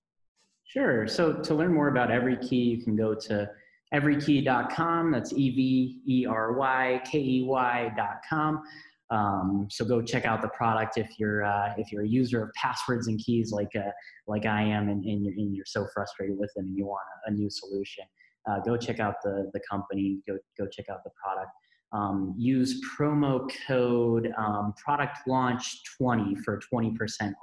Sure. 0.66 1.08
So 1.08 1.34
to 1.34 1.54
learn 1.54 1.74
more 1.74 1.90
about 1.90 2.12
Every 2.12 2.36
Key, 2.38 2.64
you 2.64 2.84
can 2.84 2.96
go 2.96 3.14
to 3.14 3.50
everykey.com. 3.94 5.12
That's 5.12 5.32
E 5.34 5.52
V 5.52 6.02
E 6.08 6.26
R 6.26 6.54
Y 6.54 7.02
K 7.06 7.20
E 7.20 7.46
Y.com. 7.48 8.64
Um, 9.12 9.68
so 9.70 9.86
go 9.86 10.02
check 10.02 10.26
out 10.26 10.42
the 10.42 10.48
product 10.50 10.98
if 10.98 11.20
you're 11.20 11.46
uh, 11.46 11.74
if 11.78 11.92
you're 11.92 12.04
a 12.04 12.08
user 12.08 12.42
of 12.42 12.50
passwords 12.56 13.08
and 13.08 13.20
keys 13.20 13.52
like 13.52 13.70
uh, 13.76 13.92
like 14.26 14.48
I 14.48 14.64
am, 14.64 14.90
and, 14.90 15.06
and, 15.06 15.24
you're, 15.24 15.36
and 15.36 15.56
you're 15.56 15.66
so 15.66 15.86
frustrated 15.94 16.40
with 16.40 16.52
them 16.56 16.66
and 16.66 16.78
you 16.78 16.88
want 16.88 17.04
a, 17.28 17.32
a 17.32 17.34
new 17.34 17.50
solution 17.52 18.06
uh, 18.50 18.60
go 18.60 18.78
check 18.78 19.00
out 19.00 19.16
the 19.24 19.50
the 19.54 19.60
company. 19.70 20.20
Go 20.28 20.38
go 20.58 20.68
check 20.68 20.90
out 20.90 21.04
the 21.04 21.12
product. 21.12 21.52
Um, 21.94 22.34
use 22.40 22.82
promo 22.98 23.48
code 23.68 24.34
um, 24.36 24.74
product 24.84 25.28
launch 25.28 25.84
20 25.96 26.34
for 26.38 26.60
20% 26.74 26.96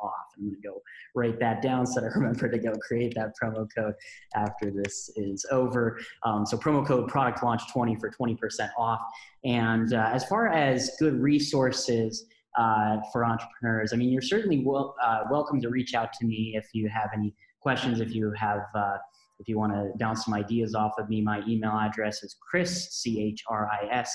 off. 0.02 0.12
I'm 0.36 0.42
going 0.42 0.56
to 0.60 0.68
go 0.68 0.82
write 1.14 1.38
that 1.38 1.62
down 1.62 1.86
so 1.86 2.00
that 2.00 2.08
I 2.08 2.10
remember 2.18 2.48
to 2.48 2.58
go 2.58 2.72
create 2.78 3.14
that 3.14 3.34
promo 3.40 3.68
code 3.72 3.94
after 4.34 4.72
this 4.72 5.08
is 5.14 5.46
over. 5.52 6.00
Um, 6.24 6.44
so 6.44 6.56
promo 6.56 6.84
code 6.84 7.06
product 7.06 7.44
launch 7.44 7.62
20 7.72 7.94
for 8.00 8.10
20% 8.10 8.70
off. 8.76 8.98
And 9.44 9.94
uh, 9.94 10.10
as 10.12 10.24
far 10.24 10.48
as 10.48 10.96
good 10.98 11.14
resources, 11.20 12.26
uh, 12.58 12.96
for 13.12 13.24
entrepreneurs. 13.24 13.92
I 13.92 13.96
mean, 13.96 14.10
you're 14.10 14.22
certainly 14.22 14.64
wel- 14.64 14.96
uh, 15.02 15.22
welcome 15.30 15.60
to 15.60 15.68
reach 15.68 15.94
out 15.94 16.12
to 16.14 16.26
me 16.26 16.54
if 16.56 16.68
you 16.72 16.88
have 16.88 17.10
any 17.14 17.34
questions. 17.60 18.00
If 18.00 18.14
you 18.14 18.32
have, 18.32 18.62
uh, 18.74 18.96
if 19.40 19.48
you 19.48 19.58
want 19.58 19.72
to 19.72 19.90
bounce 19.98 20.24
some 20.24 20.34
ideas 20.34 20.74
off 20.74 20.92
of 20.98 21.08
me, 21.08 21.20
my 21.20 21.42
email 21.48 21.72
address 21.72 22.22
is 22.22 22.36
Chris 22.48 22.90
C 22.90 23.20
H 23.22 23.42
R 23.48 23.68
I 23.70 23.92
S 23.92 24.14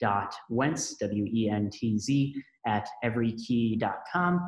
dot 0.00 0.34
Wentz 0.50 0.94
W 0.96 1.24
E 1.24 1.48
N 1.50 1.70
T 1.72 1.98
Z 1.98 2.34
at 2.66 2.88
everykey.com. 3.04 4.40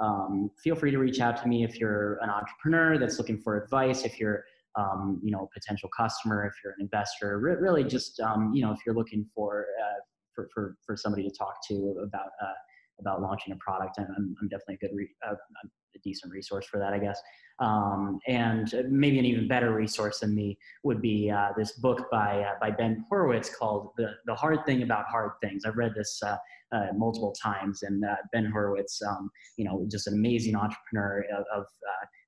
Um, 0.00 0.50
feel 0.62 0.74
free 0.74 0.90
to 0.90 0.98
reach 0.98 1.20
out 1.20 1.36
to 1.42 1.48
me 1.48 1.62
if 1.62 1.78
you're 1.78 2.18
an 2.22 2.30
entrepreneur 2.30 2.98
that's 2.98 3.18
looking 3.18 3.38
for 3.38 3.62
advice. 3.62 4.04
If 4.04 4.18
you're 4.18 4.44
um, 4.76 5.20
you 5.22 5.30
know, 5.30 5.48
a 5.48 5.58
potential 5.58 5.88
customer, 5.96 6.46
if 6.46 6.54
you're 6.62 6.72
an 6.72 6.80
investor, 6.80 7.38
re- 7.38 7.56
really 7.60 7.84
just, 7.84 8.18
um, 8.20 8.52
you 8.52 8.62
know, 8.62 8.72
if 8.72 8.78
you're 8.84 8.94
looking 8.94 9.24
for, 9.34 9.66
uh, 9.80 10.00
for, 10.34 10.48
for, 10.52 10.76
for 10.84 10.96
somebody 10.96 11.22
to 11.28 11.34
talk 11.36 11.54
to 11.68 11.96
about, 12.02 12.30
uh, 12.42 12.52
about 13.00 13.22
launching 13.22 13.52
a 13.52 13.56
product, 13.56 13.98
and 13.98 14.06
I'm, 14.16 14.34
I'm 14.40 14.48
definitely 14.48 14.74
a 14.74 14.78
good, 14.78 14.94
re- 14.94 15.14
uh, 15.26 15.34
a 15.34 15.98
decent 16.02 16.32
resource 16.32 16.66
for 16.66 16.78
that, 16.78 16.92
I 16.92 16.98
guess. 16.98 17.20
Um, 17.60 18.18
and 18.26 18.72
maybe 18.88 19.18
an 19.18 19.24
even 19.24 19.46
better 19.46 19.72
resource 19.72 20.20
than 20.20 20.34
me 20.34 20.58
would 20.82 21.00
be 21.00 21.30
uh, 21.30 21.50
this 21.56 21.72
book 21.72 22.06
by 22.10 22.42
uh, 22.42 22.54
by 22.60 22.70
Ben 22.70 23.04
Horowitz 23.08 23.54
called 23.54 23.90
"The 23.96 24.10
The 24.26 24.34
Hard 24.34 24.66
Thing 24.66 24.82
About 24.82 25.06
Hard 25.06 25.32
Things." 25.40 25.64
I've 25.64 25.76
read 25.76 25.94
this 25.94 26.20
uh, 26.24 26.36
uh 26.72 26.86
multiple 26.96 27.32
times, 27.40 27.82
and 27.82 28.04
uh, 28.04 28.16
Ben 28.32 28.50
Horowitz, 28.50 29.00
um, 29.02 29.30
you 29.56 29.64
know, 29.64 29.86
just 29.88 30.08
an 30.08 30.14
amazing 30.14 30.56
entrepreneur 30.56 31.24
of, 31.32 31.44
of 31.54 31.66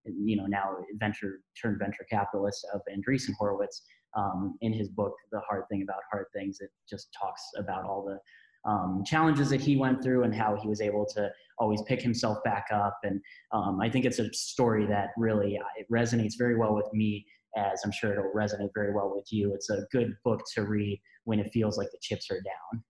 you 0.05 0.37
know 0.37 0.47
now 0.47 0.77
venture 0.95 1.41
turned 1.61 1.79
venture 1.81 2.07
capitalist 2.09 2.65
of 2.73 2.81
Andreessen 2.91 3.35
Horowitz. 3.39 3.83
Um, 4.17 4.57
in 4.63 4.73
his 4.73 4.89
book, 4.89 5.13
"The 5.33 5.41
Hard 5.41 5.65
Thing 5.69 5.83
About 5.83 6.03
Hard 6.11 6.27
Things," 6.33 6.61
it 6.61 6.71
just 6.89 7.09
talks 7.21 7.43
about 7.59 7.85
all 7.85 8.05
the 8.05 8.19
um, 8.67 9.03
challenges 9.07 9.49
that 9.51 9.61
he 9.61 9.77
went 9.77 10.03
through 10.03 10.25
and 10.25 10.35
how 10.35 10.57
he 10.61 10.69
was 10.69 10.81
able 10.81 11.07
to 11.15 11.31
always 11.59 11.81
pick 11.83 12.03
himself 12.03 12.39
back 12.45 12.67
up. 12.73 12.99
And 13.05 13.21
um, 13.53 13.81
I 13.81 13.89
think 13.89 14.05
it's 14.05 14.19
a 14.19 14.33
story 14.33 14.87
that 14.87 15.11
really 15.17 15.57
uh, 15.57 15.65
it 15.77 15.87
resonates 15.91 16.35
very 16.37 16.57
well 16.57 16.75
with 16.75 16.93
me, 16.93 17.25
as 17.57 17.81
I'm 17.85 17.93
sure 17.93 18.13
it'll 18.13 18.33
resonate 18.35 18.71
very 18.75 18.93
well 18.93 19.13
with 19.15 19.27
you. 19.31 19.55
It's 19.55 19.71
a 19.71 19.87
good 19.93 20.15
book 20.25 20.43
to 20.55 20.63
read 20.65 21.01
when 21.25 21.39
it 21.39 21.51
feels 21.53 21.79
like 21.79 21.91
the 21.91 21.99
chips 22.03 22.31
are 22.31 22.41
down. 22.41 22.83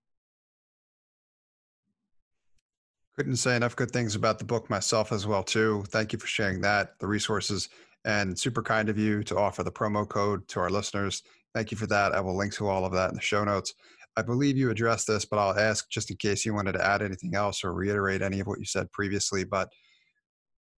Couldn't 3.16 3.36
say 3.36 3.56
enough 3.56 3.76
good 3.76 3.92
things 3.92 4.14
about 4.14 4.38
the 4.38 4.44
book 4.44 4.68
myself 4.68 5.10
as 5.10 5.26
well 5.26 5.42
too. 5.42 5.84
Thank 5.88 6.12
you 6.12 6.18
for 6.18 6.26
sharing 6.26 6.60
that, 6.62 6.98
the 6.98 7.06
resources, 7.06 7.70
and 8.04 8.38
super 8.38 8.62
kind 8.62 8.90
of 8.90 8.98
you 8.98 9.22
to 9.24 9.38
offer 9.38 9.62
the 9.62 9.72
promo 9.72 10.06
code 10.06 10.46
to 10.48 10.60
our 10.60 10.68
listeners. 10.68 11.22
Thank 11.54 11.70
you 11.70 11.78
for 11.78 11.86
that. 11.86 12.14
I 12.14 12.20
will 12.20 12.36
link 12.36 12.52
to 12.54 12.68
all 12.68 12.84
of 12.84 12.92
that 12.92 13.08
in 13.08 13.16
the 13.16 13.22
show 13.22 13.42
notes. 13.42 13.72
I 14.16 14.22
believe 14.22 14.56
you 14.56 14.70
addressed 14.70 15.06
this, 15.06 15.24
but 15.24 15.38
I'll 15.38 15.58
ask 15.58 15.90
just 15.90 16.10
in 16.10 16.16
case 16.16 16.44
you 16.46 16.54
wanted 16.54 16.72
to 16.72 16.84
add 16.84 17.02
anything 17.02 17.34
else 17.34 17.62
or 17.62 17.72
reiterate 17.72 18.22
any 18.22 18.40
of 18.40 18.46
what 18.46 18.58
you 18.58 18.64
said 18.64 18.90
previously. 18.92 19.44
But 19.44 19.68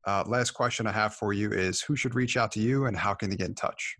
uh, 0.06 0.24
last 0.26 0.52
question 0.52 0.86
I 0.86 0.92
have 0.92 1.14
for 1.14 1.32
you 1.32 1.52
is 1.52 1.80
who 1.80 1.94
should 1.94 2.14
reach 2.14 2.36
out 2.36 2.50
to 2.52 2.60
you 2.60 2.86
and 2.86 2.96
how 2.96 3.14
can 3.14 3.30
they 3.30 3.36
get 3.36 3.48
in 3.48 3.54
touch? 3.54 3.96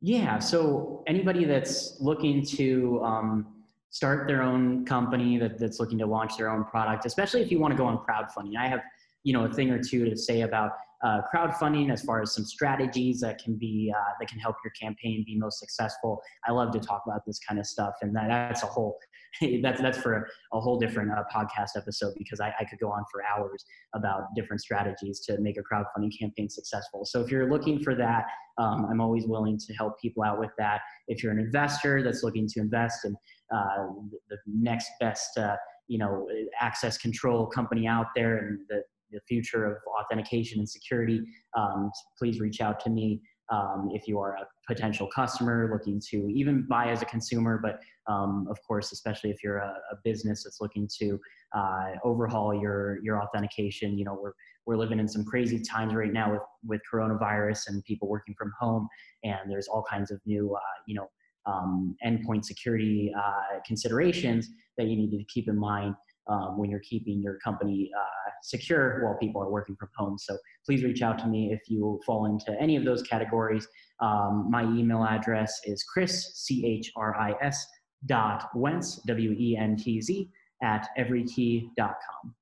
Yeah, 0.00 0.38
so 0.38 1.02
anybody 1.06 1.44
that's 1.44 1.96
looking 2.00 2.44
to 2.46 3.00
um, 3.02 3.46
start 3.90 4.28
their 4.28 4.42
own 4.42 4.84
company, 4.84 5.38
that, 5.38 5.58
that's 5.58 5.80
looking 5.80 5.98
to 5.98 6.06
launch 6.06 6.36
their 6.36 6.50
own 6.50 6.64
product, 6.64 7.06
especially 7.06 7.40
if 7.40 7.50
you 7.50 7.58
want 7.58 7.72
to 7.72 7.78
go 7.78 7.86
on 7.86 7.98
crowdfunding, 7.98 8.56
I 8.56 8.68
have 8.68 8.80
you 9.24 9.32
know 9.32 9.44
a 9.44 9.52
thing 9.52 9.70
or 9.70 9.82
two 9.82 10.08
to 10.08 10.16
say 10.16 10.42
about 10.42 10.72
uh, 11.04 11.20
crowdfunding 11.32 11.92
as 11.92 12.02
far 12.02 12.22
as 12.22 12.34
some 12.34 12.44
strategies 12.44 13.20
that 13.20 13.42
can 13.42 13.56
be 13.56 13.92
uh, 13.96 14.12
that 14.20 14.28
can 14.28 14.38
help 14.38 14.56
your 14.64 14.72
campaign 14.80 15.24
be 15.26 15.36
most 15.36 15.58
successful. 15.58 16.20
I 16.46 16.52
love 16.52 16.72
to 16.72 16.80
talk 16.80 17.02
about 17.06 17.22
this 17.26 17.38
kind 17.38 17.60
of 17.60 17.66
stuff, 17.66 17.94
and 18.02 18.14
that, 18.16 18.28
that's 18.28 18.62
a 18.62 18.66
whole 18.66 18.98
that's 19.62 19.80
that's 19.80 19.98
for 19.98 20.28
a, 20.52 20.60
whole 20.60 20.78
different 20.78 21.10
uh, 21.10 21.22
podcast 21.34 21.70
episode 21.76 22.14
because 22.16 22.40
I, 22.40 22.54
I, 22.58 22.64
could 22.64 22.78
go 22.78 22.90
on 22.90 23.04
for 23.12 23.22
hours 23.22 23.64
about 23.94 24.34
different 24.34 24.62
strategies 24.62 25.20
to 25.20 25.38
make 25.38 25.58
a 25.58 25.62
crowdfunding 25.62 26.18
campaign 26.18 26.48
successful. 26.48 27.04
So 27.04 27.20
if 27.20 27.30
you're 27.30 27.50
looking 27.50 27.82
for 27.82 27.94
that, 27.94 28.24
um, 28.58 28.86
I'm 28.90 29.00
always 29.00 29.26
willing 29.26 29.58
to 29.58 29.74
help 29.74 30.00
people 30.00 30.22
out 30.22 30.38
with 30.38 30.50
that. 30.58 30.80
If 31.08 31.22
you're 31.22 31.32
an 31.32 31.38
investor 31.38 32.02
that's 32.02 32.22
looking 32.22 32.48
to 32.48 32.60
invest 32.60 33.04
in 33.04 33.14
uh, 33.54 33.88
the 34.30 34.38
next 34.46 34.90
best 35.00 35.36
uh, 35.36 35.56
you 35.88 35.98
know 35.98 36.26
access 36.60 36.98
control 36.98 37.46
company 37.46 37.86
out 37.86 38.06
there 38.14 38.38
and 38.38 38.58
the 38.68 38.82
the 39.10 39.20
future 39.28 39.64
of 39.64 39.76
authentication 40.00 40.58
and 40.58 40.68
security, 40.68 41.22
um, 41.56 41.90
please 42.18 42.40
reach 42.40 42.60
out 42.60 42.80
to 42.80 42.90
me. 42.90 43.22
Um, 43.48 43.90
if 43.92 44.08
you 44.08 44.18
are 44.18 44.34
a 44.34 44.46
potential 44.66 45.08
customer 45.14 45.70
looking 45.72 46.02
to 46.10 46.28
even 46.34 46.66
buy 46.68 46.88
as 46.88 47.00
a 47.02 47.04
consumer, 47.04 47.60
but 47.62 47.78
um, 48.12 48.48
of 48.50 48.58
course, 48.66 48.90
especially 48.90 49.30
if 49.30 49.42
you're 49.42 49.58
a, 49.58 49.72
a 49.92 49.96
business 50.02 50.42
that's 50.42 50.60
looking 50.60 50.88
to 50.98 51.20
uh, 51.54 51.90
overhaul 52.02 52.52
your 52.54 52.98
your 53.04 53.22
authentication. 53.22 53.96
You 53.96 54.04
know, 54.04 54.18
we're 54.20 54.32
we're 54.66 54.76
living 54.76 54.98
in 54.98 55.06
some 55.06 55.24
crazy 55.24 55.60
times 55.60 55.94
right 55.94 56.12
now 56.12 56.32
with 56.32 56.42
with 56.66 56.80
coronavirus 56.92 57.68
and 57.68 57.84
people 57.84 58.08
working 58.08 58.34
from 58.36 58.52
home, 58.58 58.88
and 59.22 59.48
there's 59.48 59.68
all 59.68 59.84
kinds 59.88 60.10
of 60.10 60.20
new 60.26 60.54
uh, 60.54 60.60
you 60.86 60.96
know 60.96 61.08
um, 61.46 61.96
endpoint 62.04 62.44
security 62.44 63.12
uh, 63.16 63.60
considerations 63.64 64.48
that 64.76 64.86
you 64.86 64.96
need 64.96 65.16
to 65.16 65.24
keep 65.24 65.48
in 65.48 65.58
mind 65.58 65.94
um, 66.28 66.58
when 66.58 66.70
you're 66.70 66.80
keeping 66.80 67.20
your 67.22 67.38
company 67.38 67.90
uh, 67.98 68.30
secure 68.42 69.04
while 69.04 69.16
people 69.18 69.42
are 69.42 69.50
working 69.50 69.76
from 69.78 69.88
home. 69.96 70.18
So 70.18 70.36
please 70.64 70.82
reach 70.82 71.02
out 71.02 71.18
to 71.20 71.26
me 71.26 71.52
if 71.52 71.68
you 71.68 72.00
fall 72.06 72.26
into 72.26 72.54
any 72.60 72.76
of 72.76 72.84
those 72.84 73.02
categories. 73.02 73.66
Um, 74.00 74.48
my 74.50 74.62
email 74.62 75.04
address 75.04 75.60
is 75.64 75.82
chris, 75.84 76.32
C-H-R-I-S 76.34 77.66
dot 78.06 78.48
Wentz, 78.54 78.96
W-E-N-T-Z 79.06 80.30
at 80.62 80.88
everykey.com. 80.98 82.34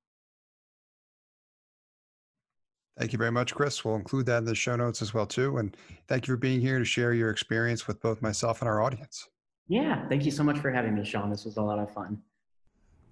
Thank 2.99 3.13
you 3.13 3.19
very 3.19 3.33
much, 3.33 3.55
Chris. 3.55 3.85
We'll 3.85 3.97
include 3.97 4.27
that 4.27 4.39
in 4.39 4.45
the 4.45 4.55
show 4.55 4.77
notes 4.77 5.03
as 5.03 5.13
well 5.13 5.27
too. 5.27 5.57
And 5.57 5.77
thank 6.07 6.29
you 6.29 6.35
for 6.35 6.39
being 6.39 6.61
here 6.61 6.79
to 6.79 6.85
share 6.85 7.13
your 7.13 7.31
experience 7.31 7.89
with 7.89 8.01
both 8.01 8.23
myself 8.23 8.63
and 8.63 8.69
our 8.69 8.81
audience. 8.81 9.29
Yeah, 9.67 10.07
thank 10.09 10.25
you 10.25 10.31
so 10.31 10.45
much 10.45 10.59
for 10.59 10.71
having 10.71 10.95
me, 10.95 11.05
Sean. 11.05 11.31
This 11.31 11.45
was 11.45 11.57
a 11.57 11.63
lot 11.63 11.79
of 11.79 11.93
fun. 11.93 12.19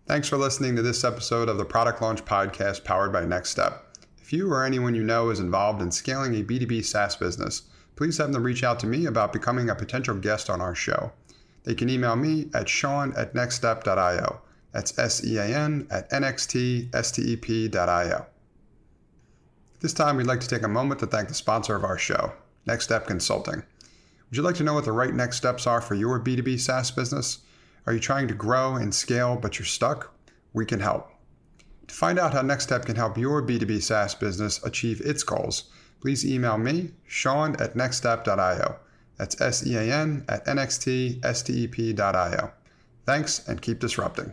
Thanks 0.05 0.29
for 0.29 0.37
listening 0.37 0.75
to 0.75 0.83
this 0.83 1.05
episode 1.05 1.49
of 1.49 1.59
the 1.59 1.65
Product 1.65 2.03
Launch 2.03 2.25
Podcast 2.25 2.83
powered 2.83 3.13
by 3.13 3.23
NextStep. 3.23 3.79
If 4.21 4.33
you 4.33 4.53
or 4.53 4.65
anyone 4.65 4.97
you 4.97 5.05
know 5.05 5.31
is 5.31 5.39
involved 5.39 5.81
in 5.81 5.93
scaling 5.93 6.35
a 6.35 6.43
B2B 6.43 6.85
SaaS 6.85 7.15
business, 7.15 7.63
please 7.95 8.19
have 8.19 8.33
them 8.33 8.43
reach 8.43 8.65
out 8.65 8.81
to 8.81 8.89
me 8.89 9.07
about 9.07 9.33
becoming 9.33 9.71
a 9.71 9.77
potential 9.77 10.17
guest 10.17 10.51
on 10.51 10.61
our 10.61 10.75
show. 10.75 11.13
They 11.63 11.77
can 11.77 11.89
email 11.89 12.17
me 12.17 12.51
at 12.53 12.69
sean 12.69 13.15
at 13.17 13.33
nextstep.io. 13.33 14.41
That's 14.73 14.99
S 14.99 15.25
E 15.25 15.39
A 15.39 15.45
N 15.45 15.87
at 15.89 16.11
NXTSTEP.io. 16.11 16.87
This 19.79 19.93
time, 19.93 20.17
we'd 20.17 20.27
like 20.27 20.41
to 20.41 20.49
take 20.49 20.65
a 20.65 20.69
moment 20.69 20.99
to 21.01 21.07
thank 21.07 21.29
the 21.29 21.35
sponsor 21.35 21.77
of 21.77 21.85
our 21.85 21.97
show, 21.99 22.33
NextStep 22.67 23.07
Consulting. 23.07 23.63
Would 24.31 24.37
you 24.37 24.43
like 24.43 24.57
to 24.57 24.65
know 24.65 24.75
what 24.75 24.85
the 24.85 24.91
right 24.91 25.15
next 25.15 25.37
steps 25.37 25.69
are 25.69 25.81
for 25.81 25.95
your 25.95 26.19
B2B 26.19 26.59
SaaS 26.59 26.91
business? 26.91 27.39
Are 27.87 27.93
you 27.93 28.01
trying 28.01 28.29
to 28.29 28.35
grow 28.35 28.77
and 28.77 28.95
scale, 28.95 29.37
but 29.37 29.59
you're 29.59 29.67
stuck? 29.67 30.15
We 30.53 30.65
can 30.67 30.81
help. 30.81 31.11
To 31.89 31.95
find 31.95 32.19
out 32.19 32.33
how 32.33 32.43
NextStep 32.43 32.87
can 32.87 32.97
help 32.97 33.19
your 33.19 33.43
B2B 33.43 33.83
SaaS 33.83 34.15
business 34.15 34.63
achieve 34.65 35.01
its 35.01 35.23
goals, 35.23 35.65
please 36.01 36.25
email 36.25 36.59
me, 36.59 36.93
Sean 37.07 37.55
at 37.57 37.75
nextstep.io. 37.75 38.77
That's 39.17 39.41
S 39.41 39.67
E 39.67 39.77
A 39.77 39.83
N 39.83 40.25
at 40.29 40.47
NXTSTEP.io. 40.47 41.23
Thanks 43.05 43.49
and 43.49 43.61
keep 43.61 43.79
disrupting. 43.79 44.33